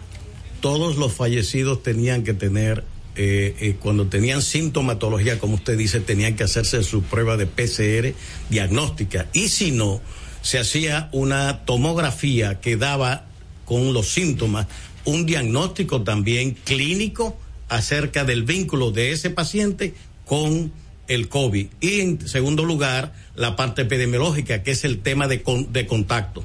[0.60, 2.84] todos los fallecidos tenían que tener
[3.16, 8.14] eh, eh, cuando tenían sintomatología, como usted dice, tenían que hacerse su prueba de PCR
[8.50, 9.26] diagnóstica.
[9.32, 10.00] Y si no,
[10.46, 13.24] se hacía una tomografía que daba
[13.64, 14.68] con los síntomas
[15.04, 17.36] un diagnóstico también clínico
[17.68, 19.94] acerca del vínculo de ese paciente
[20.24, 20.70] con
[21.08, 21.66] el COVID.
[21.80, 26.44] Y en segundo lugar, la parte epidemiológica, que es el tema de, con- de contacto.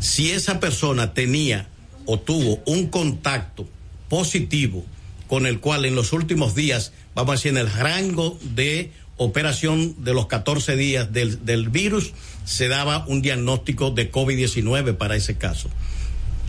[0.00, 1.68] Si esa persona tenía
[2.06, 3.68] o tuvo un contacto
[4.08, 4.82] positivo
[5.26, 10.04] con el cual en los últimos días, vamos a decir, en el rango de operación
[10.04, 12.12] de los 14 días del, del virus,
[12.44, 15.70] se daba un diagnóstico de COVID-19 para ese caso.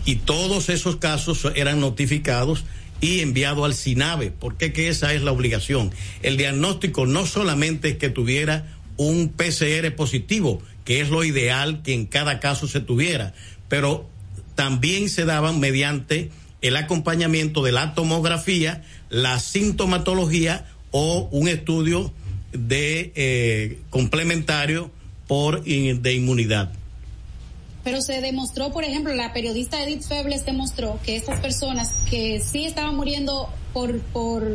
[0.04, 2.64] Y todos esos casos eran notificados
[3.00, 5.92] y enviados al SINAVE, porque que esa es la obligación.
[6.22, 11.94] El diagnóstico no solamente es que tuviera un PCR positivo, que es lo ideal que
[11.94, 13.34] en cada caso se tuviera,
[13.68, 14.08] pero
[14.54, 16.30] también se daban mediante
[16.62, 22.12] el acompañamiento de la tomografía, la sintomatología o un estudio
[22.52, 24.90] de eh, complementario
[25.26, 26.72] por de inmunidad.
[27.84, 32.64] Pero se demostró, por ejemplo, la periodista Edith Febles demostró que estas personas que sí
[32.64, 34.46] estaban muriendo por, por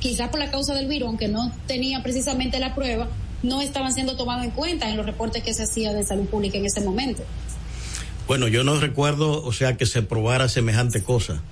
[0.00, 3.08] quizás por la causa del virus, aunque no tenían precisamente la prueba,
[3.42, 6.58] no estaban siendo tomados en cuenta en los reportes que se hacía de salud pública
[6.58, 7.22] en ese momento.
[8.26, 11.42] Bueno, yo no recuerdo, o sea, que se probara semejante cosa.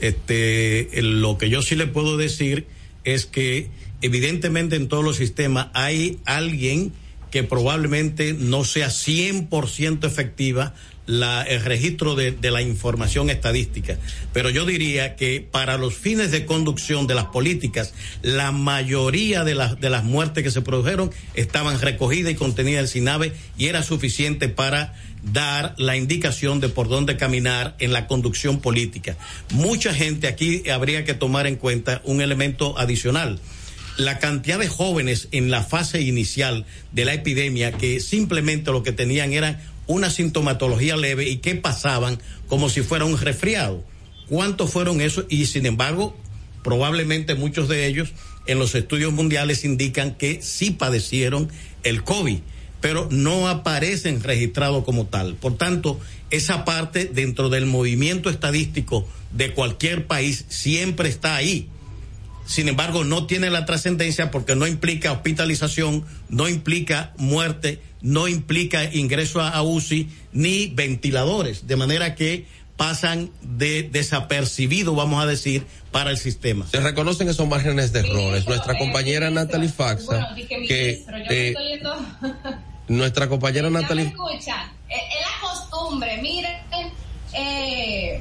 [0.00, 2.66] Este, lo que yo sí le puedo decir
[3.04, 3.70] es que
[4.02, 6.92] evidentemente en todos los sistemas hay alguien
[7.30, 10.74] que probablemente no sea 100% efectiva
[11.06, 13.96] el registro de, de la información estadística.
[14.32, 19.54] Pero yo diría que para los fines de conducción de las políticas, la mayoría de
[19.54, 23.82] las, de las muertes que se produjeron estaban recogidas y contenidas en SINAVE y era
[23.82, 29.16] suficiente para dar la indicación de por dónde caminar en la conducción política.
[29.52, 33.40] Mucha gente aquí habría que tomar en cuenta un elemento adicional
[33.96, 38.92] la cantidad de jóvenes en la fase inicial de la epidemia que simplemente lo que
[38.92, 42.18] tenían era una sintomatología leve y que pasaban
[42.48, 43.82] como si fuera un resfriado.
[44.28, 45.26] ¿Cuántos fueron esos?
[45.28, 46.16] Y sin embargo,
[46.62, 48.12] probablemente muchos de ellos
[48.46, 51.48] en los estudios mundiales indican que sí padecieron
[51.84, 52.38] el COVID,
[52.80, 55.36] pero no aparecen registrados como tal.
[55.36, 56.00] Por tanto,
[56.30, 61.68] esa parte dentro del movimiento estadístico de cualquier país siempre está ahí
[62.46, 68.84] sin embargo no tiene la trascendencia porque no implica hospitalización, no implica muerte, no implica
[68.84, 72.46] ingreso a, a UCI ni ventiladores, de manera que
[72.76, 76.66] pasan de desapercibido, vamos a decir, para el sistema.
[76.70, 78.46] Se reconocen esos márgenes de errores.
[78.46, 82.06] Nuestra compañera Natalie Faxa, Bueno, dije que ministro, yo eh, me estoy yendo.
[82.88, 86.18] nuestra compañera Natalie Es la costumbre.
[86.20, 86.56] Miren,
[87.32, 88.20] eh,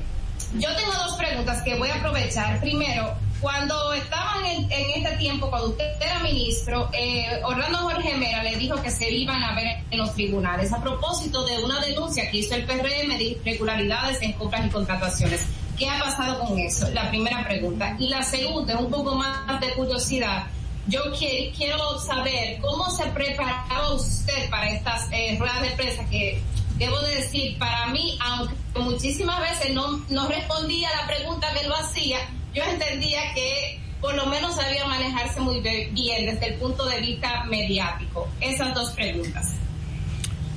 [0.60, 2.60] yo tengo dos preguntas que voy a aprovechar.
[2.60, 8.44] Primero, cuando estaban en, en este tiempo, cuando usted era ministro, eh, Orlando Jorge Mera
[8.44, 12.30] le dijo que se iban a ver en los tribunales a propósito de una denuncia
[12.32, 15.45] que hizo el PRM de irregularidades en compras y contrataciones.
[15.77, 16.90] ¿Qué ha pasado con eso?
[16.91, 17.95] La primera pregunta.
[17.99, 20.45] Y la segunda, un poco más de curiosidad.
[20.88, 26.41] Yo qui- quiero saber cómo se preparaba usted para estas eh, ruedas de prensa que
[26.77, 31.68] debo de decir, para mí, aunque muchísimas veces no, no respondía a la pregunta que
[31.68, 32.18] lo hacía,
[32.53, 37.43] yo entendía que por lo menos sabía manejarse muy bien desde el punto de vista
[37.45, 38.27] mediático.
[38.39, 39.53] Esas dos preguntas.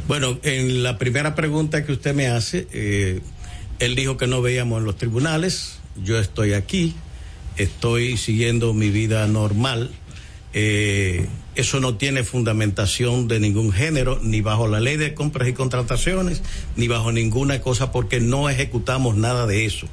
[0.07, 3.21] Bueno, en la primera pregunta que usted me hace, eh,
[3.79, 6.95] él dijo que no veíamos en los tribunales, yo estoy aquí,
[7.57, 9.91] estoy siguiendo mi vida normal,
[10.53, 11.27] eh,
[11.59, 16.41] eso no tiene fundamentación de ningún género, ni bajo la ley de compras y contrataciones,
[16.77, 19.89] ni bajo ninguna cosa, porque no ejecutamos nada de eso.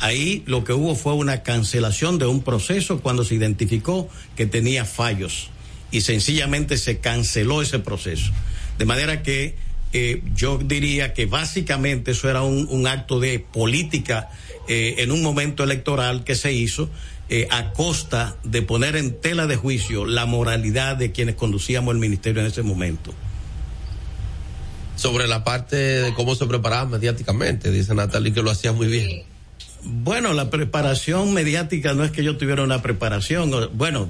[0.00, 4.86] Ahí lo que hubo fue una cancelación de un proceso cuando se identificó que tenía
[4.86, 5.50] fallos
[5.90, 8.32] y sencillamente se canceló ese proceso.
[8.78, 9.56] De manera que
[9.92, 14.30] eh, yo diría que básicamente eso era un, acto de política
[14.68, 16.88] eh, en un momento electoral que se hizo
[17.28, 22.00] eh, a costa de poner en tela de juicio la moralidad de quienes conducíamos el
[22.00, 23.14] ministerio en ese momento.
[24.96, 29.24] sobre la parte de cómo se preparaba mediáticamente, dice Natalie que lo hacía muy bien.
[29.82, 33.50] Bueno, la preparación mediática no es que yo tuviera una preparación.
[33.74, 34.08] Bueno,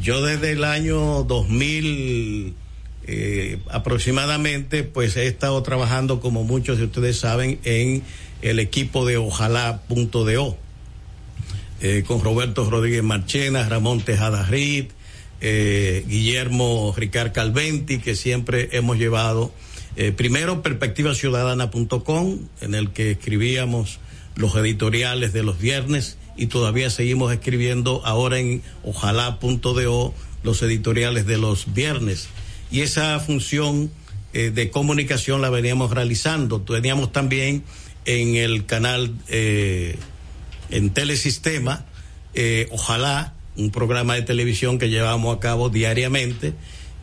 [0.00, 2.54] yo desde el año 2000
[3.06, 8.02] eh, aproximadamente, pues he estado trabajando, como muchos de ustedes saben, en
[8.42, 10.56] el equipo de Ojalá.do,
[11.80, 14.86] eh, con Roberto Rodríguez Marchena, Ramón Tejada Reed,
[15.40, 19.52] eh, Guillermo Ricard Calventi, que siempre hemos llevado,
[19.96, 23.98] eh, primero perspectivaciudadana.com, en el que escribíamos
[24.36, 31.38] los editoriales de los viernes y todavía seguimos escribiendo ahora en ojalá.do los editoriales de
[31.38, 32.28] los viernes.
[32.70, 33.90] Y esa función
[34.32, 36.60] eh, de comunicación la veníamos realizando.
[36.60, 37.64] Teníamos también
[38.04, 39.96] en el canal, eh,
[40.70, 41.84] en Telesistema,
[42.34, 46.54] eh, ojalá, un programa de televisión que llevamos a cabo diariamente.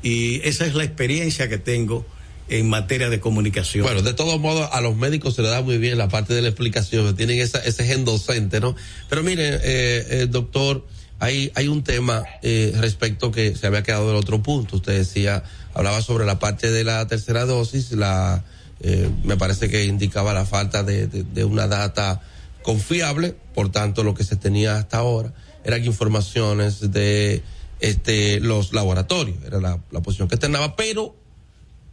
[0.03, 2.05] Y esa es la experiencia que tengo
[2.49, 3.83] en materia de comunicación.
[3.83, 6.41] Bueno, de todos modos, a los médicos se les da muy bien la parte de
[6.41, 8.75] la explicación, tienen esa, ese gen docente, ¿no?
[9.09, 10.85] Pero mire, eh, eh, doctor,
[11.19, 14.77] hay, hay un tema eh, respecto que se había quedado del otro punto.
[14.77, 18.45] Usted decía, hablaba sobre la parte de la tercera dosis, la,
[18.79, 22.21] eh, me parece que indicaba la falta de una data
[22.67, 25.33] confiable, por tanto, lo que se tenía hasta ahora
[25.63, 27.41] eran informaciones de
[27.79, 31.15] este los laboratorios, era la, posición que externaba, pero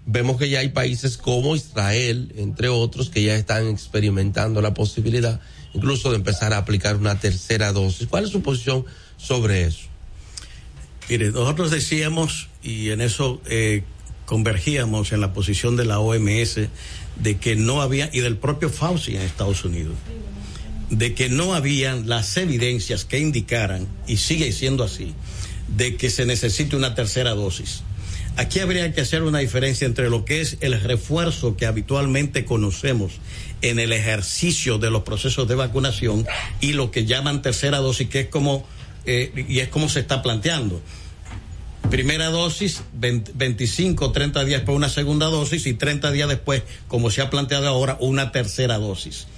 [0.04, 5.38] vemos que ya hay países como Israel, entre otros, que ya están experimentando la posibilidad
[5.74, 8.08] incluso de empezar a aplicar una tercera dosis.
[8.08, 8.84] ¿Cuál es su posición
[9.16, 9.86] sobre eso?
[11.08, 13.84] Mire, nosotros decíamos, y en eso eh,
[14.26, 16.58] convergíamos en la posición de la OMS,
[17.22, 19.94] de que no había, y del propio Fauci en Estados Unidos,
[20.90, 25.14] de que no habían las evidencias que indicaran, y sigue siendo así,
[25.68, 27.82] de que se necesite una tercera dosis.
[28.36, 33.12] Aquí habría que hacer una diferencia entre lo que es el refuerzo que habitualmente conocemos
[33.62, 36.26] en el ejercicio de los procesos de vacunación
[36.60, 38.66] y lo que llaman tercera dosis, que es como,
[39.06, 40.82] eh, y es como se está planteando.
[41.90, 47.10] Primera dosis, 20, 25, 30 días después una segunda dosis y 30 días después, como
[47.10, 49.28] se ha planteado ahora, una tercera dosis.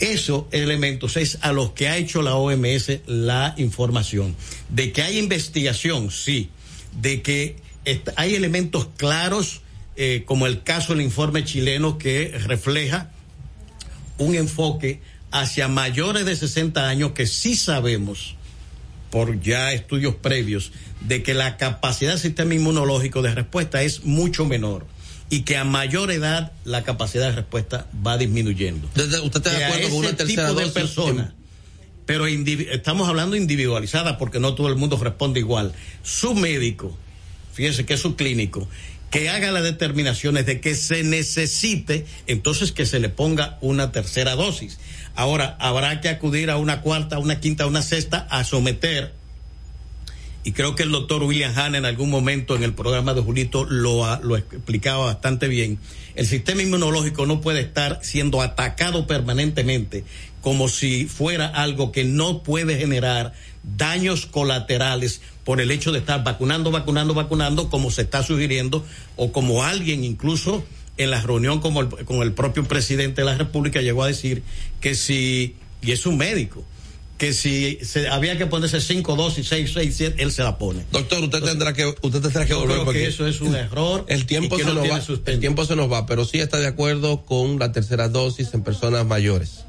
[0.00, 4.34] Esos elementos es a los que ha hecho la OMS la información.
[4.70, 6.48] De que hay investigación, sí.
[7.00, 7.56] De que
[8.16, 9.60] hay elementos claros,
[9.96, 13.10] eh, como el caso del informe chileno que refleja
[14.16, 15.00] un enfoque
[15.30, 18.36] hacia mayores de 60 años que sí sabemos
[19.10, 24.44] por ya estudios previos de que la capacidad del sistema inmunológico de respuesta es mucho
[24.44, 24.86] menor
[25.30, 28.88] y que a mayor edad la capacidad de respuesta va disminuyendo.
[28.88, 30.72] ¿Usted está de acuerdo con una tercera tipo de dosis?
[30.72, 31.34] persona,
[32.04, 35.72] pero estamos hablando individualizada porque no todo el mundo responde igual.
[36.02, 36.98] Su médico,
[37.52, 38.68] fíjese que es su clínico,
[39.10, 44.34] que haga las determinaciones de que se necesite, entonces que se le ponga una tercera
[44.34, 44.78] dosis.
[45.14, 49.19] Ahora, habrá que acudir a una cuarta, una quinta, una sexta a someter
[50.42, 53.64] y creo que el doctor William Hahn en algún momento en el programa de Julito
[53.64, 55.78] lo, lo explicaba bastante bien.
[56.14, 60.04] El sistema inmunológico no puede estar siendo atacado permanentemente
[60.40, 66.24] como si fuera algo que no puede generar daños colaterales por el hecho de estar
[66.24, 68.84] vacunando, vacunando, vacunando, como se está sugiriendo,
[69.16, 70.64] o como alguien incluso
[70.96, 74.42] en la reunión como el, con el propio presidente de la República llegó a decir
[74.80, 76.64] que si, y es un médico,
[77.20, 80.86] que si se, había que ponerse cinco dosis, seis, seis, siete, él se la pone.
[80.90, 84.06] Doctor, usted tendrá que, usted tendrá que volver porque que eso es un error.
[84.08, 85.32] El tiempo y se no nos va, sustento.
[85.32, 88.62] el tiempo se nos va, pero sí está de acuerdo con la tercera dosis en
[88.62, 89.66] personas mayores.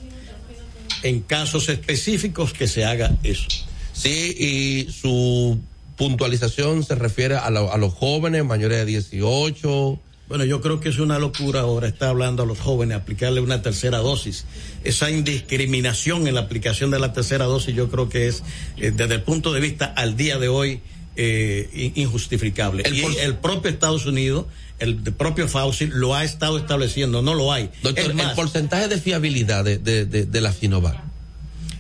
[1.04, 3.50] En casos específicos que se haga eso.
[3.92, 5.60] Sí, y su
[5.98, 10.00] puntualización se refiere a, a los jóvenes mayores de 18.
[10.32, 13.62] Bueno, yo creo que es una locura ahora estar hablando a los jóvenes, aplicarle una
[13.62, 14.46] tercera dosis.
[14.86, 18.42] Esa indiscriminación en la aplicación de la tercera dosis yo creo que es,
[18.78, 20.80] eh, desde el punto de vista al día de hoy,
[21.18, 22.84] eh, in- injustificable.
[22.86, 24.46] El y el propio Estados Unidos,
[24.80, 27.70] el propio Fauci, lo ha estado estableciendo, no lo hay.
[27.84, 30.98] Doctor, más, el porcentaje de fiabilidad de, de, de, de la Sinovac.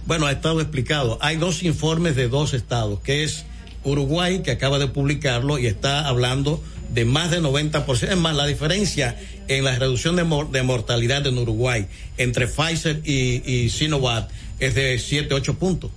[0.05, 1.17] Bueno, ha estado explicado.
[1.21, 3.45] Hay dos informes de dos estados, que es
[3.85, 6.61] Uruguay, que acaba de publicarlo y está hablando
[6.93, 8.09] de más de 90%.
[8.09, 11.87] Es más, la diferencia en la reducción de, mor- de mortalidad en Uruguay
[12.17, 15.91] entre Pfizer y, y Sinovac es de 7, 8 puntos.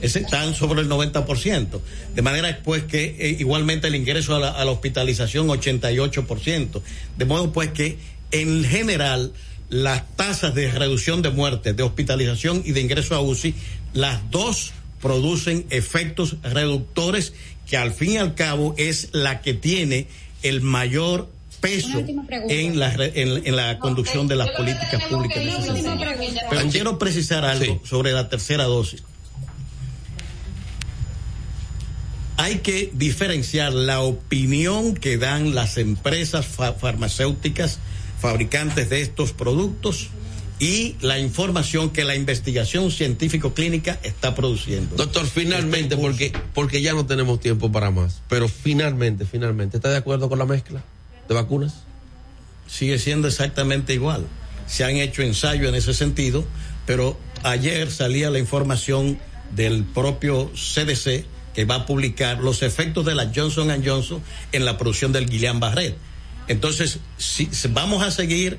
[0.00, 1.80] Ese están sobre el 90%.
[2.14, 6.82] De manera pues que eh, igualmente el ingreso a la, a la hospitalización 88%.
[7.16, 7.96] De modo pues que
[8.30, 9.32] en general
[9.70, 13.54] las tasas de reducción de muerte, de hospitalización y de ingreso a UCI,
[13.94, 17.32] las dos producen efectos reductores
[17.74, 20.06] que al fin y al cabo es la que tiene
[20.44, 21.28] el mayor
[21.60, 21.98] peso
[22.48, 25.42] en la, re- en, en la conducción de las políticas públicas.
[26.50, 29.02] Pero quiero precisar algo sobre la tercera dosis.
[32.36, 37.80] Hay que diferenciar la opinión que dan las empresas fa- farmacéuticas,
[38.20, 40.10] fabricantes de estos productos,
[40.58, 44.96] y la información que la investigación científico-clínica está produciendo.
[44.96, 49.96] Doctor, finalmente, porque, porque ya no tenemos tiempo para más, pero finalmente, finalmente, ¿está de
[49.96, 50.84] acuerdo con la mezcla
[51.28, 51.74] de vacunas?
[52.66, 54.26] Sigue siendo exactamente igual.
[54.66, 56.44] se han hecho ensayos en ese sentido,
[56.86, 59.18] pero ayer salía la información
[59.54, 61.24] del propio CDC
[61.54, 64.22] que va a publicar los efectos de la Johnson Johnson
[64.52, 65.96] en la producción del Guillain Barret.
[66.48, 68.58] Entonces, si vamos a seguir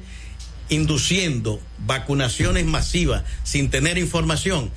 [0.70, 4.72] induciendo vacunaciones masivas sin tener información,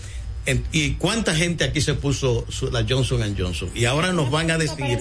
[0.72, 3.70] ¿Y cuánta gente aquí se puso la Johnson Johnson?
[3.74, 4.98] Y ahora nos van a decir,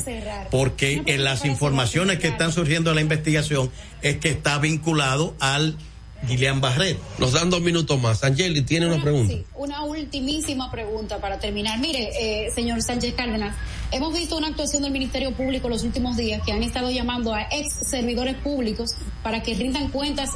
[0.52, 5.78] porque en las informaciones que están surgiendo en la investigación es que está vinculado al
[6.24, 6.98] Guillain Barret.
[7.20, 8.24] Nos dan dos minutos más.
[8.24, 9.34] Angeli, tiene una pregunta.
[9.34, 11.80] Sí, una ultimísima pregunta para terminar.
[11.80, 13.56] Mire, eh, señor Sánchez Cárdenas,
[13.92, 17.44] hemos visto una actuación del Ministerio Público los últimos días que han estado llamando a
[17.44, 18.92] ex servidores públicos
[19.24, 20.32] para que rindan cuentas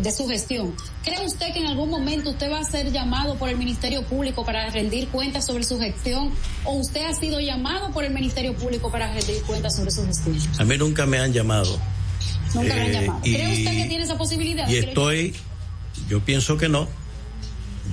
[0.00, 0.74] de su gestión.
[1.02, 4.44] ¿Cree usted que en algún momento usted va a ser llamado por el Ministerio Público
[4.44, 6.32] para rendir cuentas sobre su gestión
[6.64, 10.36] o usted ha sido llamado por el Ministerio Público para rendir cuentas sobre su gestión?
[10.58, 11.78] A mí nunca me han llamado.
[12.54, 13.20] Nunca han eh, llamado.
[13.22, 14.68] ¿Cree usted que tiene esa posibilidad?
[14.68, 15.34] Y estoy,
[16.08, 16.88] yo pienso que no.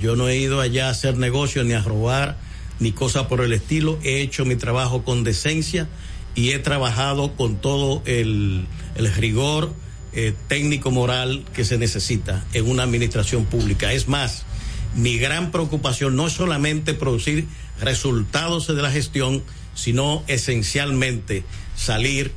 [0.00, 2.38] Yo no he ido allá a hacer negocio ni a robar
[2.78, 3.98] ni cosas por el estilo.
[4.02, 5.88] He hecho mi trabajo con decencia
[6.34, 8.66] y he trabajado con todo el,
[8.96, 9.72] rigor
[10.12, 13.92] eh, técnico moral que se necesita en una administración pública.
[13.92, 14.44] Es más,
[14.94, 17.46] mi gran preocupación no es solamente producir
[17.80, 19.42] resultados de la gestión,
[19.74, 21.44] sino esencialmente
[21.76, 22.32] salir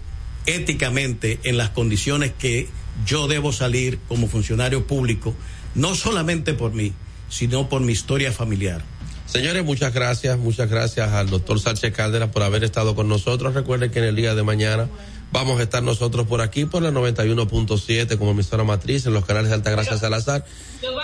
[0.46, 2.70] éticamente en las condiciones que
[3.06, 5.36] yo debo salir como funcionario público,
[5.76, 6.94] no solamente por mí,
[7.30, 8.84] sino por mi historia familiar.
[9.26, 13.54] Señores, muchas gracias, muchas gracias al doctor Sánchez Caldera por haber estado con nosotros.
[13.54, 14.90] Recuerden que en el día de mañana
[15.32, 19.50] vamos a estar nosotros por aquí por la 91.7 como emisora matriz en los canales
[19.50, 20.46] de Altagracia Salazar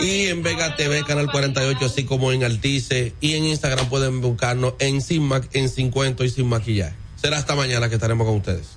[0.01, 4.73] y en Vega TV, Canal 48, así como en Altice y en Instagram pueden buscarnos
[4.79, 6.95] en Sin en 50 y Sin Maquillaje.
[7.15, 8.76] Será hasta mañana que estaremos con ustedes.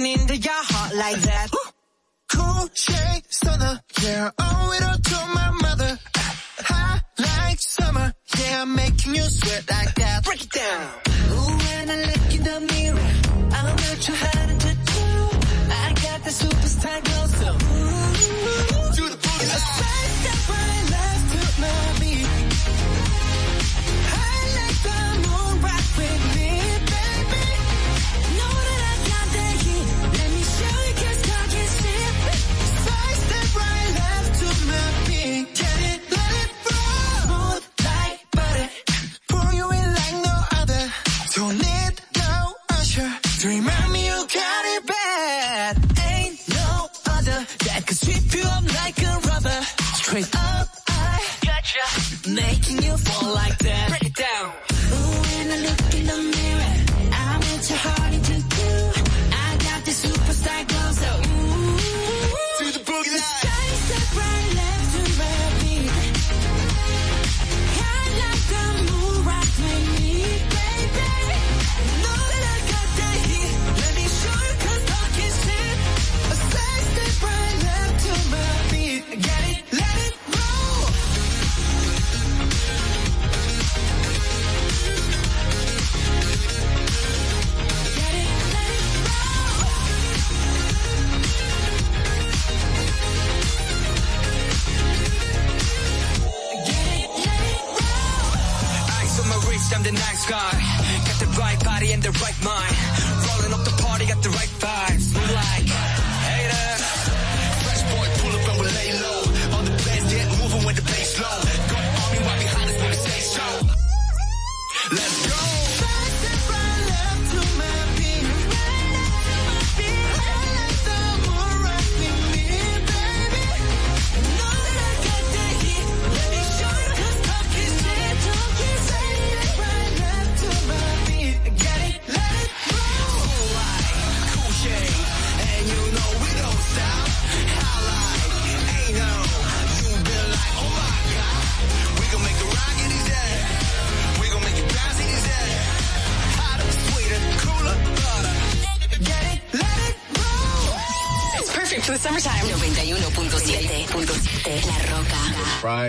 [0.00, 1.48] breaking into your heart like that.
[2.32, 3.80] Cool shade summer.
[4.02, 5.98] yeah, owe it all to my mother.
[6.60, 10.24] Hot like summer, yeah, I'm making you sweat like that.
[10.24, 10.88] Break it down.
[11.32, 13.10] Ooh, when I look in the mirror,
[13.52, 14.16] I'm not your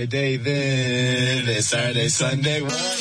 [0.02, 2.60] Friday, then it's Saturday, Sunday.
[2.62, 3.01] What?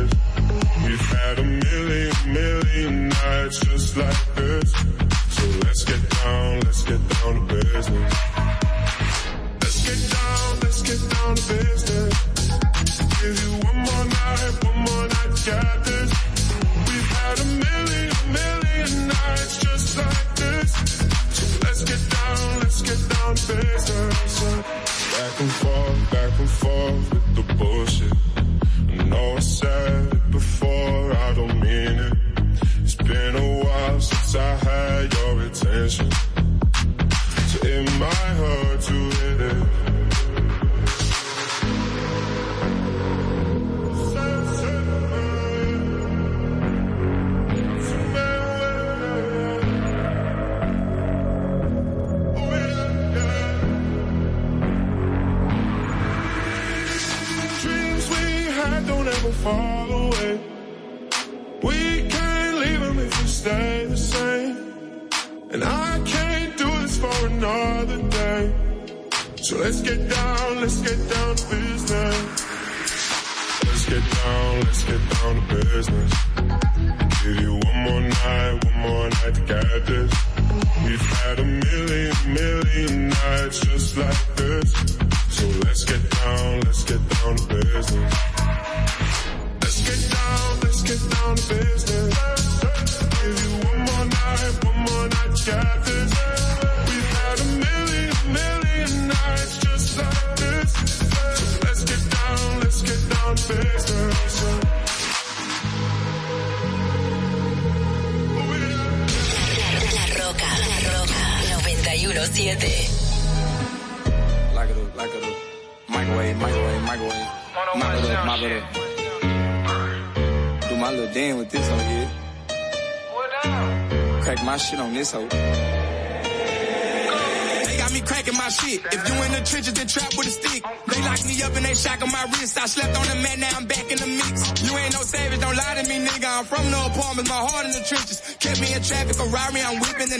[3.51, 5.00] it's just like this.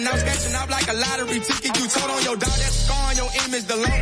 [0.07, 1.77] I'm scratching up like a lottery ticket.
[1.77, 3.65] You told on your dog, that's on your image.
[3.65, 4.00] The longer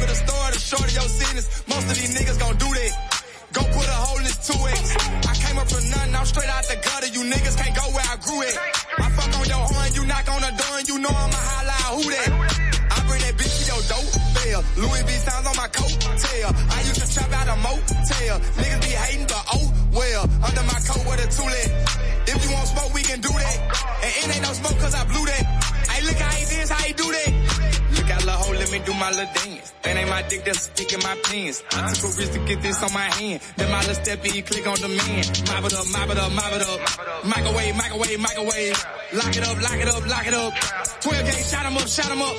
[31.50, 33.42] I took a risk to get this on my hand.
[33.58, 35.26] Then my little step in, click on demand.
[35.50, 36.80] Mop it up, mop it up, mop it up.
[37.26, 38.78] Microwave, microwave, microwave.
[39.14, 40.54] Lock it up, lock it up, lock it up.
[41.02, 42.36] 12 gauge, shot him up, shot him up.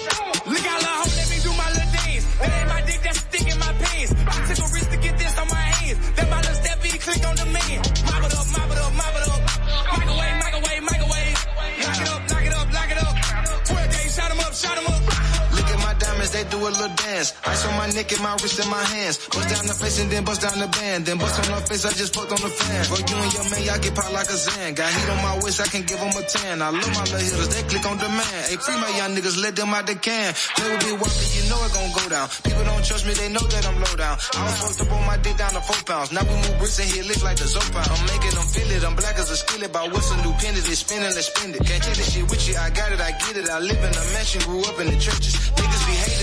[0.47, 0.80] Look out,
[18.11, 19.23] On my wrist and my hands.
[19.31, 21.07] Bust down the face and then bust down the band.
[21.07, 22.83] Then bust on her face, I just poked on the fan.
[22.91, 24.75] For you and your man, y'all get popped like a Zan.
[24.75, 26.59] Got heat on my waist, I can give them a tan.
[26.59, 28.43] I love my little hitters, they click on demand.
[28.51, 30.35] Hey, free my young niggas, let them out the can.
[30.59, 32.27] Play with Big Walker, you know it gon' go down.
[32.43, 34.17] People don't trust me, they know that I'm low down.
[34.19, 36.11] I was fucked up on my dick down to four pounds.
[36.11, 37.79] Now we move bricks and hit licks like the Zopa.
[37.79, 39.71] I'm making them feel it, I'm black as a skillet.
[39.71, 41.63] By what's a new penny, they spinning, let's spend it.
[41.63, 43.47] Can't take this shit with you, I got it, I get it.
[43.47, 45.40] I live in a mansion, grew up in the churches.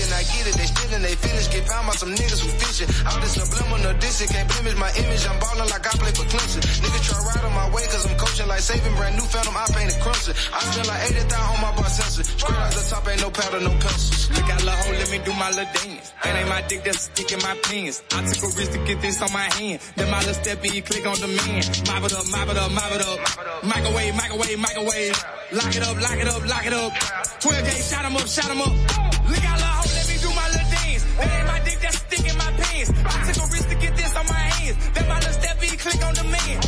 [0.08, 1.48] Hating, I get it, they stealing, they finish.
[1.48, 2.88] Get found by some niggas who fishing.
[3.06, 5.24] All this subliminal diss, it can't blemish my image.
[5.28, 6.62] I'm ballin' like I play for Clemson.
[6.80, 9.56] Niggas try ride on my way cause I'm coaching like saving brand new phantom.
[9.56, 10.34] I paint painted crimson.
[10.52, 12.24] I spend like 80,000 on my bar sensor.
[12.24, 14.30] Straight out the top, ain't no powder, no pencils.
[14.32, 16.06] Look out, little hoe, let me do my little dance.
[16.24, 17.96] That ain't my dick, that's a stick in my pants.
[18.12, 19.80] I took a risk to get this on my hand.
[19.96, 21.64] Then my little step click on demand.
[21.88, 23.18] Mop it up, mop it up, mop it up.
[23.64, 25.16] Microwave, microwave, microwave.
[25.52, 26.92] Lock it up, lock it up, lock it up.
[27.40, 29.07] 12 gauge, shot him up, shot him up.
[33.04, 34.76] I took a risk to get this on my hands.
[34.94, 36.67] That my little step click on the man.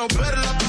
[0.00, 0.59] romperla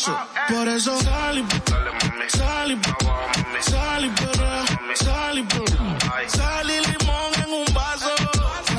[0.00, 0.16] eso,
[0.48, 1.44] por eso sal y
[2.30, 2.76] sal y
[3.62, 4.64] sal y perra,
[4.94, 5.44] sal y
[6.26, 8.08] sal y limón en un vaso,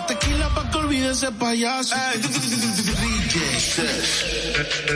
[0.07, 1.95] tequila pa' que olvide ese payaso.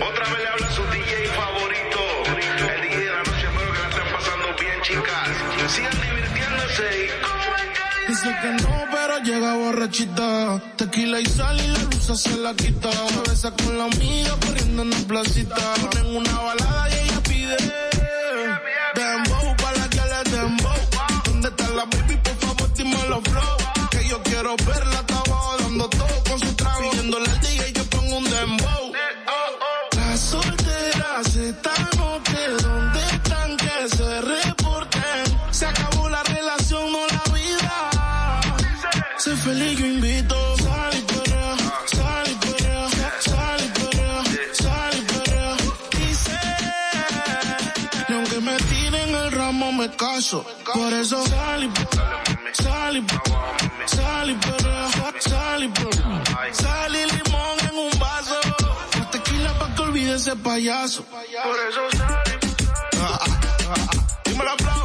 [0.10, 0.65] Otra vez le hablo
[8.26, 10.60] Que no, pero llega borrachita.
[10.78, 12.92] Tequila y sal y la luz se la quita.
[12.92, 15.56] Se besa con la amiga corriendo en la placita.
[15.56, 17.58] Ponen una balada y ella pide.
[18.96, 20.74] Dembow para la que le dembow.
[21.26, 22.18] ¿Dónde está la baby?
[22.24, 23.90] Por favor, dime los flow.
[23.92, 25.05] Que yo quiero verla,
[50.74, 51.72] Por eso salí,
[52.52, 53.06] salí,
[53.86, 55.72] salí, pero salí,
[56.52, 58.36] salí limón en un vaso.
[59.00, 61.06] La tequila pa' que olvide ese payaso.
[61.06, 62.40] Por eso salí,
[63.00, 63.28] ah, ah,
[63.70, 64.85] ah, dime la aplauso.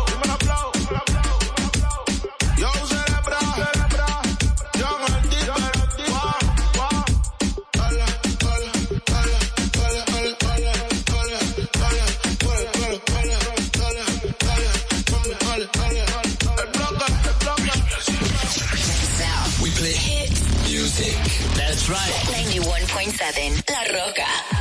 [23.21, 24.60] 91.7 La Roca.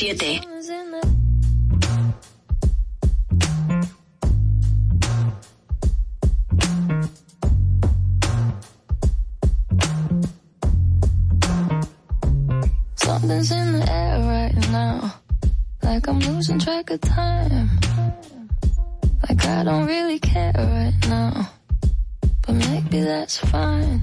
[0.00, 0.40] 91.7.
[12.96, 15.14] Something's in the air right now.
[15.82, 17.68] Like I'm losing track of time.
[19.28, 21.50] Like I don't really care right now.
[22.46, 24.00] But maybe that's fine.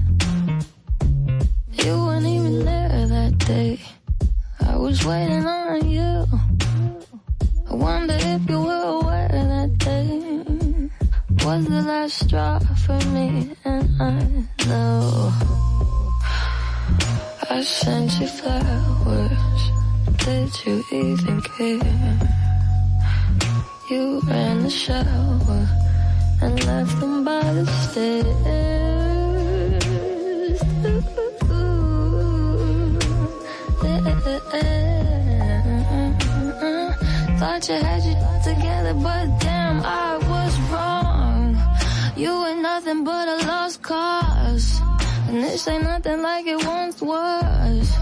[1.72, 3.80] You weren't even there that day.
[4.78, 6.24] Was waiting on you.
[7.68, 10.90] I wonder if you were aware that day.
[11.44, 14.22] was the last straw for me, and I
[14.68, 15.32] know
[17.50, 19.62] I sent you flowers.
[20.24, 22.18] Did you even care?
[23.90, 25.68] You ran the shower
[26.40, 29.17] and left them by the stairs.
[37.38, 41.56] Thought you had you together, but damn, I was wrong.
[42.16, 44.80] You ain't nothing but a lost cause.
[45.28, 47.92] And this ain't nothing like it once was.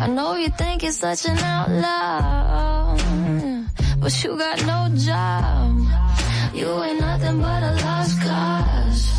[0.00, 2.96] I know you think it's such an outlaw,
[4.00, 5.76] but you got no job.
[6.52, 9.12] You ain't nothing but a lost cause.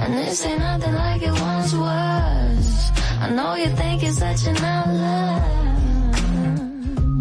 [0.00, 2.92] And this ain't nothing like it once was.
[3.20, 5.63] I know you think it's such an outlaw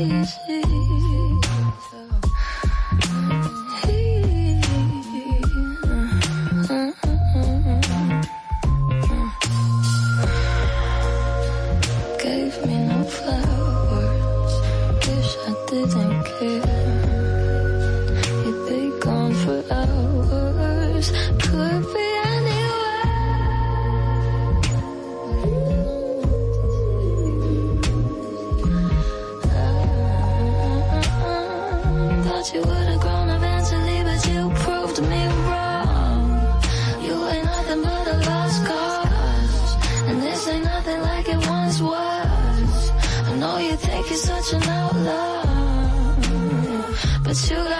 [0.00, 1.09] easy.
[47.30, 47.79] But you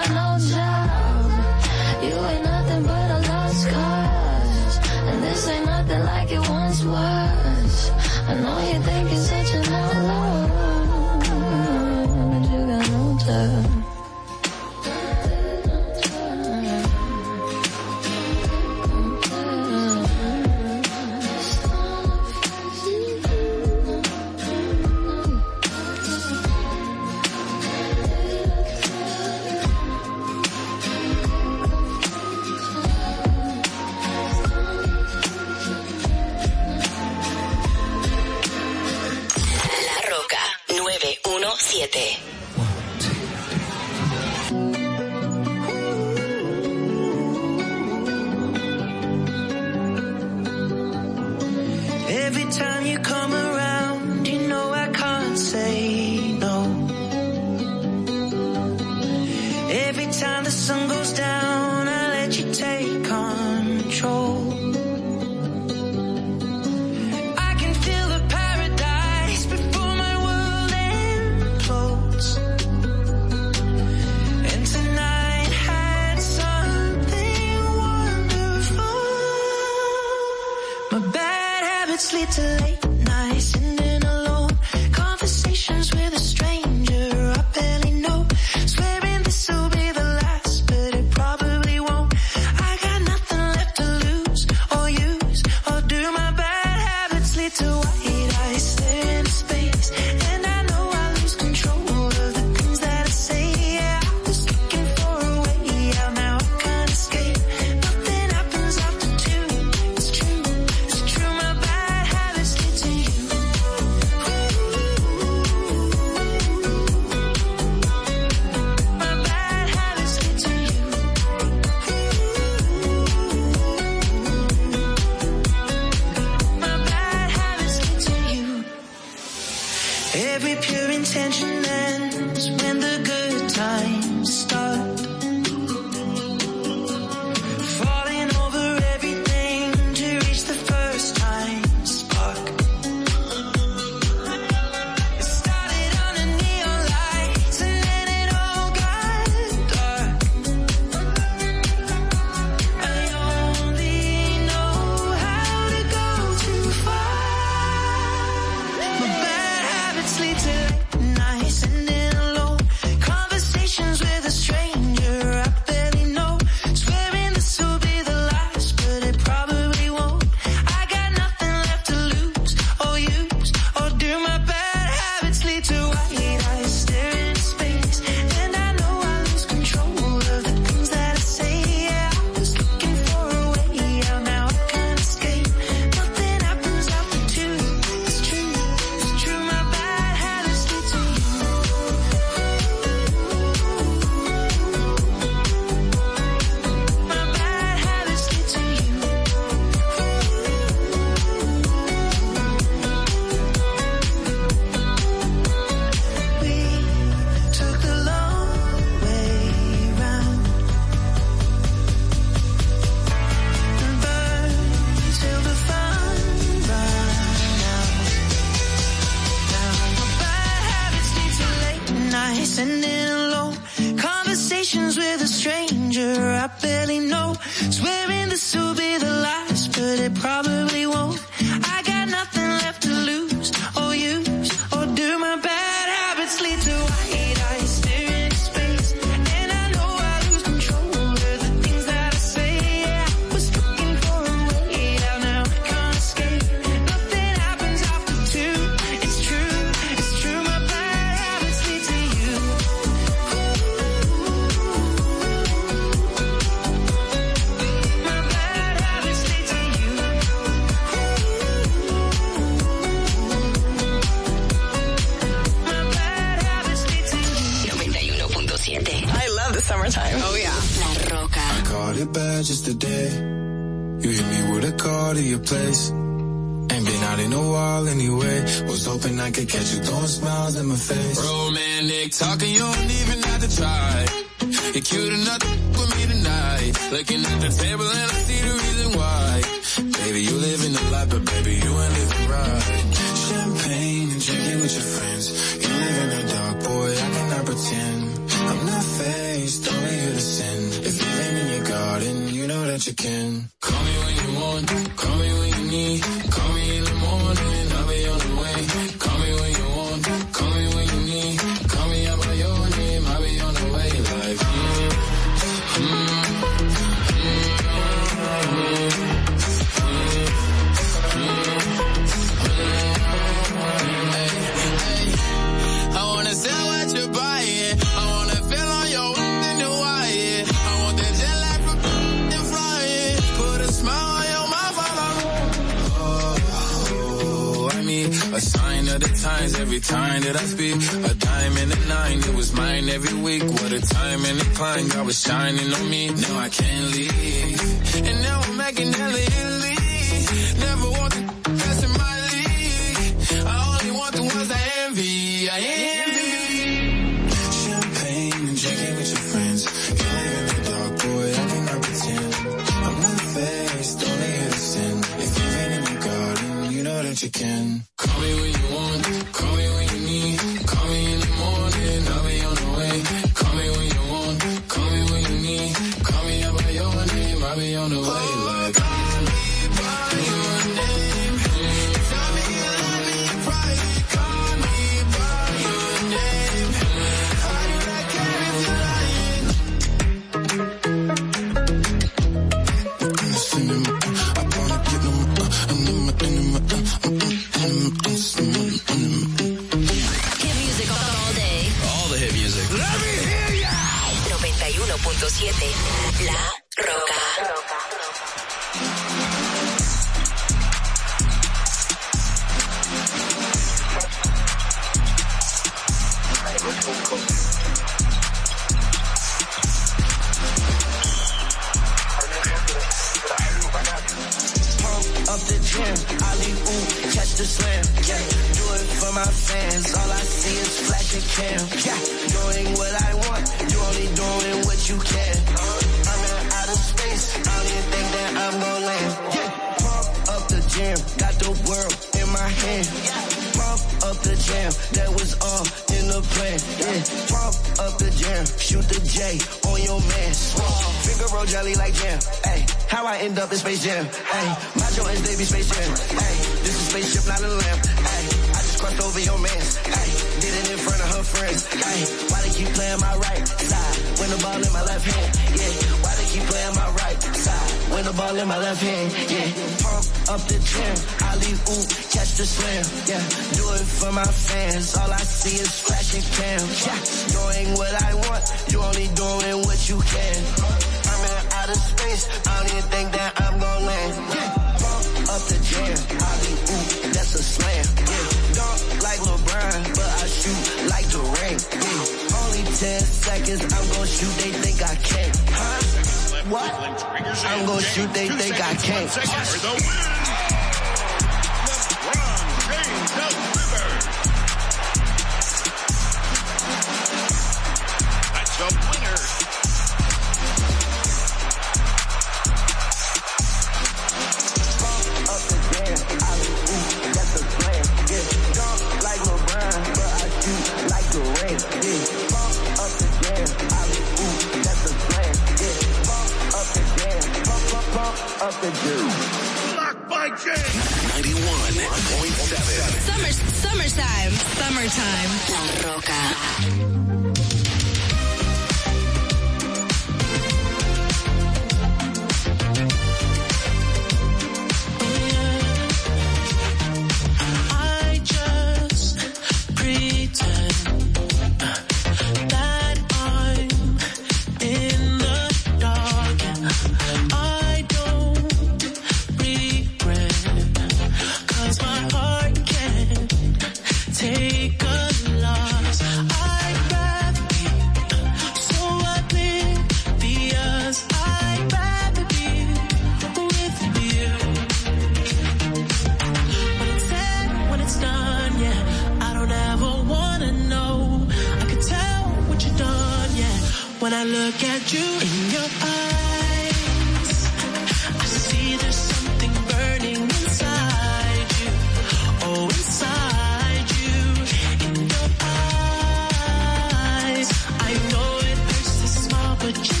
[280.81, 281.10] something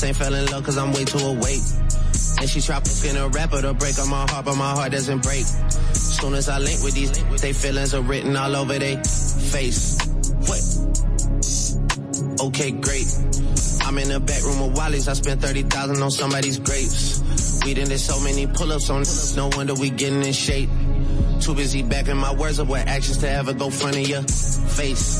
[0.00, 1.60] just ain't fell in love cause I'm way too awake.
[2.40, 5.22] And she tried fucking a rapper to break on my heart, but my heart doesn't
[5.22, 5.44] break.
[5.92, 7.10] Soon as I link with these,
[7.42, 9.98] they feelings are written all over their face.
[10.48, 10.62] What?
[12.48, 13.08] Okay, great.
[13.84, 15.06] I'm in the back room of Wally's.
[15.06, 17.20] I spent 30,000 on somebody's grapes.
[17.66, 19.04] We done did so many pull-ups on
[19.36, 20.70] no wonder we getting in shape.
[21.40, 25.19] Too busy backing my words up with actions to ever go front of your face.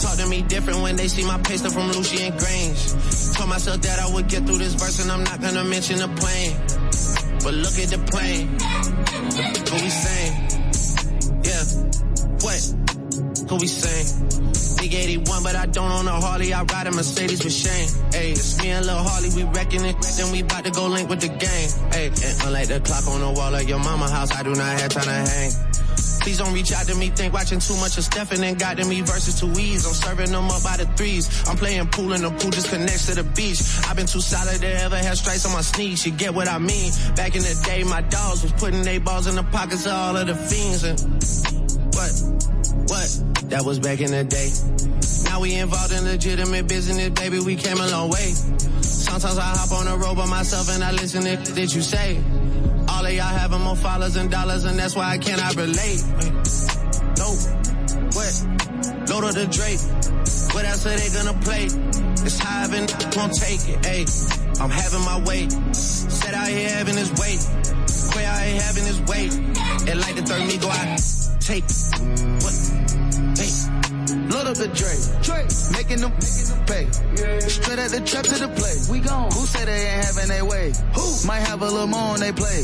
[0.00, 2.80] Talk to me different when they see my paste up from Lucian Grange.
[3.36, 6.08] Told myself that I would get through this verse and I'm not gonna mention the
[6.08, 6.56] plane.
[7.44, 8.48] But look at the plane.
[9.70, 10.32] What we saying?
[11.44, 11.64] Yeah.
[12.40, 12.60] What?
[13.48, 14.30] Who we saying?
[14.78, 16.54] Big 81, but I don't own a Harley.
[16.54, 17.88] I ride a Mercedes with Shane.
[18.12, 19.28] Hey, it's me and Lil Harley.
[19.36, 19.96] We wrecking it.
[20.16, 21.68] Then we about to go link with the gang.
[21.92, 24.80] Hey, and unlike the clock on the wall of your mama house, I do not
[24.80, 25.69] have time to hang.
[26.20, 28.84] Please don't reach out to me, think watching too much of Stephen and got to
[28.84, 29.86] me versus two E's.
[29.86, 31.26] I'm serving them up by the threes.
[31.48, 33.60] I'm playing pool and the pool just connects to the beach.
[33.88, 36.04] I've been too solid to ever have stripes on my sneaks.
[36.04, 36.92] You get what I mean?
[37.16, 40.16] Back in the day, my dogs was putting their balls in the pockets of all
[40.16, 40.84] of the fiends.
[40.84, 41.00] And
[41.96, 42.12] what?
[42.90, 43.50] What?
[43.50, 44.50] That was back in the day.
[45.24, 47.40] Now we involved in legitimate business, baby.
[47.40, 48.32] We came a long way.
[48.82, 52.22] Sometimes I hop on the road by myself and I listen to that you say.
[53.16, 56.02] Y'all having more followers and dollars, and that's why I cannot relate.
[57.18, 57.28] No,
[58.14, 58.32] what?
[59.10, 59.80] Load up the Drake.
[60.54, 61.64] What else are they gonna play?
[62.24, 63.84] It's high and won't take it.
[63.84, 64.04] Hey,
[64.60, 65.48] I'm having my way.
[65.72, 67.36] Said I here having his way.
[68.12, 69.26] Quay I here having his way.
[69.90, 70.98] And like the third me go out.
[71.40, 71.64] Take
[72.44, 72.69] what?
[74.30, 75.02] Load up the Drake.
[75.26, 75.50] Drake.
[75.74, 76.12] Making them
[76.70, 76.86] pay.
[77.48, 78.76] Straight at the trap to the play.
[78.90, 79.30] We gone.
[79.32, 80.72] Who said they ain't having their way?
[80.94, 81.26] Who?
[81.26, 82.62] Might have a little more on they play.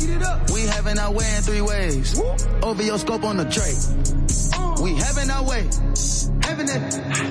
[0.54, 2.18] We having our way in three ways.
[2.62, 3.76] Over your scope on the Drake.
[4.54, 4.78] Uh.
[4.82, 5.66] We having our way.
[6.46, 6.82] Having it.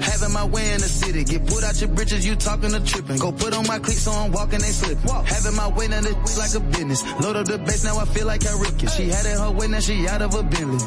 [0.04, 1.24] Having my way in the city.
[1.24, 3.18] Get put out your britches, you talking to tripping.
[3.18, 5.08] Go put on my cleats so I'm walking, they slipping.
[5.08, 7.04] Having my way, now this like a business.
[7.24, 8.90] Load up the bass, now I feel like I rip it.
[8.90, 10.84] She had it her way, now she out of her Bentley.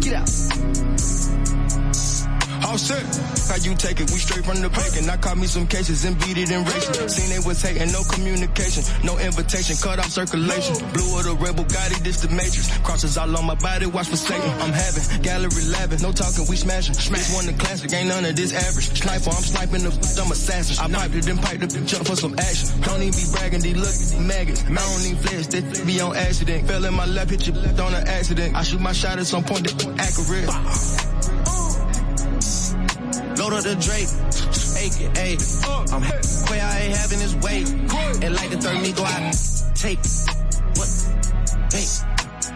[0.00, 1.59] Get out.
[2.70, 3.02] All set.
[3.50, 4.06] How you take it?
[4.14, 5.10] We straight from the bacon.
[5.10, 7.10] I caught me some cases and beat it in racing.
[7.10, 10.78] Seen they was hating, no communication, no invitation, cut off circulation.
[10.94, 12.70] Blue of the rebel, got it, this the matrix.
[12.86, 14.46] Crosses all on my body, watch for Satan.
[14.62, 16.94] I'm having gallery laughing, no talking, we smashing.
[16.94, 18.94] This one the classic, ain't none of this average.
[19.02, 19.90] Sniper, I'm sniping the
[20.22, 20.78] I'm assassin.
[20.78, 22.70] I piped it, then piped the bitch up for some action.
[22.86, 23.98] Don't even be bragging, these look
[24.30, 24.62] maggots.
[24.62, 26.70] I don't even flex, that f- be on accident.
[26.70, 28.54] Fell in my lap, hit your left on an accident.
[28.54, 30.46] I shoot my shot at some point, that accurate.
[33.40, 34.06] Go to the Drake,
[35.14, 35.38] ayy.
[35.94, 36.02] I'm
[36.50, 37.62] way I ain't having his way.
[38.22, 39.32] And like the third me go out,
[39.74, 40.39] take it.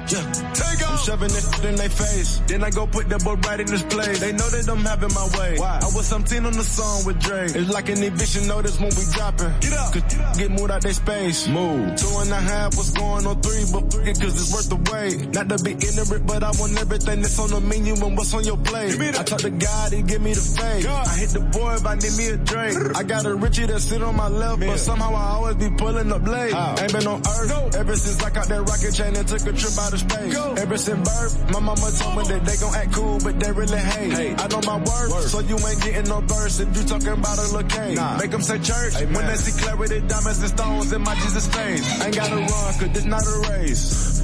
[0.09, 0.55] Yeah.
[0.95, 2.41] I'm shoving it in their face.
[2.47, 4.21] Then I go put that boy right in this place.
[4.21, 5.59] They know that I'm having my way.
[5.59, 5.81] Why?
[5.83, 7.45] I was 17 on the song with Dre.
[7.45, 9.53] It's like an eviction notice when we dropping.
[9.61, 9.93] Get up.
[9.93, 11.49] Cause get moved out their space.
[11.49, 11.97] Move.
[11.97, 15.33] Two and a half was going on three, but it cause it's worth the wait.
[15.33, 18.45] Not to be ignorant, but I want everything that's on the menu and what's on
[18.45, 19.01] your plate.
[19.01, 20.87] I talk to God, he give me the faith.
[20.87, 22.77] I hit the boy if I need me a drink.
[22.97, 26.13] I got a Richie that sit on my left, but somehow I always be pulling
[26.13, 26.55] up late.
[26.55, 29.75] Ain't been on earth ever since I got that rocket chain and took a trip
[29.79, 30.35] out of space.
[30.35, 33.79] Ever since birth, my mama told me that they gon' act cool, but they really
[33.79, 34.41] hate.
[34.41, 37.47] I know my worth, so you ain't getting no verse if you talking about a
[37.55, 37.99] little cake.
[38.19, 42.03] Make them say church when they see clarity, diamonds and stones in my Jesus face.
[42.03, 44.21] Ain't gotta run, cause this not a race.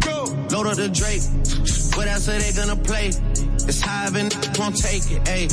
[0.00, 0.24] Go!
[0.50, 1.22] Load up the Drake.
[1.96, 3.08] What else are they gonna play?
[3.68, 5.48] It's high and won't take it, ayy.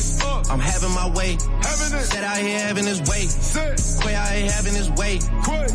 [0.50, 1.38] I'm having my way.
[1.62, 2.04] Having it.
[2.04, 3.28] Set out here having his way.
[4.02, 5.20] Quay out here having his way.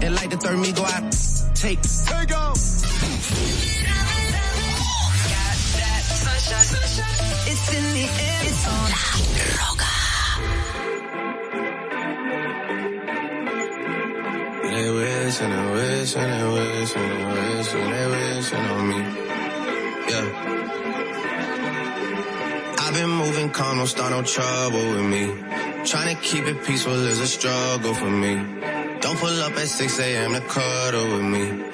[0.03, 1.13] And like the third me go out.
[1.55, 1.81] Take.
[1.83, 2.94] Take off.
[14.75, 14.91] They
[15.71, 16.05] they
[17.65, 18.99] they they wishing on me.
[20.09, 20.27] Yeah.
[22.79, 25.25] I've been moving calm, don't start no trouble with me.
[25.85, 28.35] Trying to keep it peaceful is a struggle for me.
[29.01, 30.33] Don't pull up at 6 a.m.
[30.35, 31.74] to cuddle with me.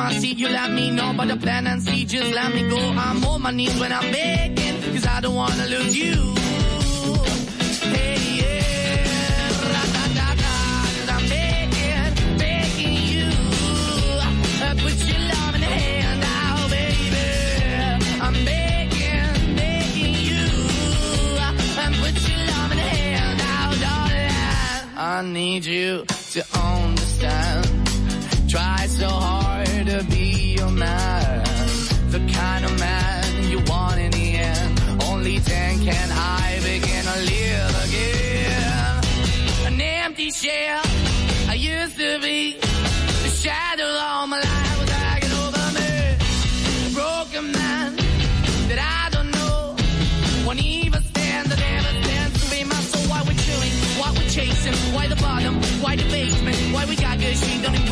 [0.00, 1.12] I see, you let me know.
[1.16, 2.78] But the plan and see, just let me go.
[2.78, 6.14] I'm on my knees when I'm begging, cause I don't wanna lose you.
[7.94, 10.54] Hey, yeah, ra-da-da-da,
[10.94, 13.28] 'cause I'm begging, begging you.
[14.66, 17.26] Uh, Put your loving hand out, baby.
[18.26, 20.46] I'm begging, begging you.
[21.46, 24.82] Uh, And put your loving hand out, darling.
[24.96, 26.04] I need you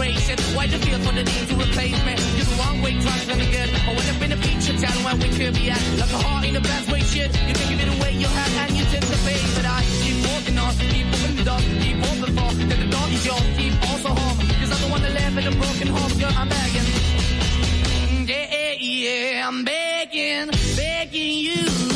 [0.05, 0.41] it.
[0.55, 2.15] Why the feel for the need to replace me?
[2.36, 3.70] You're the wrong way, trying to good.
[3.89, 5.83] I went up in a feature town where we could be at.
[5.99, 7.33] Like a heart in the best way, shit.
[7.49, 9.39] You can give it away, you have, and you tend to pay.
[9.57, 12.50] But I keep walking on, keep moving the door, keep open for.
[12.68, 14.39] That the door is yours, keep also home.
[14.60, 16.86] Cause I'm the one that live in a broken home, girl, I'm begging.
[18.26, 21.95] Yeah, yeah, I'm begging, begging you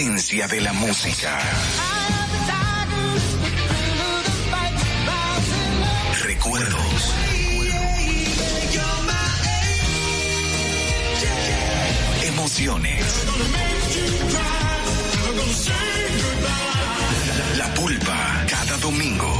[0.00, 1.38] esencia de la música.
[6.22, 7.14] Recuerdos.
[12.22, 13.26] Emociones.
[17.58, 19.39] La pulpa, cada domingo,